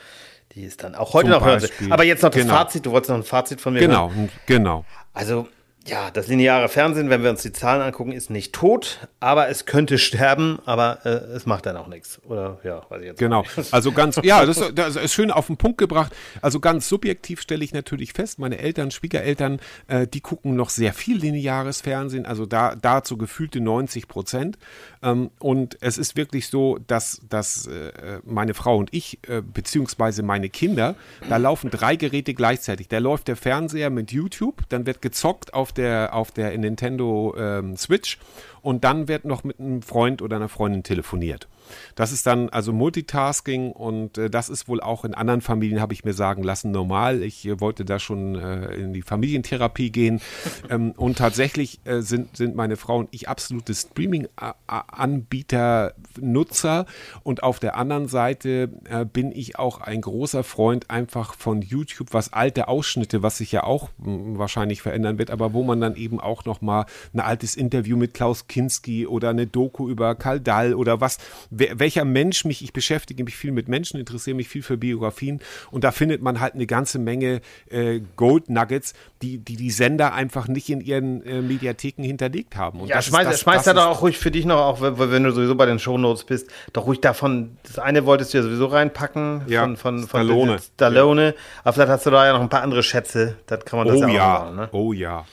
die 0.55 0.63
ist 0.63 0.83
dann 0.83 0.95
auch 0.95 1.13
heute 1.13 1.29
noch 1.31 1.45
hören. 1.45 1.63
Aber 1.91 2.05
jetzt 2.05 2.23
noch 2.23 2.31
das 2.31 2.43
genau. 2.43 2.55
Fazit. 2.55 2.87
Du 2.87 2.93
wolltest 2.93 3.11
noch 3.11 3.17
ein 3.17 3.23
Fazit 3.25 3.61
von 3.61 3.75
mir 3.75 3.81
Genau, 3.81 4.11
hören. 4.11 4.31
genau. 4.47 4.85
Also 5.13 5.49
Ja, 5.87 6.11
das 6.11 6.27
lineare 6.27 6.68
Fernsehen, 6.68 7.11
wenn 7.11 7.22
wir 7.22 7.31
uns 7.31 7.42
die 7.42 7.53
Zahlen 7.53 7.81
angucken, 7.81 8.11
ist 8.11 8.29
nicht 8.29 8.53
tot, 8.53 9.07
aber 9.20 9.49
es 9.49 9.66
könnte 9.66 9.99
sterben, 10.07 10.59
aber 10.64 10.99
äh, 11.05 11.11
es 11.11 11.46
macht 11.46 11.66
dann 11.66 11.77
auch 11.77 11.87
nichts. 11.87 12.20
Oder 12.25 12.59
ja, 12.64 12.83
weiß 12.88 13.01
ich 13.03 13.07
jetzt 13.07 13.18
Genau. 13.18 13.44
Also 13.70 13.92
ganz, 13.92 14.18
ja, 14.25 14.44
das, 14.44 14.61
das, 14.75 14.96
ist 14.96 15.14
schön 15.14 15.31
auf 15.31 15.46
den 15.46 15.57
Punkt 15.57 15.79
gebracht. 15.79 16.12
Also 16.42 16.59
ganz 16.59 16.88
subjektiv 16.88 17.40
stelle 17.40 17.64
ich 17.64 17.72
natürlich 17.72 18.14
fest, 18.14 18.40
meine 18.40 18.59
Eltern, 18.59 18.90
Schwiegereltern, 18.90 19.61
äh, 19.87 20.09
die 20.09 20.20
gucken 20.20 20.57
noch 20.57 20.70
sehr 20.70 20.92
viel 20.92 21.18
lineares 21.18 21.83
Fernsehen, 21.83 22.27
also 22.27 22.46
da 22.46 22.75
dazu 22.75 23.16
gefühlte 23.16 23.61
90 23.61 24.09
Prozent. 24.09 24.59
Ähm, 25.05 25.30
und 25.39 25.78
es 25.80 25.99
ist 25.99 26.16
wirklich 26.16 26.49
so, 26.49 26.78
dass, 26.84 27.20
dass 27.28 27.68
äh, 27.68 28.20
meine 28.24 28.55
Frau 28.55 28.76
und 28.76 28.93
ich, 28.93 29.20
äh, 29.28 29.41
beziehungsweise 29.41 30.24
meine 30.24 30.49
Kinder, 30.49 30.97
da 31.28 31.37
laufen 31.37 31.70
drei 31.70 31.95
Geräte 31.95 32.34
gleichzeitig. 32.34 32.89
Da 32.89 32.99
läuft 32.99 33.28
der 33.28 33.37
Fernseher 33.37 33.91
mit 33.91 34.11
YouTube, 34.11 34.62
dann 34.68 34.84
wird 34.87 35.01
gezockt 35.01 35.55
auf 35.55 35.72
der, 35.77 36.14
auf 36.14 36.31
der 36.31 36.57
Nintendo 36.57 37.35
ähm, 37.39 37.77
Switch 37.77 38.18
und 38.62 38.85
dann 38.85 39.09
wird 39.09 39.24
noch 39.24 39.45
mit 39.45 39.61
einem 39.61 39.83
Freund 39.83 40.22
oder 40.22 40.37
einer 40.37 40.49
Freundin 40.49 40.83
telefoniert. 40.83 41.49
Das 41.95 42.12
ist 42.12 42.27
dann 42.27 42.49
also 42.49 42.73
Multitasking 42.73 43.73
und 43.73 44.19
äh, 44.19 44.31
das 44.31 44.49
ist 44.49 44.69
wohl 44.69 44.81
auch 44.81 45.05
in 45.05 45.14
anderen 45.14 45.41
Familien, 45.41 45.81
habe 45.81 45.93
ich 45.93 46.05
mir 46.05 46.12
sagen 46.12 46.43
lassen, 46.43 46.71
normal. 46.71 47.23
Ich 47.23 47.47
äh, 47.47 47.61
wollte 47.61 47.85
da 47.85 47.99
schon 47.99 48.37
äh, 48.37 48.75
in 48.75 48.93
die 48.93 49.03
Familientherapie 49.03 49.91
gehen 49.91 50.21
ähm, 50.71 50.93
und 50.97 51.19
tatsächlich 51.19 51.81
äh, 51.85 52.01
sind, 52.01 52.37
sind 52.37 52.57
meine 52.57 52.77
Frau 52.77 52.99
und 52.99 53.09
ich 53.12 53.29
absolute 53.29 53.75
Streaming-Anbieter, 53.75 55.95
Nutzer 56.21 56.87
und 57.23 57.43
auf 57.43 57.59
der 57.59 57.77
anderen 57.77 58.09
Seite 58.09 58.71
äh, 58.89 59.05
bin 59.05 59.33
ich 59.33 59.59
auch 59.59 59.81
ein 59.81 60.01
großer 60.01 60.45
Freund 60.45 60.91
einfach 60.91 61.35
von 61.35 61.62
YouTube, 61.62 62.09
was 62.12 62.33
alte 62.33 62.69
Ausschnitte, 62.69 63.23
was 63.23 63.39
sich 63.39 63.53
ja 63.53 63.64
auch 63.64 63.91
hm, 64.03 64.39
wahrscheinlich 64.39 64.83
verändern 64.83 65.19
wird, 65.19 65.31
aber 65.31 65.53
wo 65.53 65.62
man 65.62 65.81
dann 65.81 65.97
eben 65.97 66.21
auch 66.21 66.45
nochmal 66.45 66.87
ein 67.12 67.21
altes 67.21 67.57
Interview 67.57 67.97
mit 67.97 68.14
Klaus 68.14 68.47
Kinski 68.49 69.07
oder 69.07 69.31
eine 69.31 69.47
Doku 69.47 69.89
über 69.89 70.14
Karl 70.14 70.41
Dall 70.41 70.75
oder 70.75 71.01
was 71.01 71.19
welcher 71.59 72.05
Mensch 72.05 72.45
mich, 72.45 72.63
ich 72.63 72.73
beschäftige 72.73 73.25
mich 73.25 73.37
viel 73.37 73.53
mit 73.53 73.69
Menschen, 73.69 73.99
interessiere 73.99 74.37
mich 74.37 74.49
viel 74.49 74.63
für 74.63 74.77
Biografien 74.77 75.41
und 75.71 75.85
da 75.85 75.91
findet 75.91 76.23
man 76.23 76.41
halt 76.41 76.55
eine 76.55 76.67
ganze 76.67 76.99
Menge 76.99 77.41
äh, 77.71 78.01
Gold 78.17 78.49
Nuggets, 78.49 78.95
die, 79.23 79.39
die 79.39 79.57
die 79.57 79.71
Sender 79.71 80.13
einfach 80.13 80.49
nicht 80.49 80.69
in 80.69 80.81
ihren 80.81 81.25
äh, 81.25 81.41
Mediatheken 81.43 82.03
hinterlegt 82.03 82.57
haben. 82.57 82.81
Und 82.81 82.89
ja, 82.89 83.01
schmeiß, 83.01 83.27
das, 83.27 83.41
schmeiß 83.41 83.65
das 83.65 83.65
da 83.65 83.75
doch 83.75 83.87
auch 83.87 84.03
ruhig 84.03 84.19
für 84.19 84.31
dich 84.31 84.45
noch, 84.45 84.59
auch 84.59 84.79
wenn 84.81 85.25
du 85.25 85.33
sowieso 85.33 85.55
bei 85.55 85.67
den 85.67 85.79
Shownotes 85.79 86.25
bist, 86.25 86.49
doch 86.73 86.87
ruhig 86.87 87.01
davon, 87.01 87.57
das 87.63 87.79
eine 87.79 88.07
wolltest 88.07 88.35
du 88.35 88.39
ja 88.39 88.43
sowieso 88.43 88.67
reinpacken, 88.67 89.43
ja, 89.47 89.63
von, 89.63 89.77
von, 89.77 89.99
von 90.01 90.09
Stallone. 90.09 90.59
Stallone, 90.59 91.27
ja. 91.27 91.33
aber 91.65 91.73
vielleicht 91.73 91.91
hast 91.91 92.07
du 92.07 92.11
da 92.11 92.27
ja 92.27 92.33
noch 92.33 92.41
ein 92.41 92.49
paar 92.49 92.63
andere 92.63 92.83
Schätze, 92.83 93.37
das 93.47 93.65
kann 93.65 93.79
man 93.79 93.89
das 93.89 93.97
oh, 93.97 94.07
ja 94.07 94.37
auch 94.37 94.41
machen. 94.45 94.57
Ne? 94.57 94.69
Oh 94.73 94.93
ja 94.93 95.25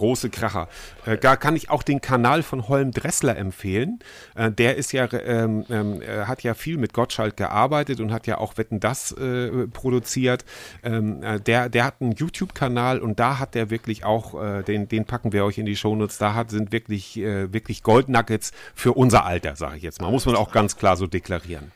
große 0.00 0.30
Kracher. 0.30 0.68
Äh, 1.04 1.18
da 1.18 1.36
kann 1.36 1.54
ich 1.56 1.70
auch 1.70 1.82
den 1.82 2.00
Kanal 2.00 2.42
von 2.42 2.68
Holm 2.68 2.90
Dressler 2.90 3.36
empfehlen. 3.36 4.00
Äh, 4.34 4.50
der 4.50 4.76
ist 4.76 4.92
ja, 4.92 5.08
ähm, 5.12 5.64
ähm, 5.70 6.02
hat 6.26 6.42
ja 6.42 6.54
viel 6.54 6.78
mit 6.78 6.92
Gottschalk 6.92 7.36
gearbeitet 7.36 8.00
und 8.00 8.12
hat 8.12 8.26
ja 8.26 8.38
auch 8.38 8.56
Wetten 8.56 8.80
das 8.80 9.12
äh, 9.12 9.66
produziert. 9.68 10.44
Ähm, 10.82 11.22
äh, 11.22 11.38
der, 11.38 11.68
der 11.68 11.84
hat 11.84 11.96
einen 12.00 12.12
YouTube-Kanal 12.12 12.98
und 12.98 13.20
da 13.20 13.38
hat 13.38 13.54
der 13.54 13.70
wirklich 13.70 14.04
auch, 14.04 14.42
äh, 14.42 14.62
den, 14.62 14.88
den 14.88 15.04
packen 15.04 15.32
wir 15.32 15.44
euch 15.44 15.58
in 15.58 15.66
die 15.66 15.76
Shownotes, 15.76 16.18
da 16.18 16.34
hat, 16.34 16.50
sind 16.50 16.72
wirklich, 16.72 17.18
äh, 17.18 17.52
wirklich 17.52 17.82
Goldnuggets 17.82 18.52
für 18.74 18.94
unser 18.94 19.24
Alter, 19.24 19.54
sage 19.56 19.76
ich 19.76 19.82
jetzt 19.82 20.00
mal. 20.00 20.10
Muss 20.10 20.26
man 20.26 20.34
auch 20.34 20.50
ganz 20.50 20.76
klar 20.76 20.96
so 20.96 21.06
deklarieren. 21.06 21.72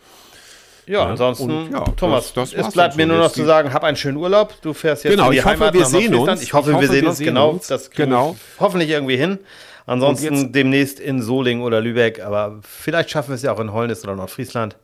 Ja, 0.87 1.07
ansonsten, 1.07 1.51
und, 1.51 1.73
ja, 1.73 1.81
Thomas, 1.97 2.33
das, 2.35 2.51
das 2.51 2.67
es 2.67 2.75
bleibt 2.75 2.97
mir 2.97 3.07
nur 3.07 3.19
noch 3.19 3.33
zu 3.33 3.45
sagen, 3.45 3.73
hab 3.73 3.85
einen 3.85 3.97
schönen 3.97 4.17
Urlaub. 4.19 4.55
Du 4.63 4.75
fährst 4.75 5.05
jetzt 5.05 5.13
genau, 5.13 5.27
in 5.27 5.33
die 5.33 5.39
ich 5.39 5.45
Heimat 5.45 5.75
hoffe, 5.75 5.79
wir 5.79 5.87
sehen 5.87 6.15
uns. 6.15 6.43
Ich 6.43 6.53
hoffe, 6.53 6.71
ich 6.71 6.77
hoffe, 6.77 6.83
wir 6.83 6.89
sehen 6.89 7.07
uns, 7.07 7.19
sehen 7.19 7.27
genau. 7.27 7.51
Uns. 7.51 7.67
Das 7.69 7.91
genau. 7.91 8.37
hoffentlich 8.61 8.91
irgendwie 8.91 9.17
hin. 9.17 9.39
Ansonsten 9.87 10.53
demnächst 10.53 10.99
in 10.99 11.21
Solingen 11.21 11.63
oder 11.63 11.81
Lübeck, 11.81 12.23
aber 12.23 12.61
vielleicht 12.63 13.11
schaffen 13.11 13.31
wir 13.31 13.35
es 13.35 13.43
ja 13.43 13.53
auch 13.53 13.61
in 13.61 13.73
Holnis 13.73 14.03
oder 14.05 14.17
Nordfriesland. 14.17 14.77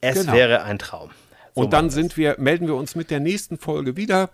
Es 0.00 0.20
genau. 0.20 0.32
wäre 0.32 0.62
ein 0.62 0.78
Traum. 0.78 1.10
So 1.54 1.62
und 1.62 1.72
dann 1.72 1.90
sind 1.90 2.16
wir, 2.16 2.36
melden 2.38 2.68
wir 2.68 2.76
uns 2.76 2.94
mit 2.94 3.10
der 3.10 3.18
nächsten 3.18 3.58
Folge 3.58 3.96
wieder 3.96 4.30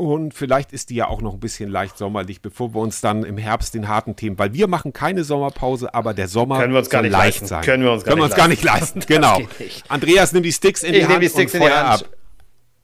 und 0.00 0.32
vielleicht 0.34 0.72
ist 0.72 0.90
die 0.90 0.94
ja 0.94 1.08
auch 1.08 1.20
noch 1.20 1.34
ein 1.34 1.40
bisschen 1.40 1.70
leicht 1.70 1.98
sommerlich, 1.98 2.40
bevor 2.40 2.74
wir 2.74 2.80
uns 2.80 3.00
dann 3.00 3.22
im 3.24 3.36
Herbst 3.36 3.74
den 3.74 3.86
harten 3.86 4.16
Themen, 4.16 4.38
weil 4.38 4.54
wir 4.54 4.66
machen 4.66 4.92
keine 4.92 5.24
Sommerpause, 5.24 5.92
aber 5.94 6.14
der 6.14 6.26
Sommer 6.26 6.58
Können 6.58 6.72
wir 6.72 6.78
uns 6.78 6.88
gar 6.90 7.02
nicht 7.02 7.12
leicht 7.12 7.24
leisten. 7.40 7.46
sein. 7.46 7.62
Können 7.62 7.84
wir 7.84 7.92
uns 7.92 8.04
gar, 8.04 8.14
Können 8.14 8.22
nicht, 8.24 8.30
wir 8.30 8.34
uns 8.34 8.42
gar 8.42 8.48
nicht 8.48 8.64
leisten. 8.64 9.00
Genau. 9.06 9.40
Andreas, 9.88 10.32
nimm 10.32 10.42
die 10.42 10.52
Sticks 10.52 10.82
in 10.82 10.94
ich 10.94 11.00
die 11.00 11.06
Hand 11.06 11.22
die 11.22 11.28
Sticks 11.28 11.52
und 11.54 11.60
in 11.60 11.66
die 11.66 11.72
Hand. 11.72 12.04
ab. 12.04 12.08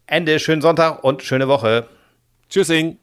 Ende, 0.07 0.39
schönen 0.39 0.61
Sonntag 0.63 1.03
und 1.03 1.23
schöne 1.23 1.49
Woche. 1.49 1.89
Tschüssing. 2.49 2.99